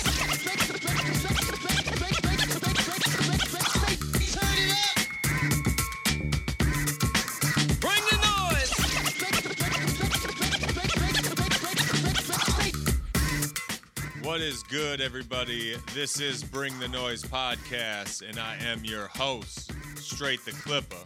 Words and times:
What 14.23 14.41
is 14.43 14.63
good, 14.65 15.01
everybody? 15.01 15.77
This 15.95 16.21
is 16.21 16.45
Bring 16.45 16.79
the 16.79 16.89
Noise 16.89 17.23
podcast, 17.23 18.29
and 18.29 18.39
I 18.39 18.57
am 18.57 18.85
your 18.85 19.07
host, 19.07 19.73
Straight 19.97 20.45
the 20.45 20.53
Clipper, 20.53 20.97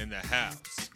in 0.00 0.08
the 0.08 0.16
house. 0.16 0.88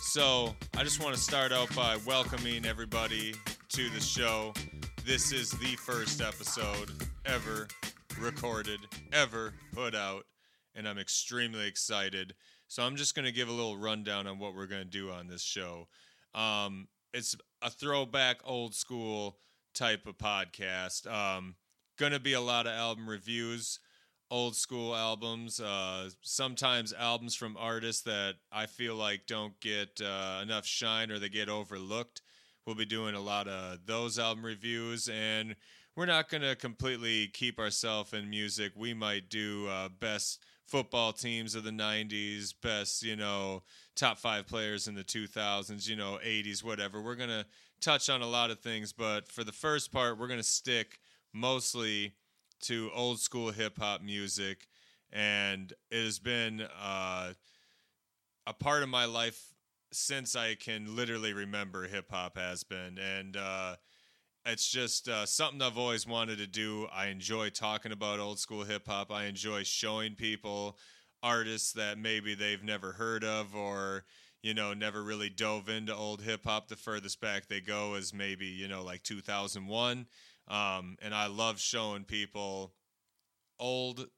So, 0.00 0.54
I 0.76 0.82
just 0.82 1.02
want 1.02 1.14
to 1.14 1.20
start 1.20 1.52
out 1.52 1.74
by 1.76 1.96
welcoming 2.04 2.66
everybody 2.66 3.34
to 3.70 3.90
the 3.90 4.00
show. 4.00 4.52
This 5.04 5.32
is 5.32 5.50
the 5.52 5.76
first 5.76 6.20
episode 6.20 6.90
ever 7.24 7.68
recorded, 8.18 8.80
ever 9.12 9.54
put 9.72 9.94
out, 9.94 10.26
and 10.74 10.88
I'm 10.88 10.98
extremely 10.98 11.68
excited. 11.68 12.34
So, 12.66 12.82
I'm 12.82 12.96
just 12.96 13.14
going 13.14 13.24
to 13.24 13.32
give 13.32 13.48
a 13.48 13.52
little 13.52 13.76
rundown 13.76 14.26
on 14.26 14.40
what 14.40 14.56
we're 14.56 14.66
going 14.66 14.82
to 14.82 14.88
do 14.90 15.10
on 15.10 15.28
this 15.28 15.42
show. 15.42 15.86
Um, 16.34 16.88
it's 17.12 17.36
a 17.62 17.70
throwback, 17.70 18.40
old 18.44 18.74
school 18.74 19.38
type 19.74 20.06
of 20.08 20.18
podcast. 20.18 21.10
Um, 21.10 21.54
gonna 21.96 22.18
be 22.20 22.32
a 22.32 22.40
lot 22.40 22.66
of 22.66 22.72
album 22.72 23.08
reviews, 23.08 23.78
old 24.30 24.56
school 24.56 24.94
albums. 24.94 25.60
Uh, 25.60 26.10
sometimes 26.22 26.92
albums 26.92 27.34
from 27.34 27.56
artists 27.58 28.02
that 28.02 28.34
I 28.50 28.66
feel 28.66 28.94
like 28.94 29.26
don't 29.26 29.58
get 29.60 30.00
uh, 30.00 30.40
enough 30.42 30.66
shine 30.66 31.10
or 31.10 31.18
they 31.18 31.28
get 31.28 31.48
overlooked. 31.48 32.22
We'll 32.66 32.76
be 32.76 32.86
doing 32.86 33.14
a 33.14 33.20
lot 33.20 33.46
of 33.46 33.84
those 33.84 34.18
album 34.18 34.44
reviews, 34.44 35.08
and 35.08 35.54
we're 35.96 36.06
not 36.06 36.30
gonna 36.30 36.56
completely 36.56 37.28
keep 37.28 37.58
ourselves 37.58 38.14
in 38.14 38.30
music. 38.30 38.72
We 38.74 38.94
might 38.94 39.28
do 39.28 39.68
uh, 39.68 39.90
best 40.00 40.40
football 40.66 41.12
teams 41.12 41.54
of 41.54 41.64
the 41.64 41.70
90s, 41.70 42.54
best, 42.62 43.02
you 43.02 43.16
know, 43.16 43.62
top 43.94 44.18
five 44.18 44.46
players 44.46 44.88
in 44.88 44.94
the 44.94 45.04
2000s, 45.04 45.86
you 45.88 45.96
know, 45.96 46.18
80s, 46.24 46.64
whatever. 46.64 47.02
We're 47.02 47.16
going 47.16 47.28
to 47.28 47.46
touch 47.80 48.08
on 48.08 48.22
a 48.22 48.26
lot 48.26 48.50
of 48.50 48.60
things, 48.60 48.92
but 48.92 49.30
for 49.30 49.44
the 49.44 49.52
first 49.52 49.92
part, 49.92 50.18
we're 50.18 50.26
going 50.26 50.40
to 50.40 50.42
stick 50.42 50.98
mostly 51.32 52.14
to 52.66 52.90
old 52.94 53.20
school 53.20 53.50
hip 53.50 53.78
hop 53.78 54.02
music. 54.02 54.66
And 55.12 55.72
it 55.90 56.04
has 56.04 56.18
been 56.18 56.66
uh, 56.82 57.34
a 58.46 58.52
part 58.52 58.82
of 58.82 58.88
my 58.88 59.04
life 59.04 59.54
since 59.92 60.34
I 60.34 60.54
can 60.56 60.96
literally 60.96 61.32
remember 61.32 61.86
hip 61.86 62.10
hop 62.10 62.36
has 62.36 62.64
been. 62.64 62.98
And, 62.98 63.36
uh, 63.36 63.76
it's 64.46 64.68
just 64.68 65.08
uh, 65.08 65.24
something 65.24 65.62
I've 65.62 65.78
always 65.78 66.06
wanted 66.06 66.38
to 66.38 66.46
do. 66.46 66.86
I 66.92 67.06
enjoy 67.06 67.48
talking 67.48 67.92
about 67.92 68.20
old 68.20 68.38
school 68.38 68.64
hip 68.64 68.86
hop. 68.86 69.10
I 69.10 69.24
enjoy 69.24 69.62
showing 69.62 70.14
people 70.14 70.76
artists 71.22 71.72
that 71.72 71.96
maybe 71.96 72.34
they've 72.34 72.62
never 72.62 72.92
heard 72.92 73.24
of 73.24 73.56
or 73.56 74.04
you 74.42 74.52
know 74.52 74.74
never 74.74 75.02
really 75.02 75.30
dove 75.30 75.70
into 75.70 75.94
old 75.94 76.20
hip 76.20 76.44
hop. 76.44 76.68
The 76.68 76.76
furthest 76.76 77.20
back 77.20 77.48
they 77.48 77.60
go 77.60 77.94
is 77.94 78.12
maybe 78.12 78.46
you 78.46 78.68
know 78.68 78.84
like 78.84 79.02
2001, 79.02 80.06
um, 80.48 80.96
and 81.02 81.14
I 81.14 81.26
love 81.26 81.60
showing 81.60 82.04
people 82.04 82.72
old 83.58 84.08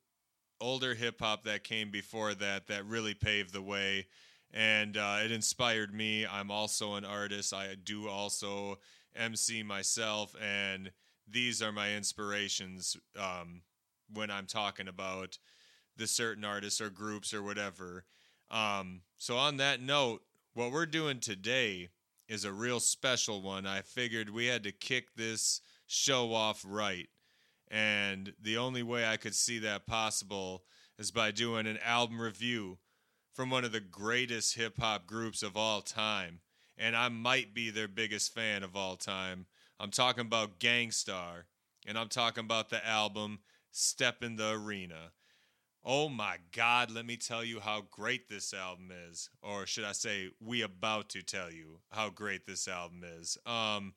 older 0.60 0.94
hip 0.94 1.20
hop 1.20 1.44
that 1.44 1.64
came 1.64 1.90
before 1.90 2.34
that 2.34 2.66
that 2.68 2.86
really 2.86 3.14
paved 3.14 3.52
the 3.52 3.62
way. 3.62 4.06
And 4.52 4.96
uh, 4.96 5.18
it 5.24 5.32
inspired 5.32 5.92
me. 5.92 6.26
I'm 6.26 6.50
also 6.50 6.94
an 6.94 7.04
artist. 7.04 7.52
I 7.52 7.74
do 7.82 8.08
also 8.08 8.78
MC 9.14 9.62
myself, 9.62 10.34
and 10.40 10.90
these 11.28 11.60
are 11.60 11.72
my 11.72 11.94
inspirations 11.94 12.96
um, 13.18 13.62
when 14.12 14.30
I'm 14.30 14.46
talking 14.46 14.88
about 14.88 15.38
the 15.96 16.06
certain 16.06 16.44
artists 16.44 16.80
or 16.80 16.90
groups 16.90 17.34
or 17.34 17.42
whatever. 17.42 18.04
Um, 18.50 19.02
so, 19.16 19.36
on 19.36 19.56
that 19.56 19.80
note, 19.80 20.22
what 20.54 20.72
we're 20.72 20.86
doing 20.86 21.20
today 21.20 21.88
is 22.28 22.44
a 22.44 22.52
real 22.52 22.80
special 22.80 23.42
one. 23.42 23.66
I 23.66 23.82
figured 23.82 24.30
we 24.30 24.46
had 24.46 24.62
to 24.64 24.72
kick 24.72 25.14
this 25.16 25.60
show 25.86 26.32
off 26.32 26.64
right. 26.66 27.08
And 27.68 28.32
the 28.40 28.58
only 28.58 28.82
way 28.82 29.06
I 29.06 29.16
could 29.16 29.34
see 29.34 29.58
that 29.60 29.86
possible 29.86 30.64
is 30.98 31.10
by 31.10 31.30
doing 31.30 31.66
an 31.66 31.78
album 31.84 32.20
review 32.20 32.78
from 33.32 33.50
one 33.50 33.64
of 33.64 33.72
the 33.72 33.80
greatest 33.80 34.54
hip 34.54 34.78
hop 34.78 35.06
groups 35.06 35.42
of 35.42 35.56
all 35.56 35.82
time 35.82 36.40
and 36.78 36.96
I 36.96 37.08
might 37.08 37.54
be 37.54 37.70
their 37.70 37.88
biggest 37.88 38.34
fan 38.34 38.62
of 38.62 38.76
all 38.76 38.96
time. 38.96 39.46
I'm 39.80 39.90
talking 39.90 40.22
about 40.22 40.58
Gang 40.58 40.90
Starr, 40.90 41.46
and 41.86 41.98
I'm 41.98 42.08
talking 42.08 42.44
about 42.44 42.70
the 42.70 42.86
album 42.86 43.40
Step 43.70 44.22
in 44.22 44.36
the 44.36 44.52
Arena. 44.52 45.12
Oh 45.84 46.08
my 46.08 46.38
God, 46.52 46.90
let 46.90 47.06
me 47.06 47.16
tell 47.16 47.44
you 47.44 47.60
how 47.60 47.84
great 47.90 48.28
this 48.28 48.52
album 48.52 48.90
is. 49.08 49.30
Or 49.42 49.66
should 49.66 49.84
I 49.84 49.92
say, 49.92 50.30
we 50.40 50.62
about 50.62 51.10
to 51.10 51.22
tell 51.22 51.52
you 51.52 51.80
how 51.90 52.10
great 52.10 52.46
this 52.46 52.66
album 52.66 53.04
is. 53.04 53.38
Um, 53.46 53.94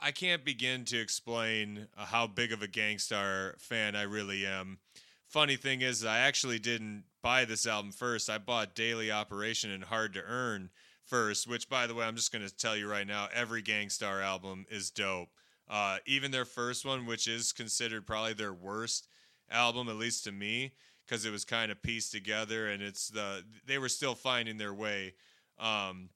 I 0.00 0.10
can't 0.10 0.44
begin 0.44 0.84
to 0.86 0.98
explain 0.98 1.88
uh, 1.96 2.04
how 2.06 2.26
big 2.26 2.52
of 2.52 2.62
a 2.62 2.68
Gang 2.68 2.98
Starr 2.98 3.54
fan 3.58 3.96
I 3.96 4.02
really 4.02 4.44
am. 4.46 4.78
Funny 5.26 5.56
thing 5.56 5.80
is, 5.80 6.04
I 6.04 6.18
actually 6.18 6.58
didn't 6.58 7.04
buy 7.22 7.44
this 7.44 7.66
album 7.66 7.90
first. 7.90 8.28
I 8.28 8.38
bought 8.38 8.74
Daily 8.74 9.10
Operation 9.10 9.70
and 9.70 9.84
Hard 9.84 10.14
to 10.14 10.22
Earn 10.22 10.70
first, 11.04 11.48
which 11.48 11.68
by 11.68 11.86
the 11.86 11.94
way, 11.94 12.04
I'm 12.04 12.16
just 12.16 12.32
going 12.32 12.46
to 12.46 12.54
tell 12.54 12.76
you 12.76 12.88
right 12.88 13.06
now, 13.06 13.28
every 13.32 13.62
Gang 13.62 13.88
Starr 13.88 14.20
album 14.20 14.66
is 14.70 14.90
dope. 14.90 15.28
Uh, 15.68 15.98
even 16.06 16.30
their 16.30 16.44
first 16.44 16.84
one, 16.84 17.06
which 17.06 17.26
is 17.26 17.52
considered 17.52 18.06
probably 18.06 18.34
their 18.34 18.52
worst 18.52 19.08
album, 19.50 19.88
at 19.88 19.96
least 19.96 20.24
to 20.24 20.32
me, 20.32 20.74
because 21.06 21.24
it 21.24 21.30
was 21.30 21.44
kind 21.44 21.72
of 21.72 21.82
pieced 21.82 22.12
together 22.12 22.68
and 22.68 22.82
it's 22.82 23.08
the 23.08 23.44
they 23.66 23.78
were 23.78 23.88
still 23.88 24.14
finding 24.14 24.58
their 24.58 24.74
way. 24.74 25.14
Um, 25.58 26.10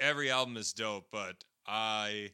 every 0.00 0.30
album 0.30 0.56
is 0.56 0.72
dope, 0.72 1.06
but 1.12 1.44
I 1.66 2.30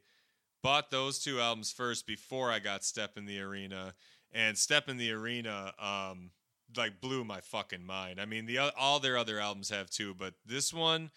bought 0.63 0.91
those 0.91 1.19
two 1.19 1.41
albums 1.41 1.73
first 1.73 2.07
before 2.07 2.51
I 2.51 2.59
got 2.59 2.85
Step 2.85 3.17
in 3.17 3.27
the 3.27 3.41
Arena, 3.41 3.95
and 4.33 4.57
Step 4.57 4.89
in 4.89 4.97
the 4.97 5.13
Arena 5.13 5.73
um, 5.79 6.31
like 6.77 7.01
blew 7.01 7.25
my 7.25 7.41
fucking 7.41 7.85
mind. 7.85 8.21
I 8.21 8.27
mean, 8.27 8.47
the 8.47 8.59
all 8.59 9.01
their 9.01 9.17
other 9.17 9.41
albums 9.41 9.71
have 9.71 9.91
too, 9.91 10.15
but 10.15 10.35
this 10.45 10.73
one 10.73 11.11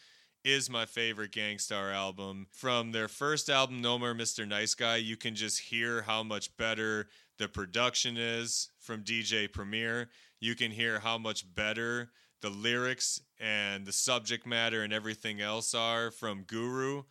is 0.43 0.69
my 0.69 0.85
favorite 0.85 1.31
Gang 1.31 1.57
Starr 1.57 1.91
album. 1.91 2.47
From 2.51 2.91
their 2.91 3.07
first 3.07 3.49
album, 3.49 3.81
No 3.81 3.97
More 3.97 4.13
Mr. 4.13 4.47
Nice 4.47 4.75
Guy, 4.75 4.97
you 4.97 5.15
can 5.15 5.35
just 5.35 5.59
hear 5.59 6.01
how 6.01 6.21
much 6.23 6.55
better 6.57 7.07
the 7.37 7.47
production 7.47 8.17
is 8.17 8.69
from 8.79 9.03
DJ 9.03 9.51
Premier. 9.51 10.09
You 10.39 10.55
can 10.55 10.71
hear 10.71 10.99
how 10.99 11.17
much 11.17 11.53
better 11.55 12.11
the 12.41 12.49
lyrics 12.49 13.21
and 13.39 13.85
the 13.85 13.93
subject 13.93 14.45
matter 14.45 14.83
and 14.83 14.91
everything 14.91 15.39
else 15.39 15.73
are 15.73 16.11
from 16.11 16.43
Guru. 16.43 17.03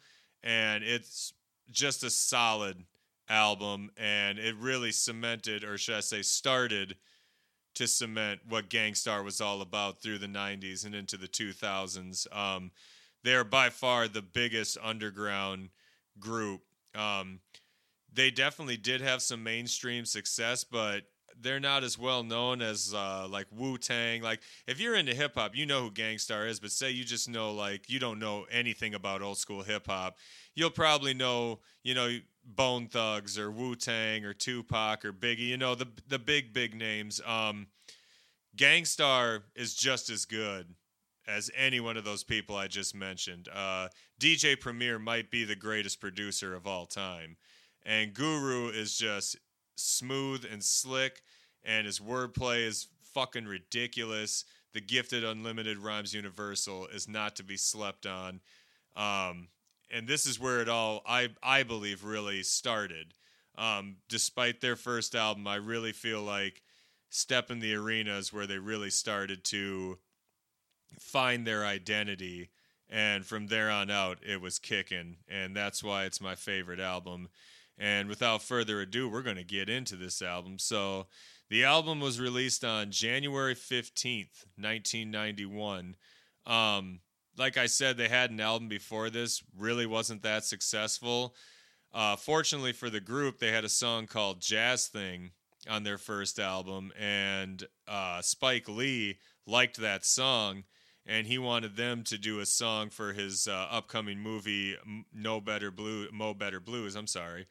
And 0.42 0.84
it's 0.84 1.32
just 1.72 2.04
a 2.04 2.10
solid 2.10 2.84
album. 3.28 3.90
And 3.96 4.38
it 4.38 4.56
really 4.56 4.92
cemented, 4.92 5.64
or 5.64 5.78
should 5.78 5.96
I 5.96 6.00
say, 6.00 6.22
started 6.22 6.96
to 7.74 7.86
cement 7.86 8.40
what 8.48 8.68
Gang 8.68 8.94
Starr 8.94 9.22
was 9.22 9.40
all 9.40 9.62
about 9.62 10.02
through 10.02 10.18
the 10.18 10.26
90s 10.26 10.84
and 10.84 10.94
into 10.94 11.16
the 11.16 11.28
2000s. 11.28 12.26
Um, 12.36 12.70
they're 13.24 13.44
by 13.44 13.70
far 13.70 14.08
the 14.08 14.22
biggest 14.22 14.76
underground 14.82 15.70
group. 16.18 16.62
Um, 16.94 17.40
they 18.12 18.30
definitely 18.30 18.76
did 18.76 19.00
have 19.00 19.22
some 19.22 19.42
mainstream 19.42 20.04
success, 20.04 20.64
but 20.64 21.04
they're 21.40 21.60
not 21.60 21.82
as 21.82 21.98
well 21.98 22.22
known 22.22 22.60
as 22.60 22.92
uh, 22.94 23.26
like 23.30 23.46
Wu 23.50 23.78
Tang. 23.78 24.22
Like 24.22 24.40
if 24.66 24.80
you're 24.80 24.94
into 24.94 25.14
hip 25.14 25.34
hop, 25.34 25.56
you 25.56 25.66
know 25.66 25.82
who 25.82 25.90
Gang 25.90 26.18
Starr 26.18 26.46
is, 26.46 26.60
but 26.60 26.70
say 26.70 26.90
you 26.90 27.04
just 27.04 27.28
know 27.28 27.52
like 27.52 27.88
you 27.88 27.98
don't 27.98 28.18
know 28.18 28.44
anything 28.50 28.94
about 28.94 29.22
old 29.22 29.38
school 29.38 29.62
hip 29.62 29.86
hop, 29.86 30.16
you'll 30.54 30.70
probably 30.70 31.14
know 31.14 31.60
you 31.82 31.94
know 31.94 32.18
Bone 32.44 32.88
Thugs 32.88 33.38
or 33.38 33.50
Wu 33.50 33.76
Tang 33.76 34.24
or 34.24 34.34
Tupac 34.34 35.04
or 35.04 35.12
Biggie. 35.12 35.48
You 35.48 35.56
know 35.56 35.74
the 35.74 35.88
the 36.08 36.18
big 36.18 36.52
big 36.52 36.74
names. 36.74 37.20
Um, 37.26 37.68
Gang 38.56 38.84
Starr 38.84 39.44
is 39.54 39.74
just 39.74 40.10
as 40.10 40.24
good 40.24 40.74
as 41.26 41.50
any 41.56 41.80
one 41.80 41.96
of 41.96 42.04
those 42.04 42.24
people 42.24 42.56
I 42.56 42.66
just 42.66 42.94
mentioned. 42.94 43.48
Uh, 43.52 43.88
DJ 44.20 44.58
Premier 44.58 44.98
might 44.98 45.30
be 45.30 45.44
the 45.44 45.56
greatest 45.56 46.00
producer 46.00 46.54
of 46.54 46.66
all 46.66 46.86
time, 46.86 47.36
and 47.84 48.12
Guru 48.12 48.68
is 48.68 48.96
just 48.96 49.36
smooth 49.76 50.44
and 50.50 50.62
slick, 50.62 51.22
and 51.64 51.86
his 51.86 52.00
wordplay 52.00 52.66
is 52.66 52.88
fucking 53.14 53.46
ridiculous. 53.46 54.44
The 54.74 54.80
gifted 54.80 55.22
unlimited 55.22 55.78
rhymes 55.78 56.14
universal 56.14 56.86
is 56.86 57.08
not 57.08 57.36
to 57.36 57.44
be 57.44 57.56
slept 57.56 58.06
on. 58.06 58.40
Um, 58.96 59.48
and 59.92 60.08
this 60.08 60.26
is 60.26 60.40
where 60.40 60.60
it 60.60 60.68
all, 60.68 61.02
I, 61.06 61.28
I 61.42 61.62
believe, 61.62 62.04
really 62.04 62.42
started. 62.42 63.14
Um, 63.56 63.96
despite 64.08 64.60
their 64.60 64.76
first 64.76 65.14
album, 65.14 65.46
I 65.46 65.56
really 65.56 65.92
feel 65.92 66.22
like 66.22 66.62
Step 67.10 67.50
in 67.50 67.60
the 67.60 67.74
Arena 67.74 68.16
is 68.16 68.32
where 68.32 68.46
they 68.46 68.58
really 68.58 68.88
started 68.88 69.44
to 69.44 69.98
find 70.98 71.46
their 71.46 71.64
identity 71.64 72.50
and 72.92 73.24
from 73.24 73.46
there 73.46 73.70
on 73.70 73.90
out, 73.90 74.18
it 74.22 74.42
was 74.42 74.58
kicking, 74.58 75.16
and 75.26 75.56
that's 75.56 75.82
why 75.82 76.04
it's 76.04 76.20
my 76.20 76.34
favorite 76.34 76.78
album. 76.78 77.30
And 77.78 78.06
without 78.06 78.42
further 78.42 78.82
ado, 78.82 79.08
we're 79.08 79.22
going 79.22 79.36
to 79.36 79.44
get 79.44 79.70
into 79.70 79.96
this 79.96 80.20
album. 80.20 80.58
So, 80.58 81.06
the 81.48 81.64
album 81.64 82.00
was 82.00 82.20
released 82.20 82.64
on 82.64 82.90
January 82.90 83.54
15th, 83.54 84.44
1991. 84.56 85.96
Um, 86.46 87.00
like 87.36 87.56
I 87.56 87.66
said, 87.66 87.96
they 87.96 88.08
had 88.08 88.30
an 88.30 88.40
album 88.40 88.68
before 88.68 89.10
this, 89.10 89.42
really 89.56 89.86
wasn't 89.86 90.22
that 90.22 90.44
successful. 90.44 91.34
Uh, 91.94 92.16
fortunately 92.16 92.72
for 92.72 92.90
the 92.90 93.00
group, 93.00 93.38
they 93.38 93.52
had 93.52 93.64
a 93.64 93.68
song 93.68 94.06
called 94.06 94.40
Jazz 94.40 94.86
Thing 94.86 95.30
on 95.68 95.84
their 95.84 95.98
first 95.98 96.38
album, 96.38 96.92
and 96.98 97.64
uh, 97.86 98.20
Spike 98.22 98.68
Lee 98.68 99.18
liked 99.46 99.76
that 99.76 100.04
song, 100.04 100.64
and 101.06 101.26
he 101.26 101.38
wanted 101.38 101.76
them 101.76 102.02
to 102.04 102.18
do 102.18 102.40
a 102.40 102.46
song 102.46 102.90
for 102.90 103.12
his 103.12 103.46
uh, 103.46 103.68
upcoming 103.70 104.18
movie, 104.18 104.76
No 105.12 105.40
Better 105.40 105.70
Blue, 105.70 106.08
Mo 106.12 106.34
Better 106.34 106.60
Blues. 106.60 106.96
I'm 106.96 107.06
sorry, 107.06 107.46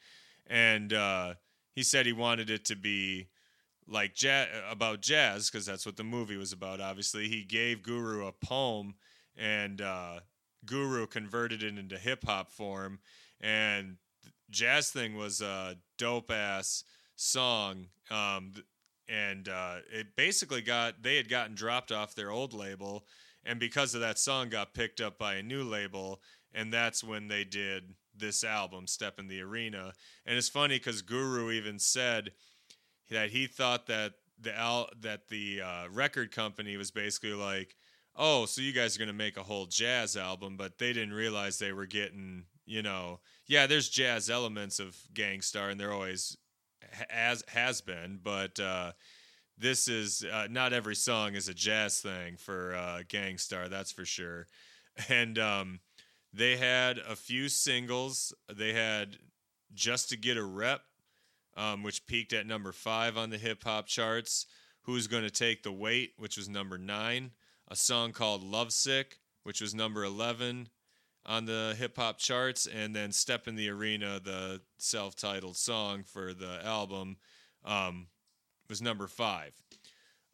and 0.46 0.92
uh, 0.92 1.34
he 1.72 1.82
said 1.82 2.04
he 2.04 2.12
wanted 2.12 2.50
it 2.50 2.64
to 2.66 2.76
be 2.76 3.28
like 3.88 4.16
about 4.70 5.02
jazz 5.02 5.50
because 5.50 5.66
that's 5.66 5.86
what 5.86 5.96
the 5.96 6.04
movie 6.04 6.36
was 6.36 6.52
about. 6.52 6.80
Obviously, 6.80 7.28
he 7.28 7.42
gave 7.44 7.82
Guru 7.82 8.26
a 8.26 8.32
poem, 8.32 8.94
and 9.36 9.80
uh, 9.80 10.20
Guru 10.66 11.06
converted 11.06 11.62
it 11.62 11.78
into 11.78 11.98
hip 11.98 12.24
hop 12.24 12.50
form, 12.50 13.00
and 13.40 13.96
jazz 14.50 14.90
thing 14.90 15.16
was 15.16 15.40
a 15.40 15.76
dope 15.98 16.30
ass 16.30 16.84
song. 17.16 17.86
Um, 18.10 18.52
and 19.08 19.48
uh, 19.48 19.76
it 19.92 20.16
basically 20.16 20.62
got 20.62 21.02
they 21.02 21.16
had 21.16 21.28
gotten 21.28 21.54
dropped 21.54 21.92
off 21.92 22.14
their 22.14 22.30
old 22.30 22.54
label, 22.54 23.04
and 23.44 23.58
because 23.58 23.94
of 23.94 24.00
that 24.00 24.18
song, 24.18 24.48
got 24.48 24.74
picked 24.74 25.00
up 25.00 25.18
by 25.18 25.34
a 25.34 25.42
new 25.42 25.64
label, 25.64 26.20
and 26.54 26.72
that's 26.72 27.02
when 27.02 27.28
they 27.28 27.44
did 27.44 27.94
this 28.16 28.44
album, 28.44 28.86
Step 28.86 29.18
in 29.18 29.28
the 29.28 29.40
Arena. 29.40 29.92
And 30.26 30.38
it's 30.38 30.48
funny 30.48 30.76
because 30.76 31.02
Guru 31.02 31.50
even 31.50 31.78
said 31.78 32.32
that 33.10 33.30
he 33.30 33.46
thought 33.46 33.86
that 33.86 34.14
the 34.40 34.56
al- 34.56 34.90
that 35.00 35.28
the 35.28 35.60
uh, 35.60 35.84
record 35.90 36.30
company 36.30 36.76
was 36.76 36.90
basically 36.90 37.34
like, 37.34 37.74
oh, 38.16 38.46
so 38.46 38.60
you 38.60 38.72
guys 38.72 38.96
are 38.96 38.98
gonna 38.98 39.12
make 39.12 39.36
a 39.36 39.42
whole 39.42 39.66
jazz 39.66 40.16
album, 40.16 40.56
but 40.56 40.78
they 40.78 40.92
didn't 40.92 41.14
realize 41.14 41.58
they 41.58 41.72
were 41.72 41.86
getting, 41.86 42.44
you 42.66 42.82
know, 42.82 43.20
yeah, 43.46 43.66
there's 43.66 43.88
jazz 43.88 44.30
elements 44.30 44.78
of 44.78 44.96
Gang 45.12 45.40
Starr, 45.40 45.70
and 45.70 45.80
there 45.80 45.92
always 45.92 46.36
ha- 46.82 47.04
has 47.10 47.44
has 47.48 47.80
been, 47.80 48.20
but 48.22 48.58
uh, 48.60 48.92
this 49.58 49.88
is 49.88 50.24
uh, 50.24 50.48
not 50.50 50.72
every 50.72 50.96
song 50.96 51.34
is 51.34 51.48
a 51.48 51.54
jazz 51.54 52.00
thing 52.00 52.36
for 52.36 52.74
uh, 52.74 53.02
Gang 53.08 53.38
Starr, 53.38 53.68
that's 53.68 53.92
for 53.92 54.04
sure. 54.04 54.46
And 55.08 55.38
um, 55.38 55.80
they 56.34 56.58
had 56.58 56.98
a 56.98 57.16
few 57.16 57.48
singles. 57.48 58.34
They 58.52 58.74
had 58.74 59.16
just 59.72 60.10
to 60.10 60.18
get 60.18 60.36
a 60.36 60.44
rep, 60.44 60.82
um, 61.56 61.82
which 61.82 62.06
peaked 62.06 62.34
at 62.34 62.46
number 62.46 62.72
five 62.72 63.16
on 63.16 63.30
the 63.30 63.38
hip 63.38 63.64
hop 63.64 63.86
charts. 63.86 64.46
Who's 64.82 65.06
going 65.06 65.22
to 65.22 65.30
take 65.30 65.62
the 65.62 65.72
weight, 65.72 66.12
which 66.18 66.36
was 66.36 66.48
number 66.48 66.76
nine. 66.76 67.30
A 67.72 67.74
song 67.74 68.12
called 68.12 68.44
Lovesick, 68.44 69.18
which 69.44 69.62
was 69.62 69.74
number 69.74 70.04
11 70.04 70.68
on 71.24 71.46
the 71.46 71.74
hip 71.78 71.96
hop 71.96 72.18
charts. 72.18 72.66
And 72.66 72.94
then 72.94 73.12
Step 73.12 73.48
in 73.48 73.56
the 73.56 73.70
Arena, 73.70 74.20
the 74.22 74.60
self 74.76 75.16
titled 75.16 75.56
song 75.56 76.02
for 76.02 76.34
the 76.34 76.60
album, 76.62 77.16
um, 77.64 78.08
was 78.68 78.82
number 78.82 79.06
five. 79.06 79.54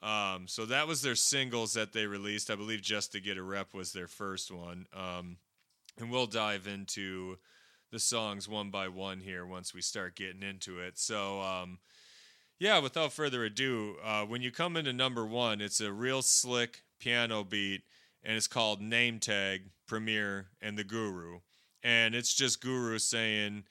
Um, 0.03 0.49
so 0.49 0.67
that 0.67 0.89
was 0.89 1.01
their 1.01 1.15
singles 1.15 1.75
that 1.75 1.93
they 1.93 2.07
released. 2.07 2.51
I 2.51 2.57
believe 2.57 2.83
Just 2.83 3.13
to 3.13 3.21
Get 3.21 3.39
a 3.39 3.43
Rep 3.45 3.73
was 3.73 3.93
their 3.93 4.09
first 4.09 4.51
one. 4.51 4.87
Um, 4.93 5.37
and 5.97 6.11
we'll 6.11 6.27
dive 6.27 6.67
into 6.67 7.39
the 7.93 8.01
songs 8.01 8.49
one 8.49 8.71
by 8.71 8.89
one 8.89 9.21
here 9.21 9.47
once 9.47 9.73
we 9.73 9.81
start 9.81 10.17
getting 10.17 10.43
into 10.43 10.81
it. 10.81 10.99
So, 10.99 11.41
um, 11.41 11.79
yeah, 12.59 12.81
without 12.81 13.13
further 13.13 13.45
ado, 13.45 13.95
uh, 14.05 14.25
when 14.25 14.43
you 14.43 14.51
come 14.51 14.77
into 14.77 14.93
number 14.93 15.25
one, 15.25 15.61
it's 15.61 15.81
a 15.81 15.93
real 15.93 16.21
slick 16.21 16.83
piano 16.99 17.45
beat, 17.45 17.83
and 18.23 18.37
it's 18.37 18.47
called 18.47 18.81
Name 18.81 19.19
Tag, 19.19 19.71
Premier, 19.87 20.49
and 20.61 20.77
the 20.77 20.85
Guru. 20.85 21.41
And 21.83 22.15
it's 22.15 22.35
just 22.35 22.61
Guru 22.61 22.99
saying 22.99 23.65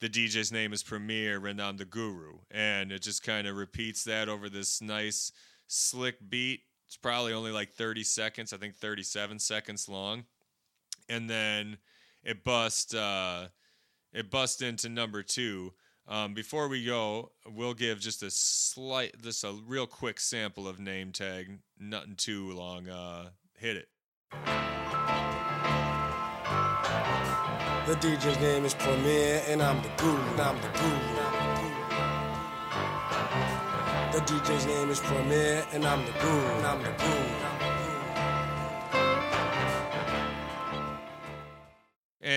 the 0.00 0.08
DJ's 0.08 0.52
name 0.52 0.72
is 0.72 0.82
Premier, 0.82 1.44
and 1.46 1.60
I'm 1.60 1.76
the 1.76 1.84
Guru. 1.84 2.38
And 2.50 2.92
it 2.92 3.02
just 3.02 3.22
kind 3.22 3.46
of 3.46 3.56
repeats 3.56 4.04
that 4.04 4.28
over 4.28 4.48
this 4.48 4.80
nice, 4.80 5.32
slick 5.66 6.16
beat. 6.28 6.60
It's 6.86 6.96
probably 6.96 7.32
only 7.32 7.50
like 7.50 7.72
30 7.72 8.04
seconds, 8.04 8.52
I 8.52 8.56
think 8.56 8.76
37 8.76 9.38
seconds 9.38 9.88
long. 9.88 10.24
And 11.08 11.28
then 11.28 11.78
it 12.22 12.44
bust, 12.44 12.94
uh, 12.94 13.48
it 14.12 14.30
bust 14.30 14.62
into 14.62 14.88
number 14.88 15.22
two. 15.22 15.72
Um, 16.08 16.32
before 16.32 16.68
we 16.68 16.86
go, 16.86 17.32
we'll 17.46 17.74
give 17.74 18.00
just 18.00 18.22
a 18.22 18.30
slight, 18.30 19.20
just 19.20 19.44
a 19.44 19.52
real 19.66 19.86
quick 19.86 20.18
sample 20.18 20.66
of 20.66 20.80
name 20.80 21.12
tag. 21.12 21.58
Nothing 21.78 22.14
too 22.16 22.50
long. 22.52 22.88
Uh, 22.88 23.28
hit 23.58 23.76
it. 23.76 23.88
The 27.86 27.94
DJ's 27.96 28.40
name 28.40 28.64
is 28.64 28.72
Premier, 28.72 29.42
and 29.48 29.62
I'm 29.62 29.82
the 29.82 29.90
guru. 29.98 30.16
I'm 30.40 30.56
the 30.62 30.68
guru. 30.68 30.98
The 34.12 34.20
DJ's 34.24 34.64
name 34.66 34.88
is 34.88 35.00
Premier, 35.00 35.66
and 35.72 35.84
I'm 35.84 36.06
the 36.06 36.12
guru. 36.12 36.64
I'm 36.64 36.82
the 36.82 36.90
guru. 36.90 37.47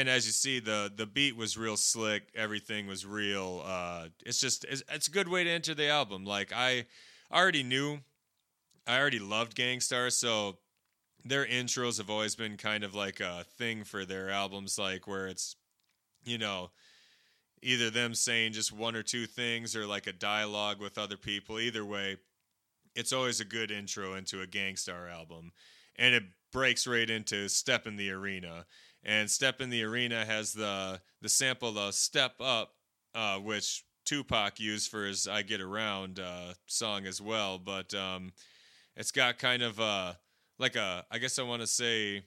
And 0.01 0.09
as 0.09 0.25
you 0.25 0.31
see, 0.31 0.59
the 0.59 0.91
the 0.93 1.05
beat 1.05 1.37
was 1.37 1.59
real 1.59 1.77
slick. 1.77 2.23
Everything 2.35 2.87
was 2.87 3.05
real. 3.05 3.61
Uh, 3.63 4.07
it's 4.25 4.39
just 4.39 4.63
it's, 4.63 4.81
it's 4.91 5.07
a 5.07 5.11
good 5.11 5.27
way 5.27 5.43
to 5.43 5.49
enter 5.51 5.75
the 5.75 5.89
album. 5.89 6.25
Like 6.25 6.51
I 6.51 6.87
already 7.31 7.61
knew, 7.61 7.99
I 8.87 8.99
already 8.99 9.19
loved 9.19 9.53
Gang 9.53 9.79
Starr, 9.79 10.09
so 10.09 10.57
their 11.23 11.45
intros 11.45 11.99
have 11.99 12.09
always 12.09 12.35
been 12.35 12.57
kind 12.57 12.83
of 12.83 12.95
like 12.95 13.19
a 13.19 13.45
thing 13.59 13.83
for 13.83 14.03
their 14.03 14.31
albums, 14.31 14.79
like 14.79 15.05
where 15.05 15.27
it's 15.27 15.55
you 16.23 16.39
know 16.39 16.71
either 17.61 17.91
them 17.91 18.15
saying 18.15 18.53
just 18.53 18.71
one 18.71 18.95
or 18.95 19.03
two 19.03 19.27
things 19.27 19.75
or 19.75 19.85
like 19.85 20.07
a 20.07 20.13
dialogue 20.13 20.81
with 20.81 20.97
other 20.97 21.15
people. 21.15 21.59
Either 21.59 21.85
way, 21.85 22.17
it's 22.95 23.13
always 23.13 23.39
a 23.39 23.45
good 23.45 23.69
intro 23.69 24.15
into 24.15 24.41
a 24.41 24.47
Gang 24.47 24.77
Starr 24.77 25.07
album, 25.07 25.51
and 25.95 26.15
it 26.15 26.23
breaks 26.51 26.87
right 26.87 27.07
into 27.07 27.47
Step 27.47 27.85
in 27.85 27.97
the 27.97 28.09
Arena. 28.09 28.65
And 29.03 29.29
Step 29.29 29.61
in 29.61 29.69
the 29.69 29.83
Arena 29.83 30.25
has 30.25 30.53
the 30.53 31.01
the 31.21 31.29
sample 31.29 31.77
of 31.77 31.93
Step 31.93 32.33
Up, 32.39 32.73
uh, 33.15 33.37
which 33.37 33.83
Tupac 34.05 34.59
used 34.59 34.89
for 34.89 35.05
his 35.05 35.27
I 35.27 35.41
Get 35.41 35.61
Around 35.61 36.19
uh, 36.19 36.53
song 36.65 37.05
as 37.05 37.21
well. 37.21 37.57
But 37.57 37.93
um, 37.93 38.33
it's 38.95 39.11
got 39.11 39.39
kind 39.39 39.63
of 39.63 39.79
a 39.79 40.17
like 40.59 40.75
a 40.75 41.05
I 41.09 41.17
guess 41.17 41.39
I 41.39 41.43
want 41.43 41.61
to 41.61 41.67
say 41.67 42.23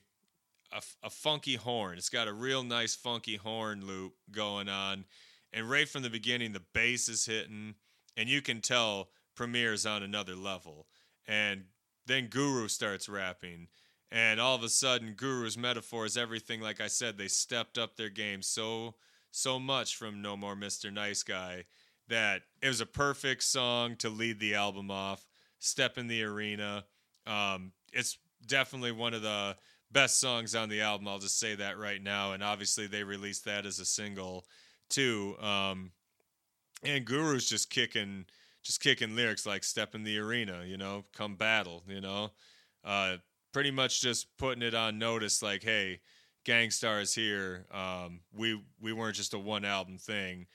a, 0.71 0.81
a 1.03 1.09
funky 1.09 1.55
horn. 1.55 1.97
It's 1.97 2.09
got 2.09 2.27
a 2.27 2.33
real 2.33 2.63
nice 2.63 2.95
funky 2.95 3.35
horn 3.35 3.85
loop 3.85 4.13
going 4.31 4.67
on, 4.69 5.05
and 5.53 5.69
right 5.69 5.87
from 5.87 6.03
the 6.03 6.09
beginning 6.09 6.51
the 6.51 6.63
bass 6.73 7.07
is 7.07 7.25
hitting, 7.25 7.75
and 8.17 8.27
you 8.27 8.41
can 8.41 8.61
tell 8.61 9.09
Premier's 9.35 9.85
on 9.85 10.03
another 10.03 10.35
level. 10.35 10.87
And 11.27 11.65
then 12.05 12.27
Guru 12.27 12.67
starts 12.67 13.09
rapping, 13.09 13.67
and 14.15 14.39
all 14.39 14.55
of 14.55 14.63
a 14.63 14.69
sudden 14.69 15.13
Guru's 15.13 15.57
metaphors, 15.57 16.15
everything 16.15 16.61
like 16.61 16.79
I 16.79 16.87
said, 16.87 17.17
they 17.17 17.27
stepped 17.27 17.77
up 17.77 17.97
their 17.97 18.09
game 18.09 18.41
so 18.41 18.95
so 19.31 19.59
much 19.59 19.97
from 19.97 20.21
No 20.21 20.37
More 20.37 20.55
Mr. 20.55 20.91
Nice 20.91 21.21
Guy 21.21 21.65
that 22.07 22.43
it 22.61 22.69
was 22.69 22.79
a 22.79 22.85
perfect 22.85 23.43
song 23.43 23.97
to 23.97 24.09
lead 24.09 24.39
the 24.39 24.55
album 24.55 24.89
off. 24.89 25.27
Step 25.59 25.97
in 25.97 26.07
the 26.07 26.23
arena. 26.23 26.85
Um, 27.27 27.73
it's 27.91 28.17
definitely 28.47 28.93
one 28.93 29.13
of 29.13 29.21
the 29.21 29.57
best 29.91 30.21
songs 30.21 30.55
on 30.55 30.69
the 30.69 30.79
album. 30.79 31.09
I'll 31.09 31.19
just 31.19 31.37
say 31.37 31.55
that 31.55 31.77
right 31.77 32.01
now. 32.01 32.31
And 32.31 32.41
obviously, 32.41 32.87
they 32.87 33.03
released 33.03 33.43
that 33.43 33.65
as 33.65 33.79
a 33.79 33.85
single 33.85 34.45
too. 34.89 35.35
Um, 35.41 35.91
and 36.83 37.03
Guru's 37.03 37.49
just 37.49 37.69
kicking, 37.69 38.27
just 38.63 38.79
kicking 38.79 39.13
lyrics 39.13 39.45
like 39.45 39.65
"Step 39.65 39.93
in 39.93 40.05
the 40.05 40.17
arena," 40.19 40.63
you 40.65 40.77
know, 40.77 41.03
"Come 41.13 41.35
battle," 41.35 41.83
you 41.85 41.99
know, 41.99 42.31
uh, 42.85 43.17
pretty 43.55 43.71
much 43.71 44.01
just 44.01 44.27
putting 44.35 44.61
it 44.61 44.73
on 44.73 44.99
notice, 44.99 45.41
like, 45.41 45.63
"Hey, 45.63 46.01
Gang 46.43 46.71
Starr 46.71 46.99
is 46.99 47.15
here. 47.15 47.65
Um, 47.71 48.19
we 48.33 48.61
we 48.81 48.91
weren't 48.91 49.15
just 49.15 49.33
a 49.33 49.39
one 49.39 49.63
album 49.63 49.97
thing. 49.97 50.47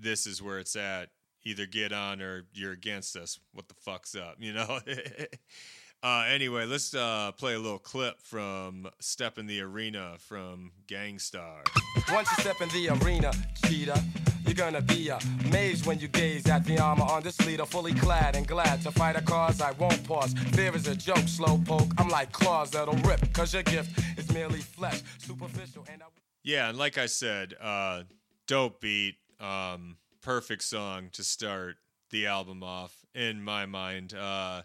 This 0.00 0.26
is 0.26 0.40
where 0.40 0.58
it's 0.58 0.74
at. 0.74 1.10
Either 1.44 1.66
get 1.66 1.92
on 1.92 2.22
or 2.22 2.46
you're 2.54 2.72
against 2.72 3.16
us. 3.16 3.38
What 3.52 3.68
the 3.68 3.74
fuck's 3.74 4.14
up, 4.14 4.36
you 4.38 4.54
know?" 4.54 4.80
Uh, 6.00 6.24
anyway, 6.28 6.64
let's 6.64 6.94
uh, 6.94 7.32
play 7.32 7.54
a 7.54 7.58
little 7.58 7.78
clip 7.78 8.20
from 8.20 8.88
Step 9.00 9.36
in 9.36 9.48
the 9.48 9.60
Arena 9.60 10.14
from 10.18 10.70
Gang 10.86 11.18
Starr. 11.18 11.64
Once 12.12 12.30
you 12.30 12.36
step 12.44 12.60
in 12.60 12.68
the 12.68 12.88
arena, 13.00 13.32
cheetah, 13.66 14.00
you're 14.46 14.54
gonna 14.54 14.80
be 14.80 15.10
amazed 15.46 15.86
when 15.86 15.98
you 15.98 16.06
gaze 16.06 16.46
at 16.46 16.64
the 16.64 16.78
armor 16.78 17.02
on 17.02 17.24
this 17.24 17.44
leader, 17.44 17.66
fully 17.66 17.92
clad 17.94 18.36
and 18.36 18.46
glad 18.46 18.80
to 18.82 18.92
fight 18.92 19.16
a 19.16 19.22
cause 19.22 19.60
I 19.60 19.72
won't 19.72 20.06
pause. 20.06 20.34
Fear 20.52 20.76
is 20.76 20.86
a 20.86 20.94
joke, 20.94 21.26
slow 21.26 21.60
poke. 21.66 21.90
I'm 21.98 22.08
like 22.08 22.30
claws 22.30 22.70
that'll 22.70 22.94
rip, 22.98 23.32
cause 23.32 23.52
your 23.52 23.64
gift 23.64 23.98
is 24.16 24.32
merely 24.32 24.60
flesh, 24.60 25.02
superficial, 25.18 25.84
and 25.92 26.00
I. 26.00 26.06
Yeah, 26.44 26.68
and 26.68 26.78
like 26.78 26.96
I 26.96 27.06
said, 27.06 27.54
uh, 27.60 28.04
dope 28.46 28.80
beat, 28.80 29.16
um, 29.40 29.96
perfect 30.22 30.62
song 30.62 31.08
to 31.14 31.24
start 31.24 31.76
the 32.10 32.26
album 32.28 32.62
off 32.62 33.04
in 33.16 33.42
my 33.42 33.66
mind. 33.66 34.14
Uh, 34.14 34.62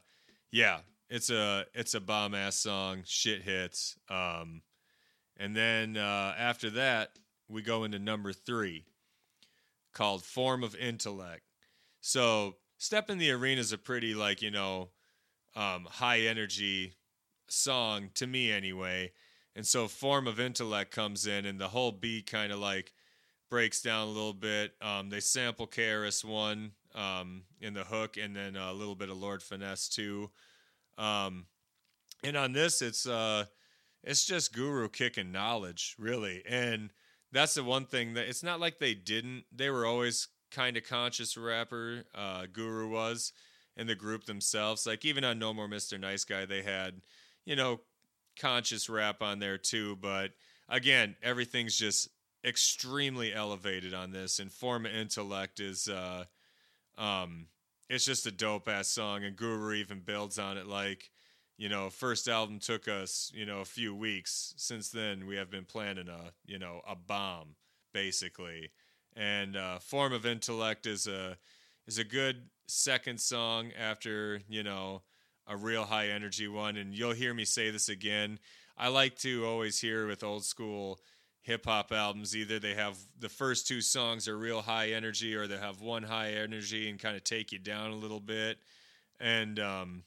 yeah, 0.51 0.77
it's 1.13 1.29
a 1.29 1.65
it's 1.75 1.93
a 1.93 2.01
bomb 2.01 2.33
ass 2.33 2.55
song, 2.55 3.03
shit 3.05 3.43
hits. 3.43 3.99
Um, 4.09 4.63
and 5.37 5.55
then 5.55 5.95
uh, 5.95 6.33
after 6.35 6.71
that, 6.71 7.11
we 7.47 7.61
go 7.61 7.83
into 7.83 7.99
number 7.99 8.33
three, 8.33 8.85
called 9.93 10.23
"Form 10.23 10.63
of 10.63 10.75
Intellect." 10.75 11.43
So, 12.01 12.55
"Step 12.79 13.11
in 13.11 13.19
the 13.19 13.29
Arena" 13.29 13.61
is 13.61 13.71
a 13.71 13.77
pretty 13.77 14.15
like 14.15 14.41
you 14.41 14.49
know, 14.49 14.89
um, 15.55 15.85
high 15.87 16.21
energy 16.21 16.95
song 17.47 18.09
to 18.15 18.25
me 18.25 18.51
anyway. 18.51 19.11
And 19.55 19.67
so 19.67 19.87
Form 19.87 20.25
of 20.25 20.39
Intellect 20.39 20.89
comes 20.89 21.27
in, 21.27 21.45
and 21.45 21.61
the 21.61 21.67
whole 21.67 21.91
beat 21.91 22.25
kind 22.25 22.51
of 22.51 22.57
like 22.57 22.91
breaks 23.51 23.83
down 23.83 24.07
a 24.07 24.11
little 24.11 24.33
bit. 24.33 24.73
Um, 24.81 25.11
they 25.11 25.19
sample 25.19 25.67
KRS 25.67 26.25
One 26.25 26.71
um, 26.95 27.43
in 27.61 27.75
the 27.75 27.83
hook, 27.83 28.17
and 28.17 28.35
then 28.35 28.55
a 28.55 28.73
little 28.73 28.95
bit 28.95 29.09
of 29.09 29.17
Lord 29.21 29.43
Finesse 29.43 29.89
too. 29.89 30.31
Um, 30.97 31.45
and 32.23 32.37
on 32.37 32.53
this, 32.53 32.81
it's 32.81 33.05
uh, 33.05 33.45
it's 34.03 34.25
just 34.25 34.53
Guru 34.53 34.89
kicking 34.89 35.31
knowledge, 35.31 35.95
really. 35.97 36.43
And 36.47 36.91
that's 37.31 37.55
the 37.55 37.63
one 37.63 37.85
thing 37.85 38.13
that 38.13 38.27
it's 38.27 38.43
not 38.43 38.59
like 38.59 38.79
they 38.79 38.93
didn't. 38.93 39.45
They 39.51 39.69
were 39.69 39.85
always 39.85 40.27
kind 40.51 40.77
of 40.77 40.83
conscious 40.83 41.35
rapper. 41.35 42.03
Uh, 42.13 42.45
Guru 42.51 42.89
was, 42.89 43.33
and 43.75 43.89
the 43.89 43.95
group 43.95 44.25
themselves. 44.25 44.85
Like 44.85 45.03
even 45.03 45.23
on 45.23 45.39
No 45.39 45.53
More 45.53 45.67
Mr. 45.67 45.99
Nice 45.99 46.23
Guy, 46.23 46.45
they 46.45 46.61
had, 46.61 47.01
you 47.45 47.55
know, 47.55 47.81
conscious 48.39 48.89
rap 48.89 49.21
on 49.21 49.39
there 49.39 49.57
too. 49.57 49.97
But 49.97 50.31
again, 50.69 51.15
everything's 51.23 51.75
just 51.75 52.09
extremely 52.45 53.33
elevated 53.33 53.93
on 53.93 54.11
this, 54.11 54.39
and 54.39 54.51
Form 54.51 54.85
Intellect 54.85 55.59
is, 55.59 55.87
uh, 55.87 56.25
um, 56.97 57.47
it's 57.93 58.05
just 58.05 58.25
a 58.25 58.31
dope 58.31 58.67
ass 58.67 58.87
song, 58.87 59.23
and 59.23 59.35
Guru 59.35 59.73
even 59.73 59.99
builds 59.99 60.39
on 60.39 60.57
it 60.57 60.67
like. 60.67 61.11
You 61.55 61.69
know, 61.69 61.91
first 61.91 62.27
album 62.27 62.57
took 62.57 62.87
us, 62.87 63.31
you 63.33 63.45
know, 63.45 63.59
a 63.59 63.65
few 63.65 63.93
weeks. 63.93 64.55
Since 64.57 64.89
then, 64.89 65.27
we 65.27 65.35
have 65.35 65.51
been 65.51 65.65
planning 65.65 66.09
a, 66.09 66.31
you 66.45 66.57
know, 66.57 66.81
a 66.85 66.95
bomb, 66.95 67.49
basically. 67.93 68.71
And 69.15 69.55
uh, 69.55 69.77
Form 69.77 70.13
of 70.13 70.25
Intellect 70.25 70.87
is 70.87 71.05
a 71.05 71.37
is 71.85 71.99
a 71.99 72.03
good 72.03 72.49
second 72.67 73.21
song 73.21 73.71
after, 73.79 74.41
you 74.49 74.63
know, 74.63 75.03
a 75.45 75.55
real 75.55 75.83
high 75.83 76.07
energy 76.07 76.47
one. 76.47 76.75
And 76.75 76.97
you'll 76.97 77.13
hear 77.13 77.35
me 77.35 77.45
say 77.45 77.69
this 77.69 77.87
again. 77.87 78.39
I 78.75 78.87
like 78.87 79.15
to 79.19 79.45
always 79.45 79.79
hear 79.79 80.07
with 80.07 80.23
old 80.23 80.43
school 80.43 80.99
hip 81.43 81.65
hop 81.65 81.91
albums 81.91 82.35
either 82.35 82.57
they 82.57 82.73
have 82.73 82.97
the 83.19 83.29
first 83.29 83.67
two 83.67 83.81
songs 83.81 84.27
are 84.27 84.37
real 84.37 84.61
high 84.61 84.91
energy 84.91 85.35
or 85.35 85.45
they 85.45 85.57
have 85.57 85.81
one 85.81 86.03
high 86.03 86.31
energy 86.31 86.89
and 86.89 86.99
kind 86.99 87.15
of 87.17 87.23
take 87.23 87.51
you 87.51 87.59
down 87.59 87.91
a 87.91 87.95
little 87.95 88.21
bit 88.21 88.57
and 89.19 89.59
um, 89.59 90.03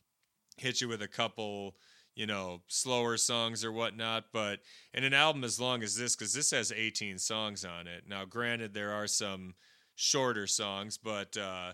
hit 0.56 0.80
you 0.80 0.88
with 0.88 1.02
a 1.02 1.08
couple 1.08 1.76
you 2.14 2.26
know 2.26 2.62
slower 2.68 3.18
songs 3.18 3.64
or 3.64 3.70
whatnot 3.70 4.24
but 4.32 4.60
in 4.94 5.04
an 5.04 5.12
album 5.12 5.44
as 5.44 5.60
long 5.60 5.82
as 5.82 5.94
this 5.94 6.16
because 6.16 6.32
this 6.32 6.50
has 6.50 6.72
18 6.72 7.18
songs 7.18 7.64
on 7.64 7.86
it. 7.86 8.04
Now 8.08 8.24
granted 8.24 8.72
there 8.72 8.92
are 8.92 9.06
some 9.06 9.54
shorter 9.94 10.46
songs 10.46 10.96
but 10.96 11.36
uh, 11.36 11.72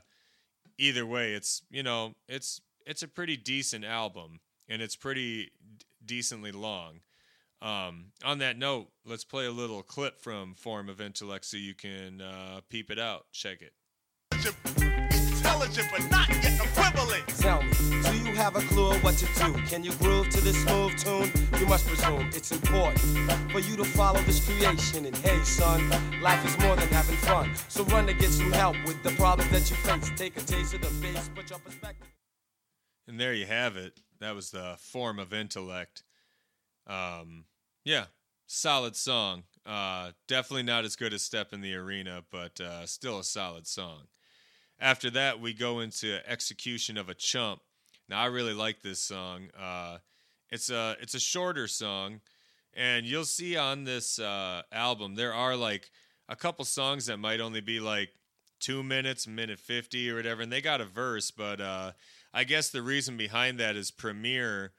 either 0.76 1.06
way 1.06 1.34
it's 1.34 1.62
you 1.70 1.84
know 1.84 2.14
it's 2.28 2.60
it's 2.84 3.04
a 3.04 3.08
pretty 3.08 3.36
decent 3.36 3.84
album 3.84 4.40
and 4.68 4.82
it's 4.82 4.96
pretty 4.96 5.52
d- 5.78 5.86
decently 6.04 6.50
long 6.50 7.00
um, 7.62 8.06
on 8.24 8.38
that 8.38 8.58
note 8.58 8.88
let's 9.06 9.24
play 9.24 9.46
a 9.46 9.50
little 9.50 9.82
clip 9.82 10.20
from 10.20 10.54
form 10.54 10.88
of 10.88 11.00
intellect 11.00 11.44
so 11.44 11.56
you 11.56 11.74
can 11.74 12.20
uh, 12.20 12.60
peep 12.68 12.90
it 12.90 12.98
out 12.98 13.26
check 13.32 13.62
it 13.62 13.72
Intelligent, 15.42 15.88
but 15.90 16.10
not 16.10 16.28
yet 16.28 16.54
equivalent. 16.54 17.26
Tell 17.38 17.62
me, 17.62 17.70
do 18.02 18.16
you 18.18 18.34
have 18.36 18.54
a 18.54 18.60
clue 18.60 18.92
of 18.92 19.02
what 19.02 19.16
to 19.16 19.26
do? 19.26 19.52
Can 19.66 19.82
you 19.82 19.92
groove 19.94 20.28
to 20.30 20.40
this 20.40 20.62
smooth 20.62 20.96
tune? 20.96 21.30
You 21.58 21.66
must 21.66 21.86
presume 21.86 22.28
it's 22.32 22.52
important 22.52 23.00
for 23.50 23.58
you 23.58 23.76
to 23.76 23.84
follow 23.84 24.20
this 24.20 24.44
creation. 24.46 25.04
And 25.04 25.16
hey, 25.16 25.38
son, 25.42 25.90
life 26.22 26.44
is 26.46 26.56
more 26.64 26.76
than 26.76 26.88
having 26.88 27.16
fun. 27.16 27.50
So 27.68 27.84
run 27.84 28.06
to 28.06 28.14
get 28.14 28.30
some 28.30 28.52
help 28.52 28.76
with 28.86 29.02
the 29.02 29.10
problems 29.10 29.50
that 29.50 29.68
you 29.68 29.76
face. 29.76 30.10
Take 30.16 30.36
a 30.36 30.40
taste 30.40 30.74
of 30.74 30.80
the 30.80 30.90
bass, 31.00 31.28
put 31.34 31.50
your 31.50 31.58
perspective. 31.58 32.08
And 33.08 33.18
there 33.18 33.34
you 33.34 33.46
have 33.46 33.76
it. 33.76 34.00
That 34.20 34.36
was 34.36 34.50
the 34.52 34.76
form 34.78 35.18
of 35.18 35.32
intellect. 35.32 36.04
Um, 36.86 37.46
yeah, 37.84 38.06
solid 38.46 38.96
song. 38.96 39.44
Uh, 39.64 40.10
definitely 40.26 40.64
not 40.64 40.84
as 40.84 40.96
good 40.96 41.12
as 41.12 41.22
Step 41.22 41.52
in 41.52 41.60
the 41.60 41.74
Arena, 41.74 42.22
but 42.30 42.60
uh, 42.60 42.86
still 42.86 43.18
a 43.18 43.24
solid 43.24 43.66
song. 43.66 44.02
After 44.80 45.10
that, 45.10 45.40
we 45.40 45.54
go 45.54 45.80
into 45.80 46.18
Execution 46.28 46.96
of 46.96 47.08
a 47.08 47.14
Chump. 47.14 47.60
Now, 48.08 48.20
I 48.20 48.26
really 48.26 48.54
like 48.54 48.82
this 48.82 49.00
song. 49.00 49.48
Uh, 49.58 49.98
it's 50.50 50.68
a 50.70 50.96
it's 51.00 51.14
a 51.14 51.20
shorter 51.20 51.68
song, 51.68 52.20
and 52.74 53.06
you'll 53.06 53.24
see 53.24 53.56
on 53.56 53.84
this 53.84 54.18
uh, 54.18 54.62
album 54.72 55.14
there 55.14 55.32
are 55.32 55.56
like 55.56 55.90
a 56.28 56.36
couple 56.36 56.64
songs 56.64 57.06
that 57.06 57.18
might 57.18 57.40
only 57.40 57.60
be 57.60 57.80
like 57.80 58.10
two 58.58 58.82
minutes, 58.82 59.26
minute 59.26 59.60
fifty 59.60 60.10
or 60.10 60.16
whatever, 60.16 60.42
and 60.42 60.52
they 60.52 60.60
got 60.60 60.80
a 60.80 60.84
verse. 60.84 61.30
But 61.30 61.60
uh, 61.60 61.92
I 62.34 62.44
guess 62.44 62.68
the 62.68 62.82
reason 62.82 63.16
behind 63.16 63.58
that 63.60 63.76
is 63.76 63.90
Premier 63.90 64.72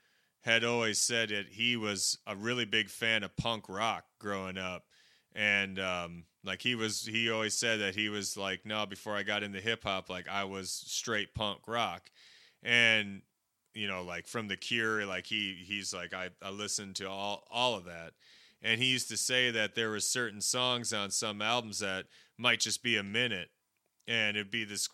had 0.44 0.64
always 0.64 1.00
said 1.00 1.30
that 1.30 1.48
he 1.50 1.78
was 1.78 2.18
a 2.28 2.36
really 2.36 2.66
big 2.66 2.90
fan 2.90 3.24
of 3.24 3.36
punk 3.38 3.70
rock 3.70 4.06
growing 4.20 4.58
up, 4.58 4.86
and 5.34 5.80
um, 5.80 6.26
like 6.44 6.62
he 6.62 6.76
was, 6.76 7.06
he 7.06 7.32
always 7.32 7.54
said 7.54 7.80
that 7.80 7.96
he 7.96 8.10
was 8.10 8.36
like, 8.38 8.66
no, 8.66 8.86
before 8.86 9.16
I 9.16 9.24
got 9.24 9.44
into 9.44 9.62
hip 9.62 9.84
hop, 9.84 10.10
like 10.10 10.28
I 10.28 10.44
was 10.44 10.70
straight 10.72 11.34
punk 11.34 11.60
rock, 11.68 12.12
and 12.62 13.22
you 13.74 13.88
know, 13.88 14.04
like 14.04 14.28
from 14.28 14.48
The 14.48 14.58
Cure, 14.58 15.06
like 15.06 15.26
he 15.26 15.64
he's 15.66 15.94
like 15.94 16.14
I 16.14 16.30
I 16.42 16.50
listened 16.50 16.96
to 16.98 17.10
all 17.10 17.48
all 17.50 17.76
of 17.76 17.86
that, 17.86 18.12
and 18.62 18.82
he 18.82 18.88
used 18.88 19.10
to 19.10 19.18
say 19.18 19.50
that 19.52 19.76
there 19.76 19.90
were 19.90 20.00
certain 20.02 20.42
songs 20.42 20.92
on 20.94 21.10
some 21.10 21.42
albums 21.42 21.80
that 21.80 22.06
might 22.38 22.60
just 22.60 22.84
be 22.84 22.98
a 22.98 23.04
minute, 23.04 23.50
and 24.08 24.36
it'd 24.36 24.52
be 24.52 24.66
this 24.66 24.90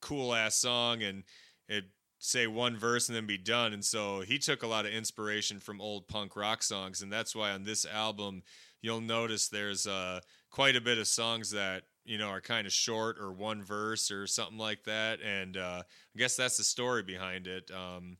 cool 0.00 0.34
ass 0.34 0.54
song, 0.54 1.02
and 1.02 1.22
it 1.68 1.84
say 2.18 2.46
one 2.46 2.76
verse 2.76 3.08
and 3.08 3.16
then 3.16 3.26
be 3.26 3.38
done. 3.38 3.72
And 3.72 3.84
so 3.84 4.20
he 4.20 4.38
took 4.38 4.62
a 4.62 4.66
lot 4.66 4.86
of 4.86 4.92
inspiration 4.92 5.60
from 5.60 5.80
old 5.80 6.08
punk 6.08 6.36
rock 6.36 6.62
songs, 6.62 7.02
and 7.02 7.12
that's 7.12 7.34
why 7.34 7.50
on 7.50 7.64
this 7.64 7.84
album 7.84 8.42
you'll 8.80 9.00
notice 9.00 9.48
there's 9.48 9.86
uh, 9.86 10.20
quite 10.50 10.76
a 10.76 10.80
bit 10.80 10.98
of 10.98 11.06
songs 11.06 11.50
that 11.50 11.84
you 12.04 12.18
know 12.18 12.28
are 12.28 12.40
kind 12.40 12.66
of 12.66 12.72
short 12.72 13.18
or 13.18 13.32
one 13.32 13.62
verse 13.62 14.10
or 14.10 14.26
something 14.26 14.58
like 14.58 14.84
that. 14.84 15.20
And 15.20 15.56
uh, 15.56 15.82
I 15.82 16.18
guess 16.18 16.36
that's 16.36 16.56
the 16.56 16.64
story 16.64 17.02
behind 17.02 17.46
it. 17.46 17.70
Um, 17.70 18.16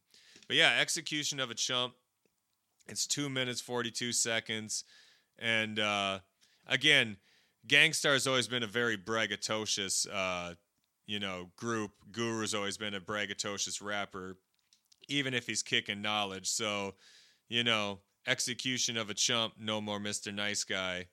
but 0.46 0.56
yeah, 0.56 0.78
execution 0.80 1.40
of 1.40 1.50
a 1.50 1.54
chump. 1.54 1.94
It's 2.88 3.06
two 3.06 3.28
minutes 3.28 3.60
forty 3.60 3.90
two 3.90 4.12
seconds, 4.12 4.84
and 5.38 5.78
uh, 5.78 6.20
again, 6.68 7.16
Gang 7.66 7.92
Starr's 7.92 8.22
has 8.22 8.26
always 8.28 8.46
been 8.46 8.62
a 8.62 8.68
very 8.68 8.96
braggadocious 8.96 10.06
uh, 10.12 10.54
you 11.06 11.20
know, 11.20 11.50
group. 11.56 11.92
Guru's 12.10 12.54
always 12.54 12.76
been 12.76 12.94
a 12.94 13.00
braggadocious 13.00 13.82
rapper, 13.82 14.36
even 15.08 15.34
if 15.34 15.46
he's 15.46 15.62
kicking 15.62 16.02
knowledge. 16.02 16.48
So, 16.48 16.94
you 17.48 17.64
know, 17.64 18.00
execution 18.26 18.96
of 18.96 19.10
a 19.10 19.14
chump, 19.14 19.54
no 19.58 19.80
more 19.80 20.00
Mr. 20.00 20.34
Nice 20.34 20.64
Guy. 20.64 21.06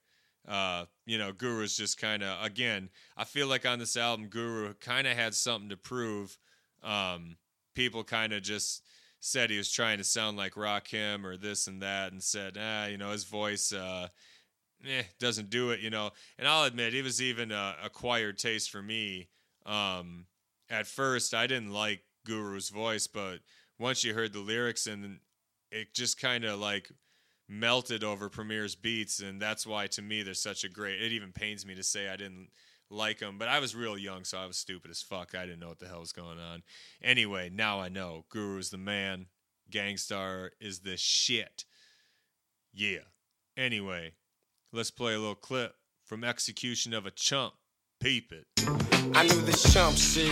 Uh, 0.48 0.86
you 1.06 1.18
know, 1.18 1.32
Guru's 1.32 1.78
just 1.78 1.98
kind 1.98 2.22
of 2.22 2.44
again. 2.44 2.90
I 3.16 3.24
feel 3.24 3.48
like 3.48 3.66
on 3.66 3.80
this 3.80 3.96
album, 3.96 4.28
Guru 4.28 4.74
kind 4.76 5.08
of 5.08 5.16
had 5.16 5.34
something 5.34 5.70
to 5.70 5.78
prove. 5.78 6.38
Um, 6.84 7.38
people 7.76 8.04
kind 8.04 8.34
of 8.34 8.42
just 8.42 8.84
said 9.22 9.50
he 9.50 9.58
was 9.58 9.72
trying 9.72 10.00
to 10.00 10.04
sound 10.04 10.36
like 10.36 10.56
Rakim 10.56 11.24
or 11.24 11.38
this 11.38 11.68
and 11.68 11.82
that, 11.82 12.12
and 12.12 12.22
said, 12.22 12.58
ah, 12.60 12.88
you 12.88 12.98
know, 12.98 13.12
his 13.12 13.24
voice. 13.24 13.72
Uh, 13.72 14.10
eh, 14.86 15.04
doesn't 15.18 15.50
do 15.50 15.72
it, 15.72 15.80
you 15.80 15.90
know. 15.90 16.12
And 16.38 16.46
I'll 16.46 16.66
admit, 16.66 16.94
it 16.94 17.04
was 17.04 17.22
even 17.22 17.52
a 17.52 17.76
acquired 17.82 18.38
taste 18.38 18.70
for 18.70 18.82
me 18.82 19.30
um, 19.66 20.26
at 20.70 20.88
first 20.88 21.34
I 21.34 21.48
didn't 21.48 21.72
like 21.72 22.02
Guru's 22.28 22.70
voice, 22.70 23.08
but 23.08 23.40
once 23.80 24.04
you 24.04 24.14
heard 24.14 24.34
the 24.34 24.40
lyrics 24.40 24.88
and 24.88 25.20
it 25.72 25.94
just 25.94 26.20
kind 26.20 26.46
of 26.46 26.60
like 26.60 26.92
melted 27.50 28.04
over 28.04 28.30
Premier's 28.30 28.76
beats, 28.76 29.20
and 29.20 29.42
that's 29.42 29.68
why 29.68 29.88
to 29.88 30.02
me 30.02 30.24
they're 30.24 30.34
such 30.34 30.64
a 30.64 30.70
great. 30.70 31.02
It 31.02 31.12
even 31.12 31.32
pains 31.32 31.66
me 31.66 31.76
to 31.76 31.84
say 31.84 32.10
I 32.10 32.16
didn't 32.16 32.50
like 32.90 33.20
them, 33.20 33.38
but 33.38 33.48
I 33.48 33.60
was 33.60 33.76
real 33.76 33.98
young, 33.98 34.24
so 34.24 34.38
I 34.38 34.46
was 34.46 34.58
stupid 34.58 34.92
as 34.92 35.02
fuck. 35.02 35.36
I 35.36 35.46
didn't 35.46 35.60
know 35.60 35.70
what 35.70 35.80
the 35.80 35.88
hell 35.88 36.00
was 36.00 36.14
going 36.14 36.40
on. 36.40 36.64
Anyway, 37.02 37.50
now 37.54 37.80
I 37.80 37.90
know 37.90 38.26
Guru's 38.30 38.70
the 38.70 38.78
man. 38.78 39.28
Gang 39.70 39.98
Starr 39.98 40.52
is 40.60 40.80
the 40.80 40.98
shit. 40.98 41.66
Yeah. 42.74 43.00
Anyway, 43.58 44.14
let's 44.72 44.92
play 44.92 45.14
a 45.14 45.20
little 45.20 45.36
clip 45.36 45.76
from 46.04 46.24
Execution 46.24 46.94
of 46.94 47.06
a 47.06 47.12
Chump. 47.12 47.54
Peep 48.00 48.32
it. 48.32 48.93
I 49.16 49.24
knew 49.28 49.42
this 49.42 49.72
chump, 49.74 49.96
see. 49.96 50.30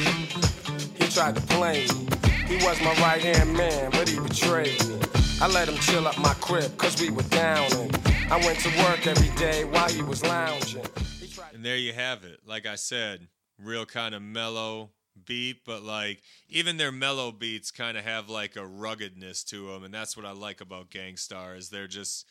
He 0.96 1.12
tried 1.12 1.36
to 1.36 1.42
play 1.42 1.88
me. 1.88 2.08
He 2.48 2.56
was 2.66 2.82
my 2.82 2.94
right 3.02 3.22
hand 3.22 3.54
man, 3.54 3.92
but 3.92 4.10
he 4.10 4.20
betrayed 4.20 4.84
me. 4.88 5.00
I 5.40 5.48
let 5.48 5.70
him 5.70 5.76
chill 5.78 6.08
up 6.08 6.18
my 6.18 6.34
crib, 6.36 6.78
cause 6.78 7.00
we 7.02 7.10
were 7.10 7.24
down 7.24 7.72
and 7.74 7.96
I 8.32 8.38
went 8.38 8.60
to 8.60 8.70
work 8.84 9.08
every 9.08 9.30
day 9.38 9.66
while 9.66 9.90
he 9.90 10.02
was 10.02 10.24
lounging. 10.24 10.86
He 11.20 11.28
tried 11.28 11.54
And 11.54 11.66
there 11.66 11.78
you 11.78 11.94
have 11.94 12.24
it. 12.24 12.40
Like 12.46 12.66
I 12.66 12.76
said, 12.76 13.28
real 13.60 13.86
kind 13.86 14.16
of 14.16 14.22
mellow 14.22 14.92
beat, 15.26 15.66
but 15.66 15.84
like 15.84 16.22
even 16.50 16.78
their 16.78 16.92
mellow 16.92 17.32
beats 17.32 17.72
kind 17.72 17.98
of 17.98 18.04
have 18.04 18.30
like 18.30 18.56
a 18.56 18.66
ruggedness 18.66 19.44
to 19.46 19.68
them, 19.68 19.84
and 19.84 19.94
that's 19.94 20.18
what 20.18 20.26
I 20.26 20.32
like 20.32 20.62
about 20.62 20.90
Gang 20.90 21.18
Starr 21.18 21.56
is 21.56 21.70
they're 21.70 21.88
just, 21.88 22.26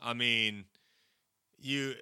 I 0.00 0.14
mean, 0.14 0.66
you 1.58 1.94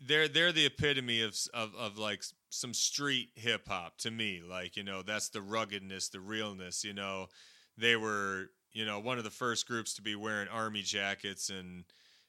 they're 0.00 0.28
they're 0.28 0.52
the 0.52 0.66
epitome 0.66 1.22
of 1.22 1.36
of 1.52 1.74
of 1.74 1.98
like 1.98 2.22
some 2.50 2.74
street 2.74 3.30
hip 3.34 3.68
hop 3.68 3.96
to 3.98 4.10
me. 4.10 4.42
Like 4.46 4.76
you 4.76 4.82
know 4.82 5.02
that's 5.02 5.30
the 5.30 5.40
ruggedness, 5.40 6.08
the 6.08 6.20
realness. 6.20 6.84
You 6.84 6.92
know, 6.92 7.28
they 7.78 7.96
were 7.96 8.50
you 8.72 8.84
know 8.84 8.98
one 9.00 9.18
of 9.18 9.24
the 9.24 9.30
first 9.30 9.66
groups 9.66 9.94
to 9.94 10.02
be 10.02 10.14
wearing 10.14 10.48
army 10.48 10.82
jackets 10.82 11.48
and 11.48 11.84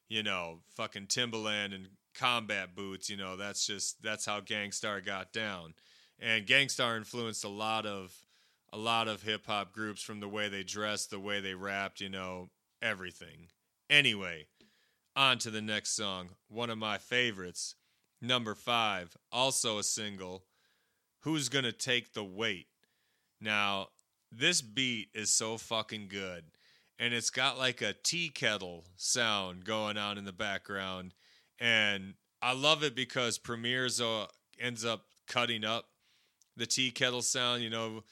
you 0.08 0.24
know 0.24 0.60
fucking 0.76 1.08
Timberland 1.08 1.74
and 1.74 1.88
combat 2.16 2.76
boots. 2.76 3.10
You 3.10 3.18
know 3.18 3.36
that's 3.36 3.66
just 3.68 4.02
that's 4.02 4.26
how 4.26 4.40
Gang 4.40 4.72
Starr 4.72 5.02
got 5.02 5.34
down, 5.34 5.74
and 6.20 6.46
Gang 6.46 6.70
Starr 6.70 6.96
influenced 6.96 7.44
a 7.44 7.50
lot 7.50 7.86
of 7.86 8.16
a 8.72 8.78
lot 8.78 9.10
of 9.10 9.24
hip 9.24 9.46
hop 9.48 9.74
groups 9.74 10.02
from 10.02 10.22
the 10.22 10.30
way 10.30 10.48
they 10.48 10.64
dressed, 10.64 11.10
the 11.10 11.20
way 11.20 11.42
they 11.42 11.56
rapped. 11.56 12.00
You 12.00 12.10
know 12.10 12.50
everything. 12.82 13.50
Anyway 13.90 14.46
on 15.16 15.38
to 15.40 15.52
the 15.52 15.62
next 15.62 15.96
song. 15.96 16.30
One 16.48 16.70
of 16.70 16.78
my 16.78 16.98
favorites, 16.98 17.76
number 18.22 18.56
five, 18.56 19.16
also 19.32 19.80
a 19.80 19.84
single. 19.84 20.46
Who's 21.22 21.50
gonna 21.50 21.72
take 21.72 22.14
the 22.14 22.24
weight? 22.24 22.68
Now, 23.40 23.88
this 24.32 24.62
beat 24.62 25.10
is 25.14 25.34
so 25.34 25.58
fucking 25.58 26.08
good, 26.08 26.46
and 27.00 27.14
it's 27.14 27.30
got 27.30 27.58
like 27.58 27.82
a 27.82 27.94
tea 27.94 28.30
kettle 28.30 28.86
sound 28.96 29.66
going 29.66 29.98
on 29.98 30.18
in 30.18 30.26
the 30.26 30.32
background, 30.32 31.14
and 31.60 32.14
I 32.42 32.54
love 32.54 32.84
it 32.84 32.96
because 32.96 33.38
Premier's 33.38 34.00
uh, 34.00 34.28
ends 34.60 34.86
up 34.86 35.06
cutting 35.28 35.64
up 35.64 35.86
the 36.56 36.66
tea 36.66 36.92
kettle 36.92 37.22
sound. 37.22 37.64
You 37.64 37.70
know, 37.70 38.04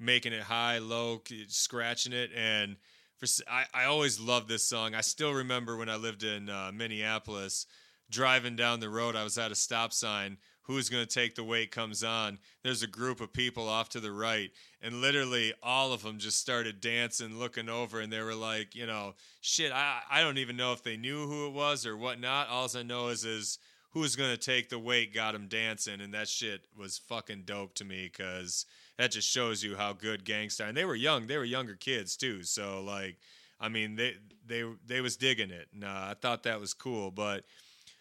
making 0.00 0.32
it 0.32 0.42
high, 0.42 0.78
low, 0.78 1.22
scratching 1.48 2.12
it, 2.12 2.30
and 2.34 2.76
for 3.18 3.26
I, 3.50 3.64
I 3.74 3.84
always 3.84 4.20
loved 4.20 4.48
this 4.48 4.64
song. 4.64 4.94
I 4.94 5.00
still 5.00 5.32
remember 5.32 5.76
when 5.76 5.88
I 5.88 5.96
lived 5.96 6.22
in 6.22 6.48
uh, 6.48 6.70
Minneapolis, 6.72 7.66
driving 8.10 8.56
down 8.56 8.80
the 8.80 8.90
road. 8.90 9.16
I 9.16 9.24
was 9.24 9.38
at 9.38 9.52
a 9.52 9.56
stop 9.56 9.92
sign. 9.92 10.38
Who's 10.62 10.90
going 10.90 11.06
to 11.06 11.10
take 11.10 11.34
the 11.34 11.44
weight 11.44 11.70
comes 11.70 12.04
on. 12.04 12.38
There's 12.62 12.82
a 12.82 12.86
group 12.86 13.22
of 13.22 13.32
people 13.32 13.66
off 13.66 13.88
to 13.90 14.00
the 14.00 14.12
right, 14.12 14.50
and 14.82 15.00
literally 15.00 15.54
all 15.62 15.94
of 15.94 16.02
them 16.02 16.18
just 16.18 16.38
started 16.38 16.82
dancing, 16.82 17.38
looking 17.38 17.70
over, 17.70 18.00
and 18.00 18.12
they 18.12 18.20
were 18.20 18.34
like, 18.34 18.74
you 18.74 18.86
know, 18.86 19.14
shit. 19.40 19.72
I 19.72 20.00
I 20.10 20.20
don't 20.20 20.36
even 20.36 20.58
know 20.58 20.74
if 20.74 20.82
they 20.82 20.98
knew 20.98 21.26
who 21.26 21.46
it 21.46 21.54
was 21.54 21.86
or 21.86 21.96
whatnot. 21.96 22.48
All 22.48 22.68
I 22.76 22.82
know 22.82 23.08
is 23.08 23.24
is 23.24 23.58
who's 23.92 24.14
going 24.14 24.30
to 24.30 24.36
take 24.36 24.68
the 24.68 24.78
weight 24.78 25.14
got 25.14 25.32
them 25.32 25.48
dancing, 25.48 26.02
and 26.02 26.12
that 26.12 26.28
shit 26.28 26.62
was 26.76 26.98
fucking 26.98 27.44
dope 27.46 27.74
to 27.74 27.84
me 27.86 28.10
because 28.12 28.66
that 28.98 29.12
just 29.12 29.28
shows 29.28 29.62
you 29.62 29.76
how 29.76 29.92
good 29.92 30.24
Gang 30.24 30.50
Starr 30.50 30.68
and 30.68 30.76
they 30.76 30.84
were 30.84 30.94
young. 30.94 31.26
They 31.26 31.38
were 31.38 31.44
younger 31.44 31.76
kids 31.76 32.16
too, 32.16 32.42
so 32.42 32.82
like, 32.82 33.16
I 33.58 33.68
mean, 33.68 33.96
they 33.96 34.16
they 34.46 34.64
they 34.86 35.00
was 35.00 35.16
digging 35.16 35.50
it, 35.50 35.68
and 35.72 35.84
uh, 35.84 36.08
I 36.10 36.14
thought 36.20 36.42
that 36.42 36.60
was 36.60 36.74
cool. 36.74 37.10
But 37.10 37.44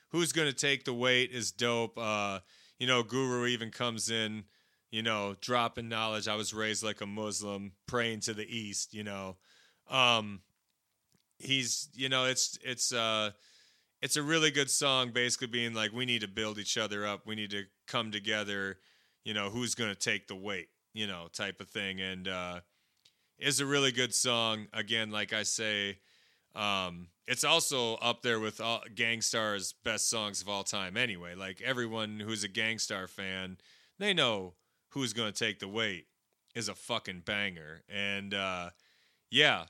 who's 0.09 0.31
gonna 0.31 0.53
take 0.53 0.85
the 0.85 0.93
weight 0.93 1.31
is 1.31 1.51
dope. 1.51 1.97
Uh, 1.97 2.39
you 2.79 2.87
know, 2.87 3.03
Guru 3.03 3.47
even 3.47 3.71
comes 3.71 4.09
in, 4.09 4.43
you 4.91 5.01
know, 5.01 5.35
dropping 5.41 5.89
knowledge. 5.89 6.27
I 6.27 6.35
was 6.35 6.53
raised 6.53 6.83
like 6.83 7.01
a 7.01 7.05
Muslim, 7.05 7.73
praying 7.87 8.21
to 8.21 8.33
the 8.33 8.45
east. 8.45 8.93
You 8.93 9.03
know, 9.03 9.37
um, 9.89 10.41
he's 11.39 11.89
you 11.93 12.09
know, 12.09 12.25
it's 12.25 12.57
it's 12.63 12.93
uh, 12.93 13.31
it's 14.01 14.15
a 14.15 14.23
really 14.23 14.51
good 14.51 14.69
song. 14.69 15.11
Basically, 15.11 15.47
being 15.47 15.73
like, 15.73 15.91
we 15.91 16.05
need 16.05 16.21
to 16.21 16.27
build 16.27 16.59
each 16.59 16.77
other 16.77 17.05
up. 17.05 17.25
We 17.25 17.35
need 17.35 17.51
to 17.51 17.63
come 17.87 18.11
together. 18.11 18.77
You 19.23 19.33
know, 19.33 19.49
who's 19.49 19.75
gonna 19.75 19.95
take 19.95 20.27
the 20.27 20.35
weight? 20.35 20.69
You 20.93 21.07
know, 21.07 21.27
type 21.33 21.61
of 21.61 21.69
thing, 21.69 22.01
and 22.01 22.27
uh, 22.27 22.59
is 23.37 23.59
a 23.59 23.65
really 23.65 23.91
good 23.91 24.13
song. 24.13 24.67
Again, 24.73 25.11
like 25.11 25.33
I 25.33 25.43
say, 25.43 25.99
um, 26.55 27.07
it's 27.27 27.43
also 27.43 27.95
up 27.95 28.21
there 28.21 28.39
with 28.39 28.61
all, 28.61 28.81
Gang 28.95 29.21
Starr's 29.21 29.73
best 29.83 30.09
songs 30.09 30.41
of 30.41 30.49
all 30.49 30.63
time. 30.63 30.97
Anyway, 30.97 31.35
like 31.35 31.61
everyone 31.61 32.19
who's 32.19 32.43
a 32.43 32.47
Gang 32.47 32.79
Starr 32.79 33.07
fan, 33.07 33.57
they 33.99 34.13
know 34.13 34.53
who's 34.89 35.13
gonna 35.13 35.31
take 35.31 35.59
the 35.59 35.67
weight 35.67 36.07
is 36.55 36.69
a 36.69 36.75
fucking 36.75 37.21
banger. 37.25 37.83
And 37.87 38.33
uh, 38.33 38.69
yeah, 39.29 39.65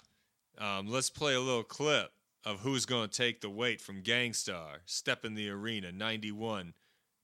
um, 0.58 0.88
let's 0.88 1.10
play 1.10 1.34
a 1.34 1.40
little 1.40 1.63
clip 1.63 2.12
of 2.46 2.62
who's 2.62 2.86
gonna 2.86 3.08
take 3.08 3.42
the 3.42 3.50
weight 3.50 3.82
from 3.82 4.02
Gang 4.02 4.34
Starr. 4.34 4.82
Step 4.86 5.26
in 5.26 5.34
the 5.34 5.50
arena, 5.50 5.92
'91. 5.92 6.74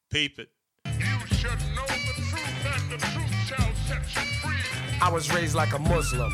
Peep 0.10 0.40
it. 0.40 0.50
You 0.86 1.28
should 1.28 1.60
know 1.76 1.86
the 1.88 2.14
truth, 2.30 2.66
and 2.66 2.92
the 2.92 2.98
truth 2.98 3.34
shall 3.48 3.74
set 3.88 4.16
you 4.16 4.22
free. 4.42 5.00
I 5.02 5.10
was 5.12 5.34
raised 5.34 5.56
like 5.56 5.74
a 5.74 5.80
Muslim, 5.80 6.32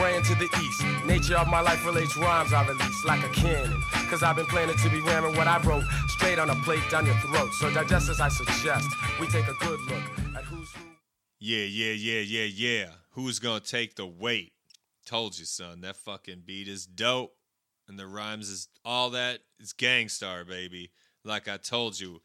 praying 0.00 0.22
to 0.22 0.34
the 0.36 0.48
east. 0.62 0.82
Nature 1.04 1.36
of 1.36 1.46
my 1.48 1.60
life 1.60 1.84
relates 1.84 2.16
rhymes 2.16 2.54
I 2.54 2.66
release 2.66 3.04
like 3.04 3.22
a 3.22 3.28
cannon. 3.28 3.82
Cause 4.08 4.22
I've 4.22 4.36
been 4.36 4.46
planning 4.46 4.76
to 4.76 4.88
be 4.88 5.00
ramming 5.00 5.36
what 5.36 5.46
I 5.46 5.60
wrote 5.62 5.84
straight 6.08 6.38
on 6.38 6.48
a 6.48 6.54
plate 6.56 6.82
down 6.90 7.04
your 7.04 7.14
throat. 7.16 7.50
So 7.60 7.70
digest 7.70 8.08
as 8.08 8.18
I 8.20 8.28
suggest, 8.28 8.88
we 9.20 9.26
take 9.26 9.46
a 9.46 9.54
good 9.60 9.78
look 9.80 10.02
at 10.36 10.44
who's 10.44 10.70
who. 10.72 10.84
Yeah, 11.38 11.64
yeah, 11.64 11.92
yeah, 11.92 12.20
yeah, 12.20 12.44
yeah. 12.44 12.86
Who's 13.10 13.38
gonna 13.38 13.60
take 13.60 13.96
the 13.96 14.06
weight? 14.06 14.52
Told 15.04 15.38
you, 15.38 15.44
son. 15.44 15.82
That 15.82 15.96
fucking 15.96 16.44
beat 16.46 16.68
is 16.68 16.86
dope, 16.86 17.34
and 17.86 17.98
the 17.98 18.06
rhymes 18.06 18.48
is 18.48 18.68
all 18.84 19.10
that. 19.10 19.40
It's 19.58 19.74
Gang 19.74 20.08
Starr, 20.08 20.44
baby. 20.44 20.92
Like 21.24 21.46
I 21.46 21.58
told 21.58 22.00
you, 22.00 22.22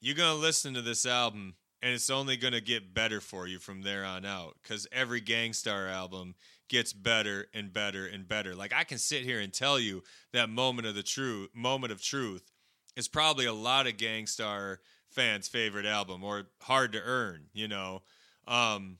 you're 0.00 0.16
gonna 0.16 0.40
listen 0.40 0.74
to 0.74 0.82
this 0.82 1.04
album, 1.04 1.56
and 1.82 1.92
it's 1.92 2.10
only 2.10 2.36
gonna 2.36 2.60
get 2.60 2.94
better 2.94 3.20
for 3.20 3.46
you 3.46 3.58
from 3.58 3.82
there 3.82 4.04
on 4.04 4.24
out. 4.24 4.56
Cause 4.64 4.86
every 4.90 5.20
Gang 5.20 5.52
Starr 5.52 5.88
album 5.88 6.34
gets 6.68 6.92
better 6.92 7.46
and 7.54 7.72
better 7.72 8.06
and 8.06 8.26
better. 8.28 8.54
Like 8.54 8.72
I 8.72 8.84
can 8.84 8.98
sit 8.98 9.22
here 9.22 9.40
and 9.40 9.52
tell 9.52 9.78
you 9.78 10.02
that 10.32 10.50
moment 10.50 10.86
of 10.86 10.94
the 10.94 11.02
truth, 11.02 11.50
moment 11.54 11.92
of 11.92 12.02
truth, 12.02 12.50
is 12.96 13.08
probably 13.08 13.46
a 13.46 13.52
lot 13.52 13.86
of 13.86 13.96
Gang 13.96 14.26
Starr 14.26 14.80
fans' 15.08 15.48
favorite 15.48 15.86
album 15.86 16.24
or 16.24 16.44
hard 16.62 16.92
to 16.92 17.00
earn. 17.02 17.46
You 17.52 17.68
know. 17.68 18.02
Um, 18.46 18.98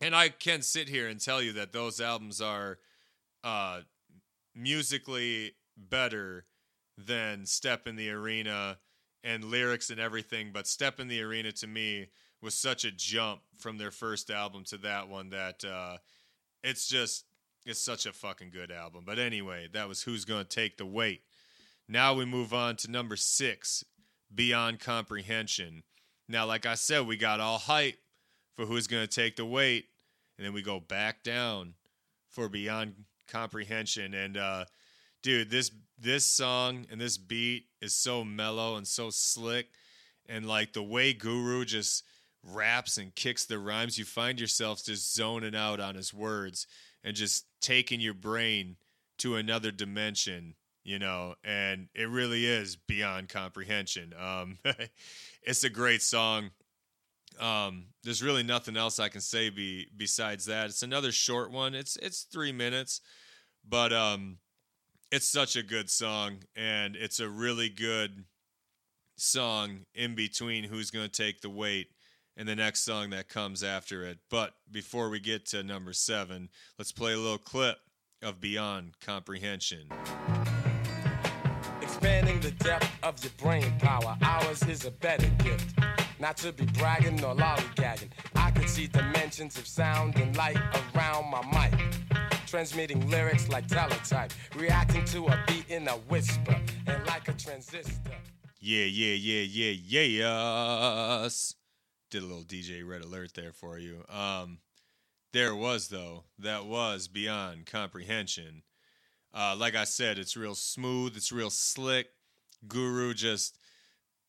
and 0.00 0.14
I 0.14 0.28
can 0.28 0.62
sit 0.62 0.88
here 0.88 1.08
and 1.08 1.20
tell 1.20 1.42
you 1.42 1.54
that 1.54 1.72
those 1.72 2.00
albums 2.00 2.40
are 2.40 2.78
uh, 3.42 3.80
musically 4.54 5.52
better 5.76 6.46
than 6.96 7.46
Step 7.46 7.86
in 7.86 7.96
the 7.96 8.10
Arena 8.10 8.78
and 9.24 9.44
lyrics 9.44 9.90
and 9.90 10.00
everything. 10.00 10.50
But 10.52 10.66
Step 10.66 11.00
in 11.00 11.08
the 11.08 11.22
Arena 11.22 11.52
to 11.52 11.66
me 11.66 12.08
was 12.40 12.54
such 12.54 12.84
a 12.84 12.90
jump 12.90 13.40
from 13.58 13.78
their 13.78 13.90
first 13.90 14.30
album 14.30 14.64
to 14.64 14.78
that 14.78 15.08
one 15.08 15.30
that 15.30 15.64
uh, 15.64 15.98
it's 16.62 16.88
just 16.88 17.24
it's 17.66 17.80
such 17.80 18.06
a 18.06 18.12
fucking 18.12 18.50
good 18.50 18.70
album. 18.70 19.04
But 19.06 19.18
anyway, 19.18 19.68
that 19.72 19.88
was 19.88 20.02
Who's 20.02 20.24
Gonna 20.24 20.44
Take 20.44 20.78
the 20.78 20.86
Weight. 20.86 21.22
Now 21.88 22.14
we 22.14 22.24
move 22.24 22.52
on 22.52 22.76
to 22.76 22.90
number 22.90 23.16
six, 23.16 23.84
Beyond 24.34 24.80
Comprehension. 24.80 25.82
Now, 26.28 26.44
like 26.44 26.66
I 26.66 26.74
said, 26.74 27.06
we 27.06 27.16
got 27.16 27.40
all 27.40 27.58
hype 27.58 27.98
for 28.54 28.66
who's 28.66 28.86
to 28.88 29.06
take 29.06 29.36
the 29.36 29.46
weight, 29.46 29.86
and 30.36 30.44
then 30.44 30.52
we 30.52 30.62
go 30.62 30.80
back 30.80 31.22
down 31.22 31.74
for 32.28 32.48
Beyond 32.48 32.94
Comprehension. 33.28 34.12
And 34.14 34.36
uh, 34.36 34.64
dude, 35.22 35.50
this 35.50 35.70
this 35.98 36.26
song 36.26 36.86
and 36.90 37.00
this 37.00 37.16
beat 37.16 37.66
is 37.80 37.94
so 37.94 38.24
mellow 38.24 38.76
and 38.76 38.86
so 38.86 39.10
slick, 39.10 39.68
and 40.28 40.46
like 40.46 40.72
the 40.72 40.82
way 40.82 41.12
Guru 41.14 41.64
just 41.64 42.04
raps 42.52 42.98
and 42.98 43.14
kicks 43.14 43.44
the 43.44 43.58
rhymes, 43.58 43.98
you 43.98 44.04
find 44.04 44.40
yourself 44.40 44.84
just 44.84 45.14
zoning 45.14 45.54
out 45.54 45.80
on 45.80 45.94
his 45.94 46.12
words 46.12 46.66
and 47.04 47.16
just 47.16 47.46
taking 47.60 48.00
your 48.00 48.14
brain 48.14 48.76
to 49.18 49.36
another 49.36 49.70
dimension 49.70 50.54
you 50.88 50.98
know, 50.98 51.34
and 51.44 51.88
it 51.94 52.08
really 52.08 52.46
is 52.46 52.74
beyond 52.74 53.28
comprehension. 53.28 54.14
Um, 54.18 54.58
it's 55.42 55.62
a 55.62 55.68
great 55.68 56.00
song. 56.00 56.48
Um, 57.38 57.88
there's 58.04 58.22
really 58.22 58.42
nothing 58.42 58.74
else 58.74 58.98
I 58.98 59.10
can 59.10 59.20
say 59.20 59.50
be, 59.50 59.88
besides 59.94 60.46
that. 60.46 60.70
It's 60.70 60.82
another 60.82 61.12
short 61.12 61.50
one. 61.50 61.74
It's 61.74 61.96
it's 61.96 62.22
three 62.22 62.52
minutes, 62.52 63.02
but 63.68 63.92
um, 63.92 64.38
it's 65.12 65.28
such 65.28 65.56
a 65.56 65.62
good 65.62 65.90
song, 65.90 66.38
and 66.56 66.96
it's 66.96 67.20
a 67.20 67.28
really 67.28 67.68
good 67.68 68.24
song 69.16 69.80
in 69.94 70.14
between 70.14 70.64
who's 70.64 70.90
going 70.90 71.06
to 71.06 71.22
take 71.22 71.42
the 71.42 71.50
weight 71.50 71.88
and 72.38 72.48
the 72.48 72.54
next 72.56 72.82
song 72.84 73.10
that 73.10 73.28
comes 73.28 73.64
after 73.64 74.04
it. 74.04 74.18
But 74.30 74.54
before 74.70 75.10
we 75.10 75.18
get 75.18 75.44
to 75.46 75.64
number 75.64 75.92
seven, 75.92 76.48
let's 76.78 76.92
play 76.92 77.12
a 77.12 77.18
little 77.18 77.36
clip 77.36 77.78
of 78.22 78.40
Beyond 78.40 78.94
Comprehension. 79.04 79.88
expanding 81.82 82.38
the 82.40 82.52
depth 82.52 82.88
of 83.02 83.22
your 83.24 83.32
brain 83.38 83.74
power. 83.80 84.16
Ours 84.22 84.62
is 84.68 84.84
a 84.84 84.90
better 84.92 85.26
gift. 85.42 85.76
Not 86.20 86.36
to 86.38 86.52
be 86.52 86.64
bragging 86.64 87.22
or 87.24 87.34
lollygagging. 87.34 88.10
I 88.36 88.52
can 88.52 88.68
see 88.68 88.86
dimensions 88.86 89.58
of 89.58 89.66
sound 89.66 90.16
and 90.16 90.36
light 90.36 90.58
around 90.94 91.28
my 91.30 91.42
mic. 91.52 91.80
Transmitting 92.46 93.08
lyrics 93.10 93.48
like 93.48 93.66
teletype. 93.66 94.32
Reacting 94.56 95.04
to 95.06 95.26
a 95.26 95.44
beat 95.48 95.68
in 95.68 95.88
a 95.88 95.96
whisper. 96.08 96.56
And 96.86 97.04
like 97.06 97.28
a 97.28 97.32
transistor. 97.32 98.12
Yeah, 98.60 98.84
yeah, 98.84 99.14
yeah, 99.14 99.42
yeah, 99.42 99.70
yeah, 99.70 101.20
yes. 101.22 101.54
Did 102.10 102.22
a 102.22 102.26
little 102.26 102.44
DJ 102.44 102.86
Red 102.86 103.02
Alert 103.02 103.34
there 103.34 103.52
for 103.52 103.78
you. 103.78 104.04
Um, 104.08 104.58
there 105.32 105.54
was 105.54 105.88
though. 105.88 106.24
That 106.38 106.66
was 106.66 107.08
beyond 107.08 107.66
comprehension. 107.66 108.62
Uh, 109.34 109.54
like 109.58 109.74
I 109.74 109.84
said, 109.84 110.18
it's 110.18 110.36
real 110.36 110.54
smooth. 110.54 111.16
It's 111.16 111.32
real 111.32 111.50
slick. 111.50 112.08
Guru 112.66 113.14
just 113.14 113.58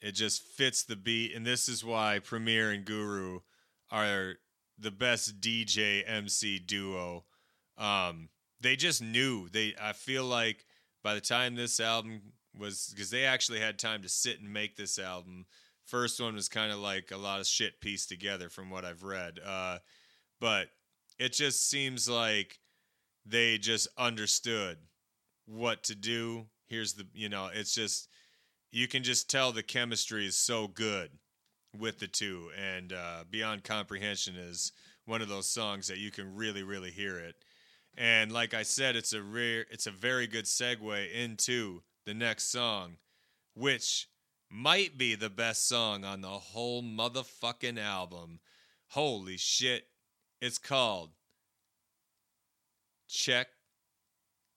it 0.02 0.12
just 0.12 0.42
fits 0.42 0.84
the 0.84 0.96
beat, 0.96 1.36
and 1.36 1.46
this 1.46 1.68
is 1.68 1.84
why 1.84 2.20
Premier 2.20 2.72
and 2.72 2.86
Guru 2.86 3.39
are 3.92 4.36
the 4.78 4.92
best 4.92 5.42
DJ 5.42 6.04
MC 6.08 6.60
duo. 6.60 7.26
Um, 7.78 8.30
they 8.62 8.76
just 8.76 9.02
knew. 9.02 9.50
They 9.50 9.74
I 9.82 9.94
feel 9.94 10.26
like 10.26 10.65
by 11.04 11.13
the 11.13 11.22
time 11.22 11.56
this 11.56 11.80
album 11.80 12.22
was 12.58 12.92
because 12.94 13.10
they 13.10 13.26
actually 13.26 13.60
had 13.60 13.80
time 13.80 14.02
to 14.02 14.10
sit 14.10 14.39
and 14.42 14.52
make 14.52 14.76
this 14.76 15.00
album. 15.00 15.46
First 15.89 16.21
one 16.21 16.36
was 16.36 16.49
kind 16.49 16.71
of 16.71 16.78
like 16.78 17.10
a 17.12 17.17
lot 17.17 17.39
of 17.39 17.47
shit 17.47 17.82
pieced 17.82 18.10
together 18.10 18.47
from 18.49 18.69
what 18.69 18.86
I've 18.86 19.02
read. 19.04 19.39
Uh, 19.43 19.80
but 20.39 20.67
it 21.17 21.34
just 21.34 21.67
seems 21.67 22.08
like 22.08 22.60
they 23.25 23.58
just 23.58 23.88
understood 23.97 24.78
what 25.47 25.82
to 25.86 25.95
do. 25.95 26.45
Here's 26.67 26.93
the, 26.93 27.08
you 27.15 27.28
know, 27.28 27.49
it's 27.52 27.73
just, 27.73 28.08
you 28.71 28.88
can 28.88 29.02
just 29.02 29.32
tell 29.32 29.52
the 29.52 29.63
chemistry 29.63 30.28
is 30.28 30.38
so 30.38 30.67
good 30.67 31.10
with 31.75 31.97
the 31.97 32.08
two. 32.08 32.52
And 32.56 32.93
uh, 32.93 33.23
Beyond 33.28 33.63
Comprehension 33.63 34.36
is 34.36 34.71
one 35.06 35.23
of 35.23 35.28
those 35.28 35.49
songs 35.49 35.88
that 35.88 35.97
you 35.97 36.12
can 36.12 36.36
really, 36.36 36.62
really 36.62 36.91
hear 36.91 37.17
it. 37.17 37.36
And 37.97 38.32
like 38.32 38.54
I 38.54 38.62
said, 38.62 38.95
it's 38.95 39.13
a 39.13 39.23
rare, 39.23 39.65
it's 39.71 39.88
a 39.88 39.91
very 39.91 40.28
good 40.28 40.45
segue 40.45 41.12
into 41.12 41.82
the 42.06 42.13
next 42.13 42.52
song, 42.52 42.97
which 43.56 44.08
might 44.50 44.98
be 44.98 45.16
the 45.16 45.30
best 45.30 45.68
song 45.68 46.04
on 46.04 46.22
the 46.22 46.28
whole 46.28 46.82
motherfucking 46.82 47.80
album. 47.80 48.40
Holy 48.90 49.38
shit. 49.38 49.88
It's 50.42 50.58
called 50.58 51.12
Check 53.08 53.48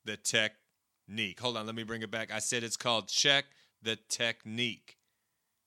the 0.04 0.16
Technique. 0.16 1.40
Hold 1.40 1.56
on, 1.56 1.66
let 1.66 1.74
me 1.74 1.82
bring 1.82 2.02
it 2.02 2.10
back. 2.10 2.32
I 2.32 2.38
said 2.38 2.62
it's 2.62 2.76
called 2.76 3.08
Check 3.08 3.46
the 3.82 3.98
Technique. 4.08 4.96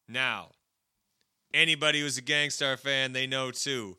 Now, 0.08 0.52
anybody 1.54 2.02
who's 2.02 2.18
a 2.18 2.22
Gang 2.22 2.50
Starr 2.50 2.78
fan, 2.78 3.14
they 3.14 3.28
know 3.28 3.52
too, 3.52 3.98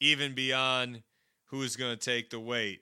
even 0.00 0.34
beyond 0.34 1.02
who's 1.46 1.76
going 1.76 1.96
to 1.96 2.04
take 2.04 2.30
the 2.30 2.40
weight. 2.40 2.80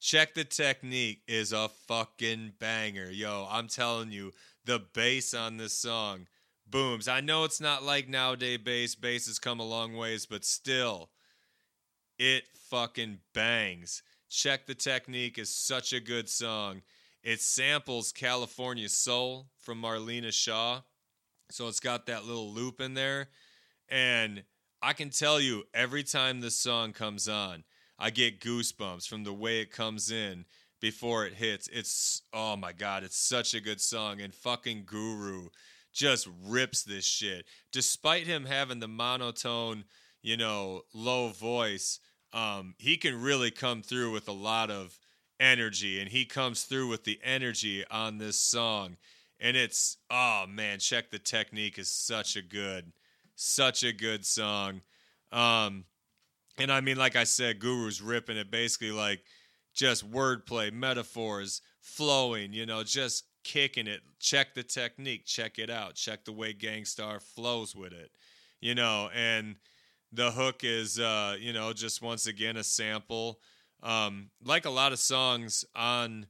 Check 0.00 0.34
the 0.34 0.44
Technique 0.44 1.22
is 1.26 1.52
a 1.52 1.68
fucking 1.68 2.52
banger. 2.58 3.10
Yo, 3.10 3.46
I'm 3.50 3.68
telling 3.68 4.12
you, 4.12 4.32
the 4.64 4.82
bass 4.94 5.34
on 5.34 5.56
this 5.56 5.74
song 5.74 6.26
booms. 6.66 7.08
I 7.08 7.20
know 7.20 7.44
it's 7.44 7.60
not 7.60 7.82
like 7.82 8.08
nowadays 8.08 8.58
bass. 8.58 8.94
Bass 8.94 9.26
has 9.26 9.38
come 9.38 9.60
a 9.60 9.64
long 9.64 9.94
ways, 9.94 10.26
but 10.26 10.44
still, 10.44 11.10
it 12.18 12.44
fucking 12.70 13.18
bangs. 13.32 14.02
Check 14.28 14.66
the 14.66 14.74
Technique 14.74 15.38
is 15.38 15.54
such 15.54 15.92
a 15.92 16.00
good 16.00 16.28
song. 16.28 16.82
It 17.22 17.40
samples 17.40 18.12
California 18.12 18.88
Soul 18.88 19.46
from 19.60 19.80
Marlena 19.80 20.32
Shaw. 20.32 20.82
So 21.50 21.68
it's 21.68 21.80
got 21.80 22.06
that 22.06 22.24
little 22.24 22.52
loop 22.52 22.80
in 22.80 22.94
there. 22.94 23.28
And 23.88 24.44
I 24.82 24.92
can 24.92 25.10
tell 25.10 25.40
you, 25.40 25.64
every 25.72 26.02
time 26.02 26.40
this 26.40 26.58
song 26.58 26.92
comes 26.92 27.28
on, 27.28 27.64
I 27.98 28.10
get 28.10 28.40
goosebumps 28.40 29.06
from 29.06 29.24
the 29.24 29.32
way 29.32 29.60
it 29.60 29.70
comes 29.70 30.10
in 30.10 30.46
before 30.84 31.24
it 31.24 31.32
hits. 31.32 31.66
It's, 31.72 32.20
oh 32.34 32.56
my 32.56 32.72
God, 32.72 33.04
it's 33.04 33.16
such 33.16 33.54
a 33.54 33.60
good 33.60 33.80
song. 33.80 34.20
And 34.20 34.34
fucking 34.34 34.82
Guru 34.84 35.48
just 35.94 36.28
rips 36.46 36.82
this 36.82 37.06
shit. 37.06 37.46
Despite 37.72 38.26
him 38.26 38.44
having 38.44 38.80
the 38.80 38.86
monotone, 38.86 39.84
you 40.20 40.36
know, 40.36 40.82
low 40.92 41.28
voice, 41.28 42.00
um, 42.34 42.74
he 42.76 42.98
can 42.98 43.18
really 43.18 43.50
come 43.50 43.80
through 43.80 44.12
with 44.12 44.28
a 44.28 44.32
lot 44.32 44.70
of 44.70 44.98
energy. 45.40 46.00
And 46.00 46.10
he 46.10 46.26
comes 46.26 46.64
through 46.64 46.88
with 46.88 47.04
the 47.04 47.18
energy 47.24 47.82
on 47.90 48.18
this 48.18 48.38
song. 48.38 48.98
And 49.40 49.56
it's, 49.56 49.96
oh 50.10 50.44
man, 50.46 50.80
Check 50.80 51.10
the 51.10 51.18
Technique 51.18 51.78
is 51.78 51.90
such 51.90 52.36
a 52.36 52.42
good, 52.42 52.92
such 53.36 53.84
a 53.84 53.92
good 53.94 54.26
song. 54.26 54.82
Um, 55.32 55.86
and 56.58 56.70
I 56.70 56.82
mean, 56.82 56.98
like 56.98 57.16
I 57.16 57.24
said, 57.24 57.58
Guru's 57.58 58.02
ripping 58.02 58.36
it 58.36 58.50
basically 58.50 58.92
like 58.92 59.22
just 59.74 60.10
wordplay, 60.10 60.72
metaphors, 60.72 61.60
flowing, 61.80 62.52
you 62.52 62.64
know, 62.64 62.82
just 62.82 63.24
kicking 63.42 63.86
it. 63.86 64.00
Check 64.20 64.54
the 64.54 64.62
technique, 64.62 65.26
check 65.26 65.58
it 65.58 65.70
out, 65.70 65.94
check 65.94 66.24
the 66.24 66.32
way 66.32 66.52
Gang 66.52 66.84
Starr 66.84 67.20
flows 67.20 67.74
with 67.74 67.92
it, 67.92 68.10
you 68.60 68.74
know, 68.74 69.10
and 69.14 69.56
the 70.12 70.30
hook 70.30 70.60
is, 70.62 70.98
uh, 70.98 71.36
you 71.38 71.52
know, 71.52 71.72
just 71.72 72.00
once 72.00 72.26
again 72.26 72.56
a 72.56 72.64
sample. 72.64 73.40
Um, 73.82 74.30
like 74.42 74.64
a 74.64 74.70
lot 74.70 74.92
of 74.92 74.98
songs 74.98 75.64
on 75.74 76.26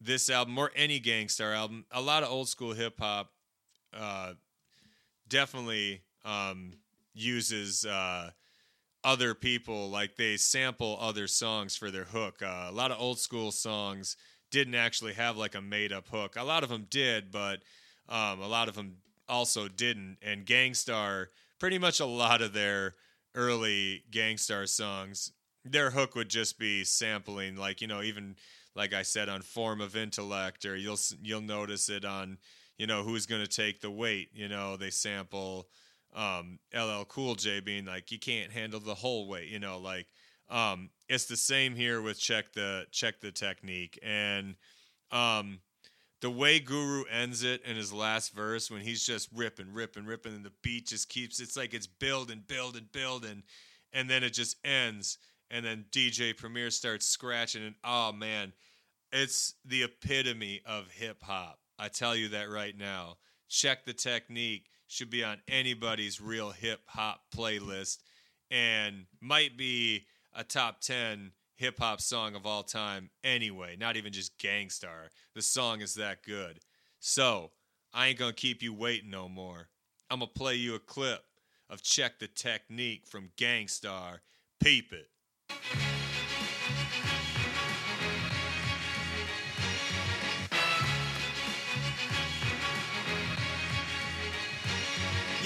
this 0.00 0.30
album 0.30 0.56
or 0.56 0.70
any 0.74 0.98
Gang 0.98 1.28
Starr 1.28 1.52
album, 1.52 1.84
a 1.90 2.00
lot 2.00 2.22
of 2.22 2.30
old 2.30 2.48
school 2.48 2.72
hip 2.72 2.98
hop 2.98 3.32
uh, 3.92 4.32
definitely 5.28 6.02
um, 6.24 6.72
uses. 7.12 7.84
Uh, 7.84 8.30
other 9.02 9.34
people 9.34 9.88
like 9.88 10.16
they 10.16 10.36
sample 10.36 10.98
other 11.00 11.26
songs 11.26 11.76
for 11.76 11.90
their 11.90 12.04
hook. 12.04 12.42
Uh, 12.42 12.66
a 12.68 12.72
lot 12.72 12.90
of 12.90 13.00
old 13.00 13.18
school 13.18 13.50
songs 13.50 14.16
didn't 14.50 14.74
actually 14.74 15.14
have 15.14 15.36
like 15.36 15.54
a 15.54 15.60
made 15.60 15.92
up 15.92 16.08
hook. 16.08 16.34
A 16.36 16.44
lot 16.44 16.62
of 16.62 16.68
them 16.68 16.86
did 16.90 17.30
but 17.30 17.60
um, 18.08 18.40
a 18.40 18.48
lot 18.48 18.68
of 18.68 18.74
them 18.74 18.96
also 19.28 19.68
didn't. 19.68 20.18
And 20.22 20.44
Gang 20.44 20.74
Starr 20.74 21.30
pretty 21.58 21.78
much 21.78 22.00
a 22.00 22.06
lot 22.06 22.42
of 22.42 22.52
their 22.52 22.94
early 23.34 24.02
Gang 24.10 24.36
Starr 24.36 24.66
songs 24.66 25.32
their 25.64 25.90
hook 25.90 26.14
would 26.14 26.28
just 26.28 26.58
be 26.58 26.84
sampling 26.84 27.56
like 27.56 27.80
you 27.80 27.86
know 27.86 28.02
even 28.02 28.36
like 28.74 28.94
i 28.94 29.02
said 29.02 29.28
on 29.28 29.42
form 29.42 29.80
of 29.80 29.96
intellect 29.96 30.64
or 30.64 30.76
you'll 30.76 30.98
you'll 31.22 31.40
notice 31.40 31.88
it 31.88 32.04
on 32.04 32.38
you 32.78 32.86
know 32.86 33.02
who's 33.02 33.26
going 33.26 33.42
to 33.42 33.48
take 33.48 33.80
the 33.80 33.90
weight 33.90 34.28
you 34.32 34.48
know 34.48 34.76
they 34.76 34.90
sample 34.90 35.68
um, 36.14 36.58
LL 36.74 37.04
Cool 37.08 37.34
J 37.34 37.60
being 37.60 37.84
like, 37.84 38.10
you 38.10 38.18
can't 38.18 38.50
handle 38.50 38.80
the 38.80 38.94
whole 38.94 39.28
weight, 39.28 39.48
you 39.48 39.58
know, 39.58 39.78
like 39.78 40.06
um, 40.48 40.90
it's 41.08 41.26
the 41.26 41.36
same 41.36 41.74
here 41.74 42.02
with 42.02 42.18
check 42.18 42.52
the 42.52 42.86
check 42.90 43.20
the 43.20 43.30
technique 43.30 43.98
and 44.02 44.56
um, 45.12 45.60
the 46.20 46.30
way 46.30 46.60
Guru 46.60 47.04
ends 47.10 47.42
it 47.42 47.62
in 47.64 47.76
his 47.76 47.92
last 47.92 48.34
verse 48.34 48.70
when 48.70 48.82
he's 48.82 49.04
just 49.04 49.28
ripping, 49.34 49.72
ripping, 49.72 50.04
ripping, 50.04 50.34
and 50.34 50.44
the 50.44 50.52
beat 50.62 50.88
just 50.88 51.08
keeps. 51.08 51.40
It's 51.40 51.56
like 51.56 51.72
it's 51.72 51.86
building, 51.86 52.42
building, 52.46 52.88
building, 52.92 53.42
and 53.92 54.08
then 54.08 54.22
it 54.22 54.30
just 54.30 54.56
ends, 54.64 55.18
and 55.50 55.64
then 55.64 55.86
DJ 55.90 56.36
Premier 56.36 56.70
starts 56.70 57.06
scratching, 57.06 57.64
and 57.64 57.74
oh 57.84 58.12
man, 58.12 58.52
it's 59.12 59.54
the 59.64 59.84
epitome 59.84 60.60
of 60.66 60.90
hip 60.90 61.22
hop. 61.22 61.58
I 61.78 61.88
tell 61.88 62.14
you 62.14 62.28
that 62.28 62.50
right 62.50 62.76
now. 62.76 63.16
Check 63.48 63.84
the 63.84 63.94
technique 63.94 64.66
should 64.90 65.08
be 65.08 65.22
on 65.22 65.38
anybody's 65.46 66.20
real 66.20 66.50
hip 66.50 66.80
hop 66.86 67.20
playlist 67.34 67.98
and 68.50 69.06
might 69.20 69.56
be 69.56 70.04
a 70.34 70.42
top 70.42 70.80
10 70.80 71.30
hip 71.54 71.78
hop 71.78 72.00
song 72.00 72.34
of 72.34 72.44
all 72.44 72.64
time 72.64 73.08
anyway, 73.22 73.76
not 73.78 73.96
even 73.96 74.12
just 74.12 74.36
Gang 74.38 74.68
Starr. 74.68 75.10
The 75.34 75.42
song 75.42 75.80
is 75.80 75.94
that 75.94 76.24
good. 76.24 76.58
So, 76.98 77.52
I 77.94 78.08
ain't 78.08 78.18
gonna 78.18 78.32
keep 78.32 78.62
you 78.62 78.74
waiting 78.74 79.10
no 79.10 79.28
more. 79.28 79.68
I'm 80.10 80.18
gonna 80.18 80.30
play 80.34 80.56
you 80.56 80.74
a 80.74 80.80
clip 80.80 81.22
of 81.68 81.82
Check 81.82 82.18
the 82.18 82.26
Technique 82.26 83.06
from 83.06 83.30
Gang 83.36 83.68
Starr. 83.68 84.22
Peep 84.60 84.92
it. 84.92 85.89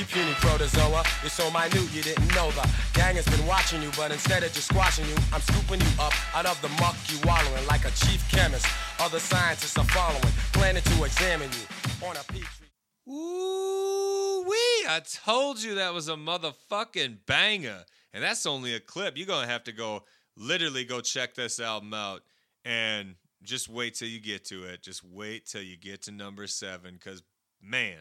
You 0.04 0.20
puny 0.20 0.34
protozoa, 0.34 1.02
you're 1.22 1.30
so 1.30 1.50
minute 1.50 1.88
you 1.94 2.02
didn't 2.02 2.28
know 2.34 2.50
the 2.50 2.68
gang 2.92 3.16
has 3.16 3.24
been 3.24 3.46
watching 3.46 3.80
you, 3.80 3.90
but 3.96 4.12
instead 4.12 4.42
of 4.42 4.52
just 4.52 4.68
squashing 4.68 5.06
you, 5.06 5.14
I'm 5.32 5.40
scooping 5.40 5.80
you 5.80 5.86
up 5.98 6.12
out 6.36 6.44
of 6.44 6.60
the 6.60 6.68
muck 6.80 6.94
you 7.08 7.16
wallowing 7.24 7.66
like 7.68 7.86
a 7.86 7.90
chief 7.92 8.22
chemist. 8.30 8.66
Other 9.00 9.18
scientists 9.18 9.78
are 9.78 9.84
following, 9.84 10.20
planning 10.52 10.82
to 10.82 11.04
examine 11.04 11.48
you 11.52 12.06
on 12.06 12.16
a 12.16 12.24
petri. 12.24 12.68
Ooh 13.08 14.44
wee! 14.46 14.86
I 14.88 15.00
told 15.24 15.62
you 15.62 15.76
that 15.76 15.94
was 15.94 16.08
a 16.08 16.16
motherfucking 16.16 17.18
banger. 17.26 17.84
And 18.12 18.22
that's 18.22 18.44
only 18.44 18.74
a 18.74 18.80
clip. 18.80 19.16
You're 19.16 19.26
gonna 19.26 19.46
have 19.46 19.64
to 19.64 19.72
go 19.72 20.02
literally 20.36 20.84
go 20.84 21.00
check 21.00 21.34
this 21.34 21.58
album 21.58 21.94
out 21.94 22.22
and 22.64 23.14
just 23.42 23.70
wait 23.70 23.94
till 23.94 24.08
you 24.08 24.20
get 24.20 24.44
to 24.46 24.64
it. 24.64 24.82
Just 24.82 25.02
wait 25.02 25.46
till 25.46 25.62
you 25.62 25.78
get 25.78 26.02
to 26.02 26.10
number 26.10 26.46
seven, 26.46 26.94
because 26.94 27.22
man, 27.62 28.00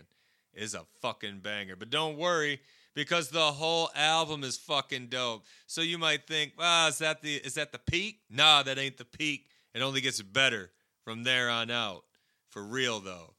is 0.54 0.74
a 0.74 0.86
fucking 1.02 1.39
banger. 1.39 1.76
But 1.76 1.89
don't 1.89 2.18
worry, 2.18 2.60
because 2.94 3.30
the 3.30 3.39
whole 3.39 3.89
album 3.96 4.44
is 4.44 4.58
fucking 4.58 5.08
dope. 5.08 5.46
So 5.68 5.82
you 5.82 5.98
might 5.98 6.28
think, 6.28 6.54
ah, 6.60 6.88
is 6.88 7.00
that 7.00 7.22
the 7.22 7.36
is 7.36 7.56
that 7.56 7.72
the 7.72 7.80
peak? 7.80 8.20
Nah, 8.30 8.63
that 8.63 8.78
ain't 8.78 8.98
the 8.98 9.06
peak. 9.06 9.48
It 9.74 9.82
only 9.82 10.02
gets 10.02 10.22
better 10.22 10.72
from 11.04 11.24
there 11.24 11.50
on 11.50 11.72
out. 11.72 12.04
For 12.50 12.63
real 12.63 13.00
though. 13.00 13.34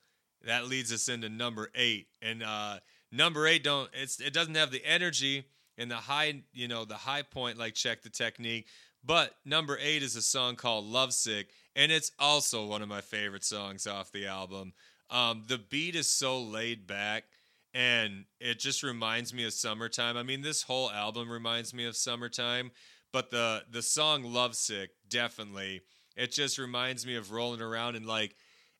That 0.44 0.66
leads 0.66 0.92
us 0.92 1.08
into 1.08 1.28
number 1.28 1.70
eight. 1.74 2.08
And 2.20 2.42
uh 2.42 2.80
number 3.12 3.46
eight 3.46 3.64
don't 3.64 3.88
it's 3.94 4.20
it 4.20 4.32
doesn't 4.32 4.56
have 4.56 4.70
the 4.70 4.84
energy 4.84 5.46
and 5.78 5.90
the 5.90 5.96
high, 5.96 6.42
you 6.52 6.68
know, 6.68 6.84
the 6.84 6.94
high 6.94 7.22
point 7.22 7.58
like 7.58 7.74
check 7.74 8.02
the 8.02 8.10
technique. 8.10 8.66
But 9.06 9.34
number 9.44 9.78
eight 9.80 10.02
is 10.02 10.16
a 10.16 10.22
song 10.22 10.56
called 10.56 10.86
Lovesick, 10.86 11.48
and 11.76 11.92
it's 11.92 12.10
also 12.18 12.64
one 12.64 12.80
of 12.80 12.88
my 12.88 13.02
favorite 13.02 13.44
songs 13.44 13.86
off 13.86 14.10
the 14.10 14.26
album. 14.26 14.72
Um, 15.10 15.44
the 15.46 15.58
beat 15.58 15.94
is 15.94 16.08
so 16.08 16.40
laid 16.40 16.86
back, 16.86 17.24
and 17.72 18.24
it 18.40 18.58
just 18.58 18.82
reminds 18.82 19.34
me 19.34 19.44
of 19.44 19.52
summertime. 19.52 20.16
I 20.16 20.22
mean, 20.22 20.42
this 20.42 20.62
whole 20.62 20.90
album 20.90 21.30
reminds 21.30 21.74
me 21.74 21.84
of 21.86 21.96
summertime, 21.96 22.70
but 23.12 23.30
the 23.30 23.64
the 23.70 23.82
song 23.82 24.22
Lovesick 24.24 24.90
definitely. 25.08 25.82
It 26.16 26.30
just 26.30 26.58
reminds 26.58 27.06
me 27.06 27.16
of 27.16 27.32
rolling 27.32 27.60
around 27.60 27.96
and 27.96 28.06
like 28.06 28.36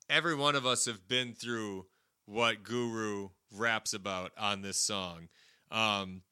every 0.09 0.35
one 0.35 0.55
of 0.55 0.67
us 0.67 0.85
have 0.87 1.09
been 1.09 1.33
through 1.33 1.87
what 2.27 2.63
Guru 2.63 3.29
raps 3.53 3.93
about 3.93 4.33
on 4.39 4.63
this 4.63 4.79
song. 4.79 5.29
Um, 5.71 6.23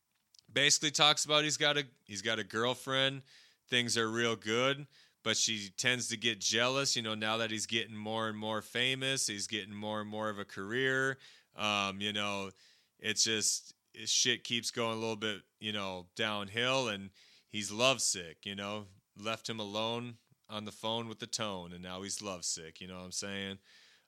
basically 0.52 0.90
talks 0.90 1.24
about 1.24 1.44
he's 1.44 1.56
got 1.56 1.76
a 1.76 1.84
he's 2.04 2.22
got 2.22 2.38
a 2.38 2.44
girlfriend, 2.44 3.22
things 3.68 3.96
are 3.96 4.08
real 4.08 4.36
good, 4.36 4.86
but 5.22 5.36
she 5.36 5.70
tends 5.76 6.08
to 6.08 6.16
get 6.16 6.40
jealous. 6.40 6.96
You 6.96 7.02
know, 7.02 7.14
now 7.14 7.36
that 7.38 7.50
he's 7.50 7.66
getting 7.66 7.96
more 7.96 8.28
and 8.28 8.36
more 8.36 8.62
famous, 8.62 9.26
he's 9.26 9.46
getting 9.46 9.74
more 9.74 10.00
and 10.00 10.10
more 10.10 10.28
of 10.28 10.38
a 10.38 10.44
career. 10.44 11.18
Um, 11.56 12.00
you 12.00 12.12
know, 12.12 12.50
it's 12.98 13.24
just 13.24 13.74
shit 14.04 14.44
keeps 14.44 14.70
going 14.70 14.96
a 14.96 15.00
little 15.00 15.16
bit, 15.16 15.42
you 15.60 15.72
know, 15.72 16.06
downhill, 16.16 16.88
and 16.88 17.10
he's 17.48 17.70
lovesick. 17.70 18.38
You 18.44 18.54
know, 18.54 18.86
left 19.18 19.48
him 19.48 19.60
alone 19.60 20.14
on 20.48 20.64
the 20.64 20.72
phone 20.72 21.08
with 21.08 21.18
the 21.18 21.26
tone, 21.26 21.72
and 21.72 21.82
now 21.82 22.02
he's 22.02 22.22
lovesick. 22.22 22.80
You 22.80 22.88
know 22.88 22.96
what 22.96 23.04
I'm 23.04 23.12
saying? 23.12 23.58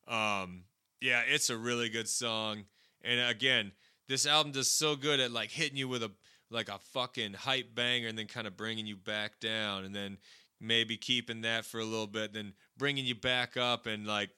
Um, 0.06 0.64
yeah, 1.00 1.22
it's 1.26 1.50
a 1.50 1.56
really 1.56 1.88
good 1.88 2.08
song, 2.08 2.64
and 3.02 3.30
again, 3.30 3.72
this 4.08 4.26
album 4.26 4.52
does 4.52 4.70
so 4.70 4.96
good 4.96 5.20
at 5.20 5.30
like 5.30 5.50
hitting 5.50 5.76
you 5.76 5.88
with 5.88 6.02
a 6.02 6.10
like 6.50 6.68
a 6.68 6.78
fucking 6.92 7.34
hype 7.34 7.74
banger, 7.74 8.08
and 8.08 8.18
then 8.18 8.26
kind 8.26 8.46
of 8.46 8.56
bringing 8.56 8.86
you 8.86 8.96
back 8.96 9.40
down, 9.40 9.84
and 9.84 9.94
then 9.94 10.18
maybe 10.64 10.96
keeping 10.96 11.42
that 11.42 11.64
for 11.64 11.78
a 11.78 11.84
little 11.84 12.06
bit, 12.06 12.32
then 12.32 12.54
bringing 12.76 13.04
you 13.04 13.14
back 13.14 13.56
up, 13.56 13.86
and 13.86 14.06
like, 14.06 14.30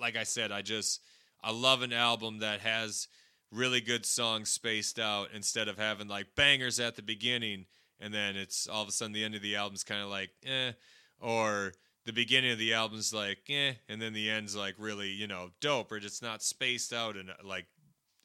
like 0.00 0.16
I 0.16 0.24
said, 0.24 0.52
I 0.52 0.62
just 0.62 1.00
I 1.42 1.50
love 1.50 1.82
an 1.82 1.92
album 1.92 2.38
that 2.38 2.60
has 2.60 3.08
really 3.50 3.80
good 3.80 4.06
songs 4.06 4.48
spaced 4.48 4.98
out 4.98 5.28
instead 5.34 5.68
of 5.68 5.78
having 5.78 6.08
like 6.08 6.26
bangers 6.34 6.80
at 6.80 6.96
the 6.96 7.02
beginning 7.02 7.66
and 8.00 8.12
then 8.12 8.34
it's 8.34 8.66
all 8.66 8.82
of 8.82 8.88
a 8.88 8.92
sudden 8.92 9.12
the 9.12 9.22
end 9.22 9.34
of 9.34 9.42
the 9.42 9.56
album's 9.56 9.84
kind 9.84 10.02
of 10.02 10.08
like 10.08 10.30
eh 10.46 10.72
or 11.20 11.72
the 12.06 12.12
beginning 12.12 12.50
of 12.50 12.58
the 12.58 12.72
album's 12.72 13.12
like 13.12 13.42
eh 13.50 13.74
and 13.88 14.00
then 14.00 14.14
the 14.14 14.30
end's 14.30 14.56
like 14.56 14.74
really 14.78 15.10
you 15.10 15.26
know 15.26 15.50
dope 15.60 15.92
or 15.92 16.00
just 16.00 16.22
not 16.22 16.42
spaced 16.42 16.94
out 16.94 17.16
and 17.16 17.28
uh, 17.28 17.34
like 17.44 17.66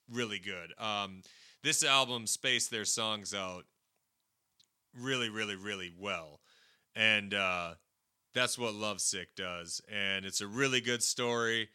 really 0.10 0.40
good. 0.40 0.74
Um 0.82 1.22
this 1.62 1.84
album 1.84 2.26
spaced 2.26 2.72
their 2.72 2.86
songs 2.86 3.34
out 3.34 3.66
really 4.98 5.30
really 5.30 5.56
really 5.56 5.92
well 6.00 6.40
and 6.98 7.34
uh 7.34 7.76
that's 8.34 8.58
what 8.58 8.74
lovesick 8.74 9.30
does 9.36 9.82
and 9.90 10.26
it's 10.26 10.42
a 10.42 10.48
really 10.48 10.82
good 10.82 11.02
story 11.02 11.70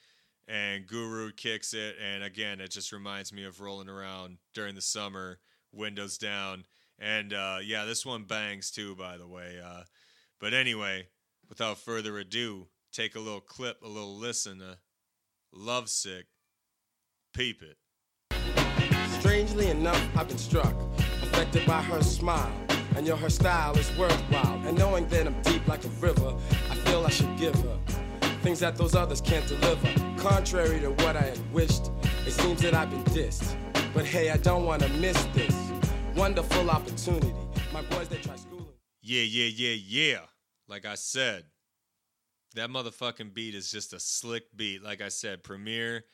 and 0.49 0.87
Guru 0.87 1.33
kicks 1.33 1.75
it. 1.75 1.97
And 2.03 2.23
again, 2.23 2.61
it 2.61 2.71
just 2.71 2.93
reminds 2.93 3.33
me 3.33 3.45
of 3.45 3.61
rolling 3.61 3.89
around 3.89 4.39
during 4.55 4.75
the 4.75 4.83
summer, 4.83 5.39
windows 5.73 6.19
down. 6.19 6.65
And 6.99 7.33
uh, 7.33 7.59
yeah, 7.65 7.85
this 7.85 8.05
one 8.05 8.25
bangs 8.25 8.71
too, 8.71 8.95
by 8.95 9.17
the 9.17 9.27
way. 9.27 9.59
Uh, 9.65 9.83
but 10.41 10.55
anyway, 10.55 11.09
without 11.49 11.79
further 11.79 12.19
ado, 12.19 12.69
take 12.93 13.15
a 13.15 13.21
little 13.21 13.41
clip, 13.41 13.83
a 13.83 13.89
little 13.89 14.17
listen 14.17 14.59
to 14.59 14.79
Lovesick. 15.53 16.27
Peep 17.35 17.63
it. 17.63 17.79
Strangely 19.21 19.69
enough, 19.69 20.17
I've 20.17 20.29
been 20.29 20.37
struck, 20.37 20.75
affected 21.23 21.65
by 21.67 21.81
her 21.83 22.03
smile. 22.03 22.53
And 22.97 23.07
yo, 23.07 23.17
her 23.17 23.31
style 23.31 23.77
is 23.77 23.91
worthwhile. 23.97 24.61
And 24.67 24.79
knowing 24.79 25.09
that 25.09 25.27
I'm 25.27 25.41
deep 25.43 25.67
like 25.67 25.85
a 25.85 25.89
river, 26.01 26.35
I 26.71 26.75
feel 26.75 27.05
I 27.05 27.11
should 27.11 27.37
give 27.37 27.55
her 27.55 27.79
things 28.43 28.59
that 28.61 28.77
those 28.77 28.95
others 28.95 29.21
can't 29.21 29.47
deliver. 29.47 29.89
Contrary 30.19 30.81
to 30.81 30.91
what 30.91 31.17
I 31.17 31.23
had 31.23 31.53
wished, 31.53 31.91
it 32.27 32.33
seems 32.33 32.61
that 32.63 32.75
I've 32.75 32.91
been 32.91 33.05
dissed. 33.05 33.57
But 33.95 34.05
hey, 34.05 34.31
I 34.31 34.37
don't 34.37 34.65
wanna 34.65 34.89
miss 34.89 35.23
this 35.33 35.55
wonderful 36.17 36.69
opportunity. 36.71 37.33
My 37.73 37.83
boys, 37.83 38.09
they 38.09 38.17
try 38.17 38.37
schooling. 38.37 38.67
Yeah, 39.01 39.23
yeah, 39.23 39.47
yeah, 39.47 39.77
yeah. 39.87 40.21
Like 40.69 40.85
I 40.85 40.97
said, 40.97 41.45
that 42.55 42.69
motherfucking 42.69 43.33
beat 43.33 43.55
is 43.55 43.71
just 43.71 43.93
a 43.93 44.01
slick 44.01 44.45
beat. 44.55 44.83
Like 44.83 45.01
I 45.01 45.09
said, 45.09 45.43
Premier 45.43 46.05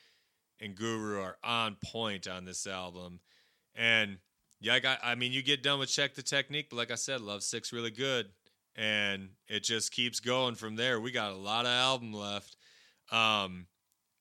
and 0.59 0.75
Guru 0.75 1.21
are 1.21 1.37
on 1.43 1.77
point 1.83 2.27
on 2.27 2.45
this 2.45 2.67
album. 2.67 3.19
And 3.75 4.17
yeah, 4.59 4.73
I 4.73 4.79
got 4.79 4.99
I 5.03 5.15
mean 5.15 5.31
you 5.31 5.41
get 5.41 5.63
done 5.63 5.79
with 5.79 5.89
Check 5.89 6.15
the 6.15 6.23
Technique, 6.23 6.67
but 6.69 6.77
like 6.77 6.91
I 6.91 6.95
said, 6.95 7.21
Lovesick 7.21 7.65
really 7.71 7.91
good. 7.91 8.27
And 8.75 9.29
it 9.47 9.63
just 9.63 9.91
keeps 9.91 10.19
going 10.19 10.55
from 10.55 10.75
there. 10.75 11.01
We 11.01 11.11
got 11.11 11.31
a 11.31 11.35
lot 11.35 11.65
of 11.65 11.71
album 11.71 12.13
left. 12.13 12.55
Um 13.11 13.67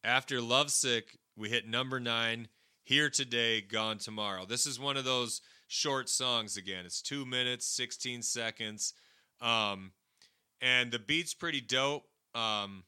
after 0.05 0.41
Lovesick, 0.41 1.19
we 1.37 1.49
hit 1.49 1.67
number 1.67 2.01
nine, 2.01 2.49
Here 2.85 3.11
Today, 3.11 3.61
Gone 3.61 3.99
Tomorrow. 3.99 4.47
This 4.47 4.67
is 4.67 4.79
one 4.79 4.97
of 4.97 5.05
those 5.05 5.41
short 5.67 6.09
songs 6.09 6.57
again. 6.57 6.87
It's 6.87 7.03
two 7.03 7.27
minutes, 7.27 7.67
16 7.67 8.23
seconds. 8.23 8.95
Um, 9.41 9.93
and 10.61 10.91
the 10.91 10.99
beat's 10.99 11.35
pretty 11.35 11.61
dope. 11.61 12.05
Um, 12.35 12.85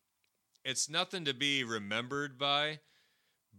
it's 0.64 0.88
nothing 0.88 1.24
to 1.26 1.34
be 1.34 1.64
remembered 1.64 2.38
by, 2.38 2.80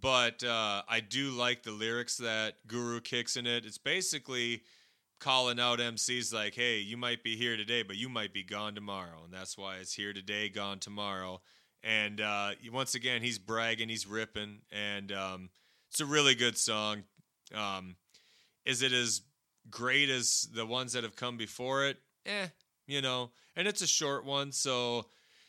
but 0.02 0.44
uh, 0.44 0.82
I 0.88 1.00
do 1.00 1.30
like 1.30 1.64
the 1.64 1.72
lyrics 1.72 2.18
that 2.18 2.56
Guru 2.68 3.00
kicks 3.00 3.38
in 3.38 3.46
it. 3.46 3.66
It's 3.66 3.78
basically 3.78 4.64
calling 5.20 5.60
out 5.60 5.80
MCs 5.80 6.34
like, 6.34 6.56
hey, 6.56 6.80
you 6.80 6.98
might 6.98 7.24
be 7.24 7.38
here 7.38 7.56
today, 7.56 7.84
but 7.84 7.96
you 7.96 8.10
might 8.10 8.34
be 8.34 8.44
gone 8.44 8.74
tomorrow. 8.74 9.24
And 9.24 9.34
that's 9.34 9.58
why 9.58 9.78
it's 9.78 9.94
here 9.94 10.14
today, 10.14 10.50
gone 10.50 10.80
tomorrow. 10.80 11.42
And 11.84 12.20
uh, 12.20 12.52
once 12.72 12.96
again, 12.96 13.22
he's 13.22 13.40
bragging, 13.40 13.90
he's 13.90 14.06
ripping, 14.06 14.60
and 14.72 15.12
um, 15.12 15.50
it's 15.90 16.00
a 16.00 16.06
really 16.06 16.36
good 16.36 16.58
song. 16.58 17.04
Um, 17.56 17.96
is 18.66 18.82
it 18.82 18.92
as 18.92 19.22
great 19.70 20.10
as 20.10 20.48
the 20.54 20.66
ones 20.66 20.94
that 20.94 21.04
have 21.04 21.16
come 21.16 21.38
before 21.38 21.86
it? 21.86 21.98
Eh, 22.26 22.48
you 22.88 23.02
know, 23.02 23.32
and 23.56 23.68
it's 23.68 23.82
a 23.82 23.88
short 23.88 24.26
one, 24.26 24.52
so 24.52 25.06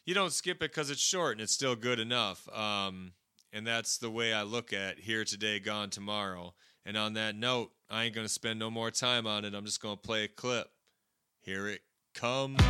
you 0.06 0.14
don't 0.14 0.32
skip 0.32 0.56
it 0.58 0.70
because 0.70 0.90
it's 0.90 1.02
short 1.02 1.32
and 1.32 1.42
it's 1.42 1.52
still 1.52 1.76
good 1.76 2.00
enough. 2.00 2.48
Um, 2.48 3.12
and 3.52 3.66
that's 3.66 3.98
the 3.98 4.10
way 4.10 4.32
I 4.32 4.42
look 4.42 4.72
at 4.72 4.98
here 4.98 5.24
today, 5.24 5.60
gone 5.60 5.90
tomorrow. 5.90 6.54
And 6.84 6.96
on 6.96 7.14
that 7.14 7.36
note, 7.36 7.70
I 7.90 8.04
ain't 8.04 8.14
gonna 8.14 8.28
spend 8.28 8.58
no 8.58 8.70
more 8.70 8.90
time 8.90 9.26
on 9.26 9.44
it. 9.44 9.54
I'm 9.54 9.64
just 9.64 9.82
gonna 9.82 9.96
play 9.96 10.24
a 10.24 10.28
clip. 10.28 10.68
Here 11.40 11.68
it 11.68 11.82
comes. 12.14 12.60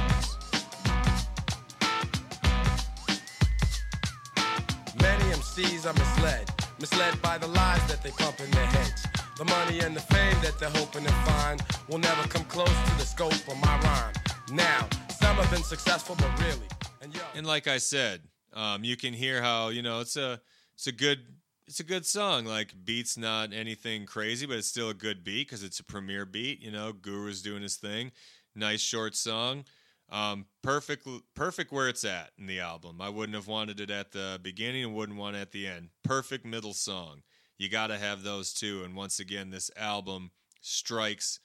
Many 5.00 5.24
MCs 5.32 5.86
are 5.86 5.94
misled, 5.94 6.50
misled 6.80 7.22
by 7.22 7.38
the 7.38 7.46
lies 7.46 7.86
that 7.86 8.02
they 8.02 8.10
pump 8.10 8.40
in 8.40 8.50
their 8.50 8.66
heads. 8.66 9.06
The 9.38 9.44
money 9.44 9.80
and 9.80 9.96
the 9.96 10.00
fame 10.00 10.36
that 10.42 10.58
they're 10.58 10.70
hoping 10.70 11.04
to 11.04 11.12
find 11.12 11.62
will 11.88 11.98
never 11.98 12.28
come 12.28 12.44
close 12.44 12.68
to 12.68 12.98
the 12.98 13.04
scope 13.04 13.32
of 13.32 13.56
my 13.60 13.80
rhyme. 13.80 14.14
Now, 14.52 14.88
some 15.08 15.36
have 15.36 15.50
been 15.50 15.62
successful, 15.62 16.16
but 16.18 16.38
really, 16.40 16.68
and 17.00 17.14
yo, 17.14 17.22
And 17.34 17.46
like 17.46 17.66
I 17.66 17.78
said, 17.78 18.22
um, 18.52 18.84
you 18.84 18.96
can 18.96 19.14
hear 19.14 19.40
how 19.40 19.68
you 19.68 19.82
know 19.82 20.00
it's 20.00 20.16
a 20.16 20.40
it's 20.74 20.86
a 20.86 20.92
good 20.92 21.20
it's 21.66 21.80
a 21.80 21.84
good 21.84 22.04
song. 22.04 22.44
Like 22.44 22.74
beat's 22.84 23.16
not 23.16 23.52
anything 23.52 24.06
crazy, 24.06 24.46
but 24.46 24.56
it's 24.56 24.68
still 24.68 24.90
a 24.90 24.94
good 24.94 25.24
beat 25.24 25.48
because 25.48 25.62
it's 25.62 25.80
a 25.80 25.84
Premier 25.84 26.24
beat. 26.24 26.60
You 26.60 26.70
know, 26.70 26.92
Guru's 26.92 27.42
doing 27.42 27.62
his 27.62 27.76
thing. 27.76 28.12
Nice 28.54 28.80
short 28.80 29.14
song. 29.14 29.64
Um, 30.10 30.44
perfect 30.62 31.08
perfect 31.34 31.72
where 31.72 31.88
it's 31.88 32.04
at 32.04 32.32
in 32.38 32.46
the 32.46 32.60
album. 32.60 33.00
I 33.00 33.08
wouldn't 33.08 33.36
have 33.36 33.46
wanted 33.46 33.80
it 33.80 33.90
at 33.90 34.12
the 34.12 34.38
beginning 34.42 34.84
and 34.84 34.94
wouldn't 34.94 35.18
want 35.18 35.36
it 35.36 35.40
at 35.40 35.52
the 35.52 35.66
end. 35.66 35.88
Perfect 36.04 36.44
middle 36.44 36.74
song. 36.74 37.22
You 37.56 37.68
got 37.68 37.86
to 37.86 37.98
have 37.98 38.22
those 38.22 38.52
two. 38.52 38.82
And 38.84 38.94
once 38.94 39.20
again, 39.20 39.50
this 39.50 39.70
album 39.76 40.32
strikes 40.60 41.40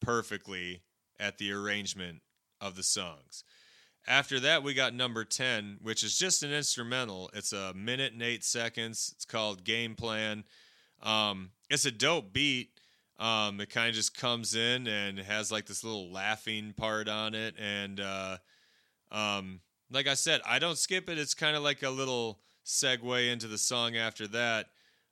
perfectly 0.00 0.82
at 1.18 1.38
the 1.38 1.50
arrangement 1.50 2.20
of 2.60 2.76
the 2.76 2.82
songs. 2.82 3.42
After 4.08 4.38
that, 4.40 4.62
we 4.62 4.72
got 4.72 4.94
number 4.94 5.24
10, 5.24 5.78
which 5.82 6.04
is 6.04 6.16
just 6.16 6.42
an 6.42 6.52
instrumental. 6.52 7.30
It's 7.34 7.52
a 7.52 7.74
minute 7.74 8.12
and 8.12 8.22
eight 8.22 8.44
seconds. 8.44 9.12
It's 9.16 9.24
called 9.24 9.64
Game 9.64 9.96
Plan. 9.96 10.44
Um, 11.02 11.50
it's 11.68 11.86
a 11.86 11.90
dope 11.90 12.32
beat. 12.32 12.70
Um, 13.18 13.60
it 13.60 13.70
kind 13.70 13.88
of 13.88 13.94
just 13.94 14.16
comes 14.16 14.54
in 14.54 14.86
and 14.86 15.18
has 15.18 15.50
like 15.50 15.66
this 15.66 15.82
little 15.82 16.12
laughing 16.12 16.72
part 16.76 17.08
on 17.08 17.34
it. 17.34 17.54
And 17.58 17.98
uh, 17.98 18.36
um, 19.10 19.60
like 19.90 20.06
I 20.06 20.14
said, 20.14 20.40
I 20.46 20.58
don't 20.58 20.78
skip 20.78 21.08
it. 21.08 21.18
It's 21.18 21.34
kind 21.34 21.56
of 21.56 21.62
like 21.62 21.82
a 21.82 21.90
little 21.90 22.38
segue 22.64 23.32
into 23.32 23.48
the 23.48 23.58
song 23.58 23.96
after 23.96 24.28
that. 24.28 24.66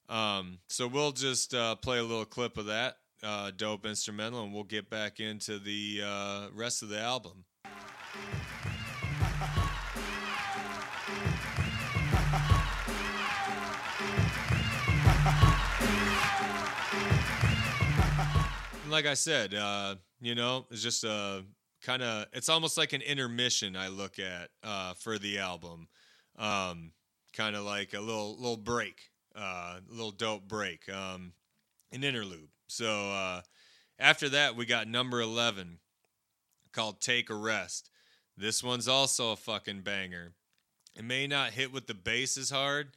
Um, 0.08 0.58
so 0.68 0.86
we'll 0.86 1.12
just 1.12 1.54
uh, 1.54 1.74
play 1.76 1.98
a 1.98 2.02
little 2.02 2.26
clip 2.26 2.58
of 2.58 2.66
that 2.66 2.98
uh, 3.24 3.50
dope 3.56 3.86
instrumental, 3.86 4.44
and 4.44 4.52
we'll 4.52 4.64
get 4.64 4.90
back 4.90 5.18
into 5.18 5.58
the 5.58 6.02
uh, 6.04 6.46
rest 6.54 6.82
of 6.82 6.90
the 6.90 7.00
album. 7.00 7.44
Like 18.94 19.06
I 19.06 19.14
said, 19.14 19.54
uh, 19.54 19.96
you 20.20 20.36
know, 20.36 20.66
it's 20.70 20.80
just 20.80 21.02
a 21.02 21.42
kind 21.82 22.00
of, 22.00 22.26
it's 22.32 22.48
almost 22.48 22.78
like 22.78 22.92
an 22.92 23.02
intermission 23.02 23.74
I 23.74 23.88
look 23.88 24.20
at 24.20 24.50
uh, 24.62 24.94
for 24.94 25.18
the 25.18 25.38
album. 25.38 25.88
Um, 26.38 26.92
kind 27.32 27.56
of 27.56 27.64
like 27.64 27.92
a 27.92 28.00
little 28.00 28.36
little 28.36 28.56
break, 28.56 29.10
uh, 29.34 29.80
little 29.88 30.12
dope 30.12 30.46
break, 30.46 30.88
um, 30.88 31.32
an 31.90 32.04
interlude. 32.04 32.48
So 32.68 33.10
uh, 33.10 33.40
after 33.98 34.28
that, 34.28 34.54
we 34.54 34.64
got 34.64 34.86
number 34.86 35.20
11 35.20 35.78
called 36.72 37.00
Take 37.00 37.30
a 37.30 37.34
Rest. 37.34 37.90
This 38.36 38.62
one's 38.62 38.86
also 38.86 39.32
a 39.32 39.36
fucking 39.36 39.80
banger. 39.80 40.34
It 40.94 41.04
may 41.04 41.26
not 41.26 41.50
hit 41.50 41.72
with 41.72 41.88
the 41.88 41.94
bass 41.94 42.36
as 42.36 42.50
hard, 42.50 42.92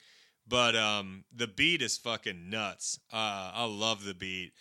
but 0.48 0.76
um, 0.76 1.24
the 1.36 1.48
beat 1.48 1.82
is 1.82 1.98
fucking 1.98 2.52
nuts. 2.52 3.00
Uh, 3.12 3.52
I 3.54 3.66
love 3.66 4.04
the 4.04 4.14
beat. 4.14 4.52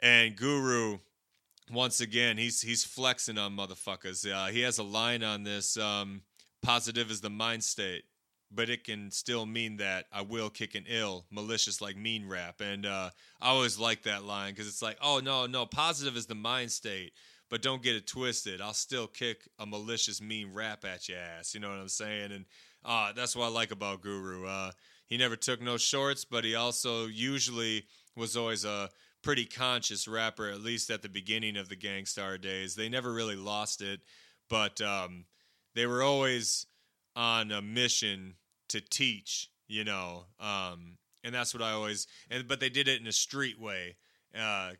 And 0.00 0.34
Guru, 0.34 0.98
once 1.70 2.00
again, 2.00 2.38
he's 2.38 2.62
he's 2.62 2.84
flexing 2.84 3.38
on 3.38 3.56
motherfuckers. 3.56 4.30
Uh, 4.30 4.46
he 4.46 4.60
has 4.62 4.78
a 4.78 4.82
line 4.82 5.22
on 5.22 5.44
this: 5.44 5.76
um, 5.76 6.22
"Positive 6.62 7.10
is 7.10 7.20
the 7.20 7.30
mind 7.30 7.62
state, 7.62 8.04
but 8.50 8.70
it 8.70 8.84
can 8.84 9.10
still 9.10 9.44
mean 9.44 9.76
that 9.76 10.06
I 10.10 10.22
will 10.22 10.48
kick 10.48 10.74
an 10.74 10.84
ill, 10.88 11.26
malicious 11.30 11.80
like 11.82 11.96
mean 11.96 12.26
rap." 12.26 12.62
And 12.62 12.86
uh, 12.86 13.10
I 13.42 13.50
always 13.50 13.78
like 13.78 14.04
that 14.04 14.24
line 14.24 14.52
because 14.52 14.68
it's 14.68 14.82
like, 14.82 14.96
"Oh 15.02 15.20
no, 15.22 15.46
no, 15.46 15.66
positive 15.66 16.16
is 16.16 16.26
the 16.26 16.34
mind 16.34 16.72
state." 16.72 17.12
But 17.50 17.62
don't 17.62 17.82
get 17.82 17.96
it 17.96 18.06
twisted. 18.06 18.60
I'll 18.60 18.72
still 18.72 19.08
kick 19.08 19.48
a 19.58 19.66
malicious, 19.66 20.22
mean 20.22 20.54
rap 20.54 20.84
at 20.84 21.08
your 21.08 21.18
ass. 21.18 21.52
You 21.52 21.58
know 21.58 21.68
what 21.68 21.78
I'm 21.78 21.88
saying? 21.88 22.30
And 22.30 22.44
uh, 22.84 23.12
that's 23.12 23.34
what 23.34 23.46
I 23.46 23.48
like 23.48 23.72
about 23.72 24.02
Guru. 24.02 24.46
Uh, 24.46 24.70
he 25.06 25.16
never 25.16 25.34
took 25.34 25.60
no 25.60 25.76
shorts, 25.76 26.24
but 26.24 26.44
he 26.44 26.54
also 26.54 27.06
usually 27.06 27.86
was 28.16 28.36
always 28.36 28.64
a 28.64 28.88
pretty 29.22 29.44
conscious 29.44 30.08
rapper, 30.08 30.48
at 30.48 30.60
least 30.60 30.90
at 30.90 31.02
the 31.02 31.08
beginning 31.08 31.56
of 31.56 31.68
the 31.68 31.76
Gang 31.76 32.06
Starr 32.06 32.38
days. 32.38 32.74
They 32.74 32.88
never 32.88 33.12
really 33.12 33.36
lost 33.36 33.82
it, 33.82 34.00
but 34.48 34.80
um, 34.80 35.24
they 35.74 35.86
were 35.86 36.02
always 36.02 36.66
on 37.16 37.50
a 37.50 37.60
mission 37.60 38.34
to 38.68 38.80
teach, 38.80 39.50
you 39.68 39.84
know. 39.84 40.24
Um, 40.38 40.96
and 41.22 41.34
that's 41.34 41.52
what 41.52 41.62
I 41.62 41.72
always, 41.72 42.06
and 42.30 42.48
but 42.48 42.60
they 42.60 42.70
did 42.70 42.88
it 42.88 43.00
in 43.00 43.06
a 43.06 43.12
street 43.12 43.60
way, 43.60 43.96
uh, 44.38 44.72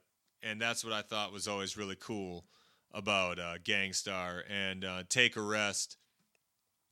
and 0.42 0.60
that's 0.60 0.84
what 0.84 0.92
I 0.92 1.02
thought 1.02 1.32
was 1.32 1.48
always 1.48 1.76
really 1.76 1.96
cool 1.96 2.46
about 2.92 3.38
uh, 3.38 3.54
Gang 3.62 3.92
Starr 3.92 4.44
and 4.48 4.84
uh, 4.84 5.02
Take 5.08 5.36
a 5.36 5.42
Rest 5.42 5.96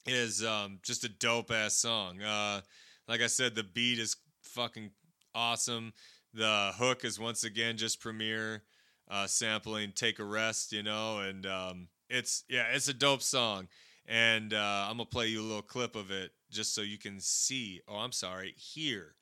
is 0.07 0.45
um, 0.45 0.79
just 0.83 1.05
a 1.05 1.09
dope 1.09 1.51
ass 1.51 1.75
song. 1.75 2.23
Uh, 2.23 2.61
like 3.09 3.21
I 3.21 3.27
said, 3.27 3.55
the 3.55 3.65
beat 3.65 3.99
is 3.99 4.17
fucking 4.43 4.91
awesome. 5.35 5.93
The 6.35 6.73
hook 6.77 7.05
is 7.05 7.19
once 7.19 7.45
again 7.45 7.77
just 7.77 8.01
Premier 8.01 8.63
uh, 9.09 9.27
sampling 9.27 9.93
"Take 9.93 10.19
a 10.19 10.25
Rest," 10.25 10.73
you 10.73 10.83
know, 10.83 11.21
and 11.21 11.47
um, 11.47 11.89
it's 12.09 12.45
yeah, 12.49 12.67
it's 12.73 12.89
a 12.89 12.95
dope 12.95 13.23
song. 13.23 13.69
And 14.07 14.55
uh, 14.55 14.87
I'm 14.89 14.97
gonna 14.97 15.07
play 15.07 15.29
you 15.29 15.41
a 15.41 15.43
little 15.43 15.63
clip 15.63 15.97
of 15.97 16.11
it 16.11 16.33
just 16.51 16.75
so 16.75 16.81
you 16.83 16.99
can 16.99 17.21
see. 17.21 17.81
Oh, 17.89 17.97
I'm 17.97 18.13
sorry, 18.13 18.55
hear 18.57 19.17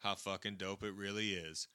how 0.00 0.14
fucking 0.14 0.56
dope 0.56 0.82
it 0.82 0.94
really 0.94 1.30
is. 1.30 1.68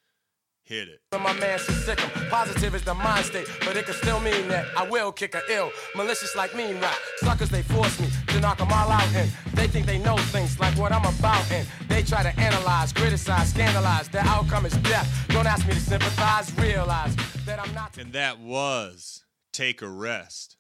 Hit 0.67 0.89
it. 0.89 0.99
My 1.13 1.32
man 1.39 1.58
should 1.60 1.75
sick 1.75 1.97
'em. 2.03 2.30
Positive 2.30 2.75
is 2.75 2.84
the 2.84 2.93
mind 2.93 3.25
state, 3.25 3.47
but 3.62 3.77
it 3.77 3.86
can 3.86 3.93
still 3.95 4.19
mean 4.19 4.49
that 4.49 4.65
I 4.75 4.84
will 4.84 5.13
kick 5.13 5.34
a 5.34 5.41
ill. 5.49 5.71
Malicious 5.95 6.36
like 6.36 6.53
mean 6.56 6.77
rap. 6.82 6.97
Suckers, 7.23 7.47
they 7.47 7.63
force 7.63 7.97
me 8.01 8.10
to 8.27 8.41
knock 8.41 8.60
'em 8.60 8.73
all 8.73 8.91
out, 8.91 9.08
and 9.15 9.32
they 9.53 9.67
think 9.67 9.86
they 9.86 9.97
know 9.97 10.17
things 10.17 10.60
like 10.60 10.77
what 10.77 10.91
I'm 10.91 11.06
about, 11.06 11.49
and 11.53 11.65
they 11.88 12.03
try 12.03 12.21
to 12.21 12.38
analyze, 12.38 12.91
criticize, 12.91 13.49
scandalize. 13.51 14.10
Their 14.10 14.25
outcome 14.25 14.65
is 14.65 14.73
death. 14.80 15.08
Don't 15.30 15.47
ask 15.47 15.65
me 15.65 15.73
to 15.73 15.80
sympathize, 15.80 16.53
realize 16.58 17.15
that 17.45 17.60
I'm 17.62 17.73
not. 17.73 17.97
And 17.97 18.12
that 18.12 18.39
was 18.39 19.23
Take 19.53 19.82
a 19.82 19.88
Rest, 19.88 20.58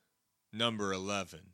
number 0.53 0.93
11. 0.93 1.53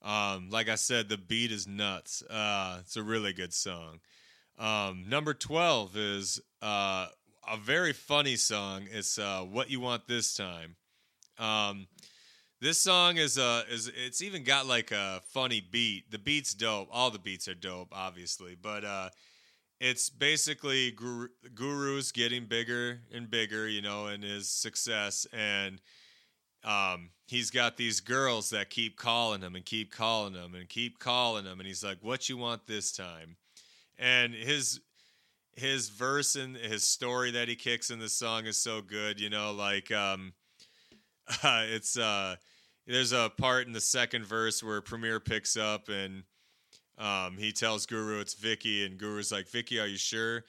Um, 0.00 0.48
like 0.48 0.70
I 0.70 0.76
said, 0.76 1.10
the 1.10 1.18
beat 1.18 1.52
is 1.52 1.66
nuts. 1.68 2.22
Uh, 2.22 2.78
it's 2.80 2.96
a 2.96 3.02
really 3.02 3.34
good 3.34 3.52
song. 3.52 4.00
Um, 4.58 5.04
number 5.06 5.34
12 5.34 5.96
is 5.96 6.40
uh, 6.62 7.08
a 7.50 7.56
very 7.56 7.92
funny 7.92 8.36
song. 8.36 8.86
It's 8.92 9.18
uh, 9.18 9.40
What 9.40 9.70
You 9.70 9.80
Want 9.80 10.06
This 10.06 10.36
Time. 10.36 10.76
Um, 11.36 11.88
this 12.60 12.78
song 12.78 13.16
is 13.16 13.38
uh 13.38 13.62
is 13.70 13.90
it's 13.96 14.22
even 14.22 14.44
got 14.44 14.66
like 14.66 14.92
a 14.92 15.20
funny 15.32 15.60
beat. 15.60 16.10
The 16.10 16.18
beat's 16.18 16.54
dope. 16.54 16.88
All 16.92 17.10
the 17.10 17.18
beats 17.18 17.48
are 17.48 17.54
dope, 17.54 17.88
obviously, 17.90 18.54
but 18.60 18.84
uh, 18.84 19.08
it's 19.80 20.10
basically 20.10 20.92
Guru, 20.92 21.28
Guru's 21.54 22.12
getting 22.12 22.44
bigger 22.44 23.00
and 23.12 23.30
bigger, 23.30 23.66
you 23.66 23.82
know, 23.82 24.06
in 24.08 24.22
his 24.22 24.48
success, 24.48 25.26
and 25.32 25.80
um, 26.62 27.10
he's 27.26 27.50
got 27.50 27.78
these 27.78 28.00
girls 28.00 28.50
that 28.50 28.70
keep 28.70 28.96
calling 28.96 29.40
him 29.40 29.56
and 29.56 29.64
keep 29.64 29.90
calling 29.90 30.34
him 30.34 30.54
and 30.54 30.68
keep 30.68 30.98
calling 30.98 31.46
him, 31.46 31.58
and 31.58 31.66
he's 31.66 31.82
like, 31.82 31.98
"What 32.02 32.28
you 32.28 32.36
want 32.36 32.66
this 32.66 32.92
time?" 32.92 33.38
And 33.98 34.34
his 34.34 34.80
his 35.60 35.90
verse 35.90 36.36
and 36.36 36.56
his 36.56 36.84
story 36.84 37.30
that 37.32 37.48
he 37.48 37.54
kicks 37.54 37.90
in 37.90 37.98
the 37.98 38.08
song 38.08 38.46
is 38.46 38.56
so 38.56 38.80
good, 38.80 39.20
you 39.20 39.28
know, 39.30 39.52
like 39.52 39.92
um, 39.92 40.32
uh, 41.42 41.64
it's 41.68 41.98
uh, 41.98 42.36
there's 42.86 43.12
a 43.12 43.30
part 43.38 43.66
in 43.66 43.72
the 43.72 43.80
second 43.80 44.24
verse 44.24 44.62
where 44.62 44.80
Premier 44.80 45.20
picks 45.20 45.56
up 45.56 45.88
and 45.88 46.24
um, 46.98 47.36
he 47.38 47.52
tells 47.52 47.86
Guru 47.86 48.20
it's 48.20 48.34
Vicky, 48.34 48.84
and 48.84 48.98
Guru's 48.98 49.32
like, 49.32 49.48
Vicky, 49.48 49.80
are 49.80 49.86
you 49.86 49.96
sure? 49.96 50.44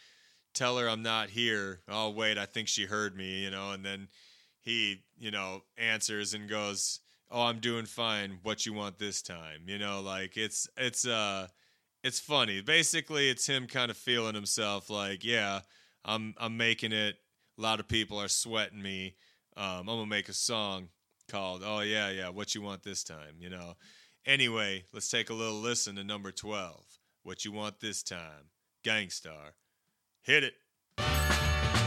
Tell 0.54 0.78
her 0.78 0.88
I'm 0.88 1.02
not 1.04 1.30
here. 1.30 1.82
Oh 1.88 2.10
wait, 2.10 2.38
I 2.38 2.46
think 2.46 2.68
she 2.68 2.86
heard 2.86 3.16
me, 3.16 3.44
you 3.44 3.52
know, 3.52 3.72
and 3.72 3.86
then 3.86 4.10
he, 4.60 5.04
you 5.18 5.32
know, 5.32 5.64
answers 5.78 6.34
and 6.34 6.50
goes, 6.50 7.00
"Oh, 7.30 7.44
I'm 7.44 7.60
doing 7.60 7.86
fine. 7.86 8.40
What 8.44 8.66
you 8.66 8.74
want 8.74 9.00
this 9.00 9.22
time?" 9.22 9.62
You 9.66 9.78
know, 9.78 10.02
like 10.02 10.36
it's 10.36 10.68
it's 10.76 11.08
uh 11.08 11.48
it's 12.04 12.20
funny. 12.20 12.62
Basically, 12.62 13.30
it's 13.30 13.48
him 13.48 13.68
kind 13.68 13.92
of 13.92 13.98
feeling 13.98 14.36
himself 14.36 14.90
like, 14.90 15.24
"Yeah, 15.24 15.62
I'm 16.04 16.34
I'm 16.38 16.58
making 16.58 16.92
it. 16.92 17.16
A 17.58 17.62
lot 17.62 17.80
of 17.80 17.88
people 17.88 18.20
are 18.20 18.28
sweating 18.28 18.82
me. 18.82 19.16
Um, 19.58 19.80
I'm 19.82 19.86
gonna 19.86 20.06
make 20.06 20.30
a 20.30 20.34
song 20.34 20.90
called 21.30 21.62
"Oh 21.66 21.82
yeah, 21.82 22.10
yeah. 22.10 22.30
What 22.30 22.56
you 22.56 22.62
want 22.62 22.84
this 22.84 23.04
time?" 23.04 23.36
You 23.40 23.50
know. 23.50 23.76
Anyway, 24.26 24.84
let's 24.94 25.10
take 25.10 25.30
a 25.30 25.34
little 25.34 25.60
listen 25.60 25.96
to 25.96 26.04
number 26.04 26.32
twelve. 26.32 26.86
What 27.24 27.46
you 27.46 27.52
want 27.52 27.80
this 27.80 28.04
time? 28.04 28.50
Gang 28.84 29.10
Starr. 29.10 29.54
Hit 30.24 30.44
it. 30.44 30.54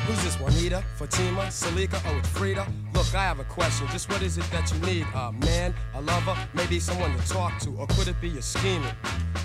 Who's 0.06 0.22
this, 0.22 0.38
Juanita, 0.38 0.84
Fatima, 0.96 1.42
Salika, 1.46 2.04
or 2.12 2.18
it's 2.18 2.28
Frida? 2.28 2.66
Look, 2.94 3.12
I 3.12 3.24
have 3.24 3.40
a 3.40 3.44
question. 3.44 3.88
Just 3.88 4.08
what 4.08 4.22
is 4.22 4.38
it 4.38 4.48
that 4.52 4.72
you 4.72 4.78
need? 4.86 5.04
A 5.16 5.32
man, 5.32 5.74
a 5.94 6.00
lover, 6.00 6.36
maybe 6.54 6.78
someone 6.78 7.12
to 7.18 7.28
talk 7.28 7.58
to, 7.62 7.70
or 7.70 7.88
could 7.88 8.06
it 8.06 8.20
be 8.20 8.38
a 8.38 8.42
scheming? 8.42 8.94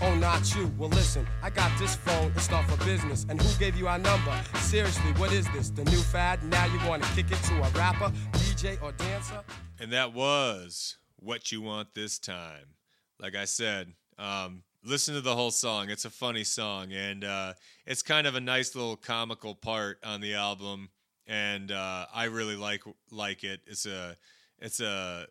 Oh, 0.03 0.13
not 0.13 0.55
you. 0.55 0.71
Well, 0.77 0.89
listen, 0.89 1.27
I 1.41 1.49
got 1.49 1.71
this 1.79 1.95
phone. 1.95 2.31
It's 2.35 2.51
not 2.51 2.69
for 2.69 2.77
business. 2.85 3.25
And 3.27 3.41
who 3.41 3.59
gave 3.59 3.75
you 3.75 3.88
our 3.88 3.97
number? 3.97 4.39
Seriously, 4.59 5.12
what 5.13 5.33
is 5.33 5.49
this? 5.49 5.71
The 5.71 5.83
new 5.85 5.97
fad? 5.97 6.43
Now 6.43 6.65
you 6.67 6.88
want 6.88 7.01
to 7.01 7.09
kick 7.13 7.31
it 7.31 7.43
to 7.45 7.55
a 7.55 7.69
rapper, 7.71 8.12
DJ, 8.33 8.79
or 8.83 8.91
dancer? 8.91 9.41
And 9.79 9.91
that 9.93 10.13
was 10.13 10.97
What 11.17 11.51
You 11.51 11.63
Want 11.63 11.95
This 11.95 12.19
Time. 12.19 12.75
Like 13.19 13.35
I 13.35 13.45
said, 13.45 13.93
um, 14.19 14.62
listen 14.85 15.15
to 15.15 15.21
the 15.21 15.35
whole 15.35 15.51
song. 15.51 15.89
It's 15.89 16.05
a 16.05 16.12
funny 16.12 16.43
song, 16.43 16.93
and 16.93 17.23
uh, 17.23 17.53
it's 17.88 18.03
kind 18.03 18.27
of 18.27 18.35
a 18.35 18.41
nice 18.41 18.75
little 18.75 18.95
comical 18.95 19.55
part 19.55 19.97
on 20.03 20.21
the 20.21 20.35
album. 20.35 20.89
And 21.29 21.71
uh, 21.71 22.07
I 22.11 22.23
really 22.23 22.55
like 22.55 22.81
like 23.11 23.43
it. 23.43 23.61
It's 23.67 23.85
a 23.85 24.17
it's 24.57 24.79
a 24.79 25.27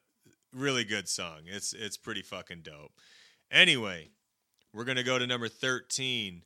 really 0.54 0.84
good 0.84 1.08
song. 1.08 1.40
It's 1.46 1.72
it's 1.72 1.96
pretty 1.96 2.23
fucking 2.23 2.60
dope. 2.62 2.92
Anyway, 3.50 4.10
we're 4.73 4.85
gonna 4.85 5.02
go 5.02 5.18
to 5.18 5.27
number 5.27 5.48
thirteen, 5.48 6.42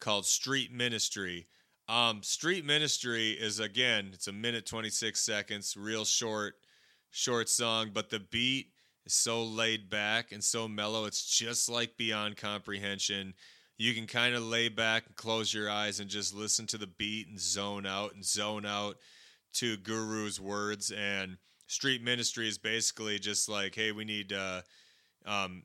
called 0.00 0.24
Street 0.24 0.72
Ministry. 0.72 1.46
Um, 1.88 2.22
Street 2.22 2.64
Ministry 2.64 3.32
is 3.32 3.60
again, 3.60 4.12
it's 4.14 4.28
a 4.28 4.32
minute 4.32 4.64
twenty 4.64 4.88
six 4.88 5.20
seconds, 5.20 5.76
real 5.76 6.06
short, 6.06 6.54
short 7.10 7.50
song, 7.50 7.90
but 7.92 8.08
the 8.08 8.20
beat 8.20 8.72
is 9.04 9.12
so 9.12 9.44
laid 9.44 9.90
back 9.90 10.32
and 10.32 10.42
so 10.42 10.66
mellow. 10.66 11.04
It's 11.04 11.24
just 11.36 11.68
like 11.68 11.98
Beyond 11.98 12.38
Comprehension. 12.38 13.34
You 13.78 13.94
can 13.94 14.06
kind 14.06 14.34
of 14.34 14.42
lay 14.42 14.68
back 14.68 15.04
and 15.06 15.16
close 15.16 15.52
your 15.52 15.68
eyes 15.68 16.00
and 16.00 16.08
just 16.08 16.34
listen 16.34 16.66
to 16.68 16.78
the 16.78 16.86
beat 16.86 17.28
and 17.28 17.38
zone 17.38 17.86
out 17.86 18.14
and 18.14 18.24
zone 18.24 18.64
out 18.64 18.96
to 19.54 19.76
Guru's 19.76 20.40
words. 20.40 20.90
And 20.90 21.36
Street 21.66 22.02
Ministry 22.02 22.48
is 22.48 22.58
basically 22.58 23.18
just 23.18 23.48
like, 23.48 23.74
hey, 23.74 23.92
we 23.92 24.04
need 24.04 24.32
uh, 24.32 24.62
um, 25.26 25.64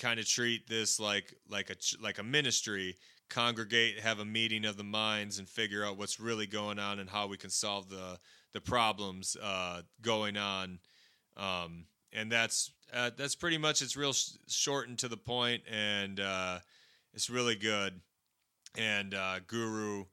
kind 0.00 0.18
of 0.18 0.26
treat 0.26 0.66
this 0.66 0.98
like 0.98 1.34
like 1.48 1.70
a 1.70 1.76
like 2.02 2.18
a 2.18 2.22
ministry 2.22 2.96
congregate 3.28 4.00
have 4.00 4.18
a 4.18 4.24
meeting 4.24 4.64
of 4.64 4.76
the 4.76 4.82
minds 4.82 5.38
and 5.38 5.48
figure 5.48 5.84
out 5.84 5.96
what's 5.96 6.18
really 6.18 6.46
going 6.46 6.78
on 6.78 6.98
and 6.98 7.08
how 7.08 7.26
we 7.26 7.36
can 7.36 7.50
solve 7.50 7.88
the 7.88 8.18
the 8.52 8.60
problems 8.60 9.36
uh, 9.42 9.82
going 10.00 10.36
on 10.36 10.78
um, 11.36 11.84
and 12.12 12.32
that's 12.32 12.72
uh, 12.92 13.10
that's 13.16 13.36
pretty 13.36 13.58
much 13.58 13.82
it's 13.82 13.96
real 13.96 14.12
sh- 14.12 14.32
short 14.48 14.88
and 14.88 14.98
to 14.98 15.06
the 15.06 15.16
point 15.16 15.62
and 15.70 16.18
uh, 16.18 16.58
it's 17.14 17.30
really 17.30 17.56
good. 17.56 18.00
And 18.78 19.14
uh, 19.14 19.40
guru 19.46 20.04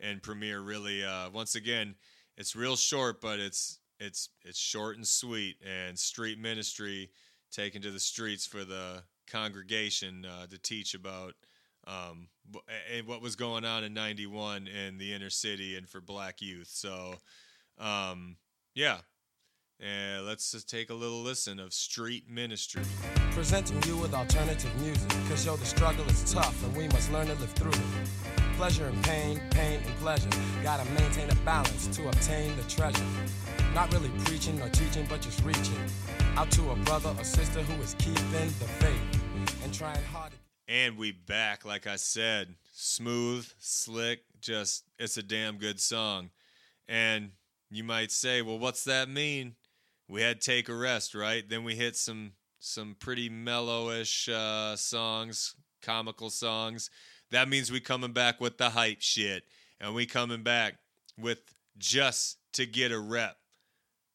and 0.00 0.22
Premier 0.22 0.60
really 0.60 1.04
uh, 1.04 1.30
once 1.30 1.54
again 1.54 1.94
it's 2.36 2.54
real 2.54 2.76
short 2.76 3.20
but 3.20 3.40
it's 3.40 3.80
it's 3.98 4.28
it's 4.44 4.58
short 4.58 4.96
and 4.96 5.06
sweet. 5.06 5.56
And 5.66 5.98
street 5.98 6.38
ministry 6.38 7.10
taken 7.50 7.82
to 7.82 7.90
the 7.90 8.00
streets 8.00 8.46
for 8.46 8.64
the 8.64 9.02
congregation 9.26 10.24
uh, 10.24 10.46
to 10.46 10.58
teach 10.58 10.94
about 10.94 11.34
um, 11.86 12.28
and 12.94 13.06
what 13.06 13.22
was 13.22 13.36
going 13.36 13.64
on 13.64 13.84
in 13.84 13.94
91 13.94 14.66
in 14.66 14.98
the 14.98 15.12
inner 15.12 15.30
city 15.30 15.76
and 15.76 15.88
for 15.88 16.00
black 16.00 16.40
youth. 16.40 16.68
So 16.68 17.14
um, 17.78 18.36
yeah 18.74 18.98
and 19.80 20.26
let's 20.26 20.50
just 20.52 20.68
take 20.68 20.90
a 20.90 20.94
little 20.94 21.22
listen 21.22 21.58
of 21.58 21.72
street 21.72 22.28
ministry 22.28 22.82
Presenting 23.36 23.82
you 23.82 23.98
with 23.98 24.14
alternative 24.14 24.74
music. 24.80 25.10
Cause 25.28 25.44
yo, 25.44 25.56
the 25.56 25.66
struggle 25.66 26.06
is 26.06 26.32
tough 26.32 26.64
and 26.64 26.74
we 26.74 26.88
must 26.88 27.12
learn 27.12 27.26
to 27.26 27.34
live 27.34 27.50
through 27.50 27.70
it. 27.70 28.56
Pleasure 28.56 28.86
and 28.86 29.04
pain, 29.04 29.38
pain 29.50 29.78
and 29.84 29.94
pleasure. 29.96 30.30
Gotta 30.62 30.90
maintain 30.92 31.28
a 31.28 31.34
balance 31.44 31.86
to 31.88 32.08
obtain 32.08 32.56
the 32.56 32.62
treasure. 32.62 33.04
Not 33.74 33.92
really 33.92 34.08
preaching 34.24 34.58
or 34.62 34.70
teaching, 34.70 35.04
but 35.10 35.20
just 35.20 35.44
reaching 35.44 35.76
out 36.36 36.50
to 36.52 36.70
a 36.70 36.76
brother 36.76 37.14
or 37.18 37.24
sister 37.24 37.60
who 37.60 37.82
is 37.82 37.94
keeping 37.98 38.14
the 38.58 38.68
faith 38.80 39.20
and 39.62 39.74
trying 39.74 40.02
hard 40.04 40.32
to. 40.32 40.38
And 40.66 40.96
we 40.96 41.12
back, 41.12 41.66
like 41.66 41.86
I 41.86 41.96
said, 41.96 42.54
smooth, 42.72 43.46
slick, 43.58 44.20
just 44.40 44.84
it's 44.98 45.18
a 45.18 45.22
damn 45.22 45.58
good 45.58 45.78
song. 45.78 46.30
And 46.88 47.32
you 47.70 47.84
might 47.84 48.12
say, 48.12 48.40
well, 48.40 48.58
what's 48.58 48.84
that 48.84 49.10
mean? 49.10 49.56
We 50.08 50.22
had 50.22 50.40
take 50.40 50.68
a 50.68 50.74
rest, 50.74 51.14
right? 51.14 51.48
Then 51.48 51.64
we 51.64 51.74
hit 51.74 51.96
some 51.96 52.32
some 52.60 52.96
pretty 52.98 53.28
mellowish 53.28 54.28
uh, 54.28 54.76
songs, 54.76 55.54
comical 55.82 56.30
songs. 56.30 56.90
That 57.30 57.48
means 57.48 57.70
we 57.70 57.80
coming 57.80 58.12
back 58.12 58.40
with 58.40 58.58
the 58.58 58.70
hype 58.70 59.00
shit, 59.00 59.44
and 59.80 59.94
we 59.94 60.06
coming 60.06 60.42
back 60.42 60.74
with 61.18 61.38
just 61.78 62.38
to 62.54 62.66
get 62.66 62.92
a 62.92 62.98
rep, 62.98 63.36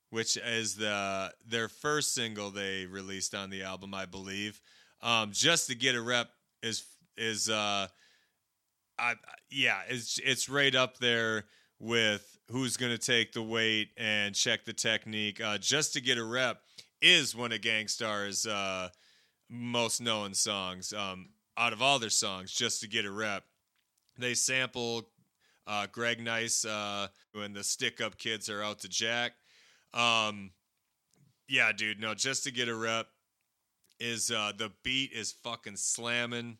which 0.10 0.38
is 0.38 0.76
the 0.76 1.34
their 1.46 1.68
first 1.68 2.14
single 2.14 2.52
they 2.52 2.86
released 2.86 3.36
on 3.36 3.50
the 3.50 3.64
album, 3.64 3.94
I 3.94 4.06
believe. 4.06 4.62
Um, 5.02 5.32
just 5.32 5.68
to 5.68 5.76
get 5.76 5.96
a 5.96 6.02
rep 6.02 6.30
is 6.64 6.84
is 7.18 7.50
uh, 7.50 7.88
I 8.98 9.16
yeah, 9.50 9.82
it's 9.90 10.20
it's 10.24 10.48
right 10.48 10.74
up 10.74 10.98
there 11.00 11.46
with 11.82 12.38
who's 12.52 12.78
gonna 12.78 12.98
take 12.98 13.34
the 13.34 13.42
weight 13.42 13.90
and 13.98 14.36
check 14.36 14.64
the 14.66 14.74
technique. 14.74 15.42
Uh, 15.42 15.58
just 15.58 15.94
to 15.94 16.02
get 16.02 16.18
a 16.18 16.24
rep 16.24 16.62
is 17.02 17.36
one 17.36 17.52
of 17.52 17.62
Gang 17.62 17.88
Starr's 17.88 18.46
uh, 18.46 18.90
most 19.50 20.00
known 20.00 20.34
songs. 20.34 20.94
Um, 20.94 21.30
out 21.58 21.74
of 21.74 21.82
all 21.82 22.00
their 22.00 22.10
songs, 22.10 22.54
just 22.54 22.82
to 22.82 22.88
get 22.88 23.06
a 23.06 23.12
rep, 23.12 23.44
they 24.18 24.36
sample 24.36 25.10
uh, 25.68 25.88
Greg 25.92 26.24
Nice 26.24 26.64
uh, 26.64 27.08
when 27.34 27.54
the 27.54 27.64
Stick 27.64 28.00
Up 28.00 28.18
Kids 28.18 28.48
are 28.50 28.64
out 28.64 28.80
to 28.80 28.90
Jack. 28.90 29.34
Um, 29.94 30.52
yeah, 31.50 31.72
dude, 31.72 32.00
no, 32.00 32.14
just 32.14 32.44
to 32.46 32.52
get 32.52 32.70
a 32.70 32.76
rep 32.76 33.08
is 34.00 34.32
uh, 34.32 34.52
the 34.58 34.72
beat 34.84 35.12
is 35.14 35.32
fucking 35.44 35.76
slamming, 35.76 36.58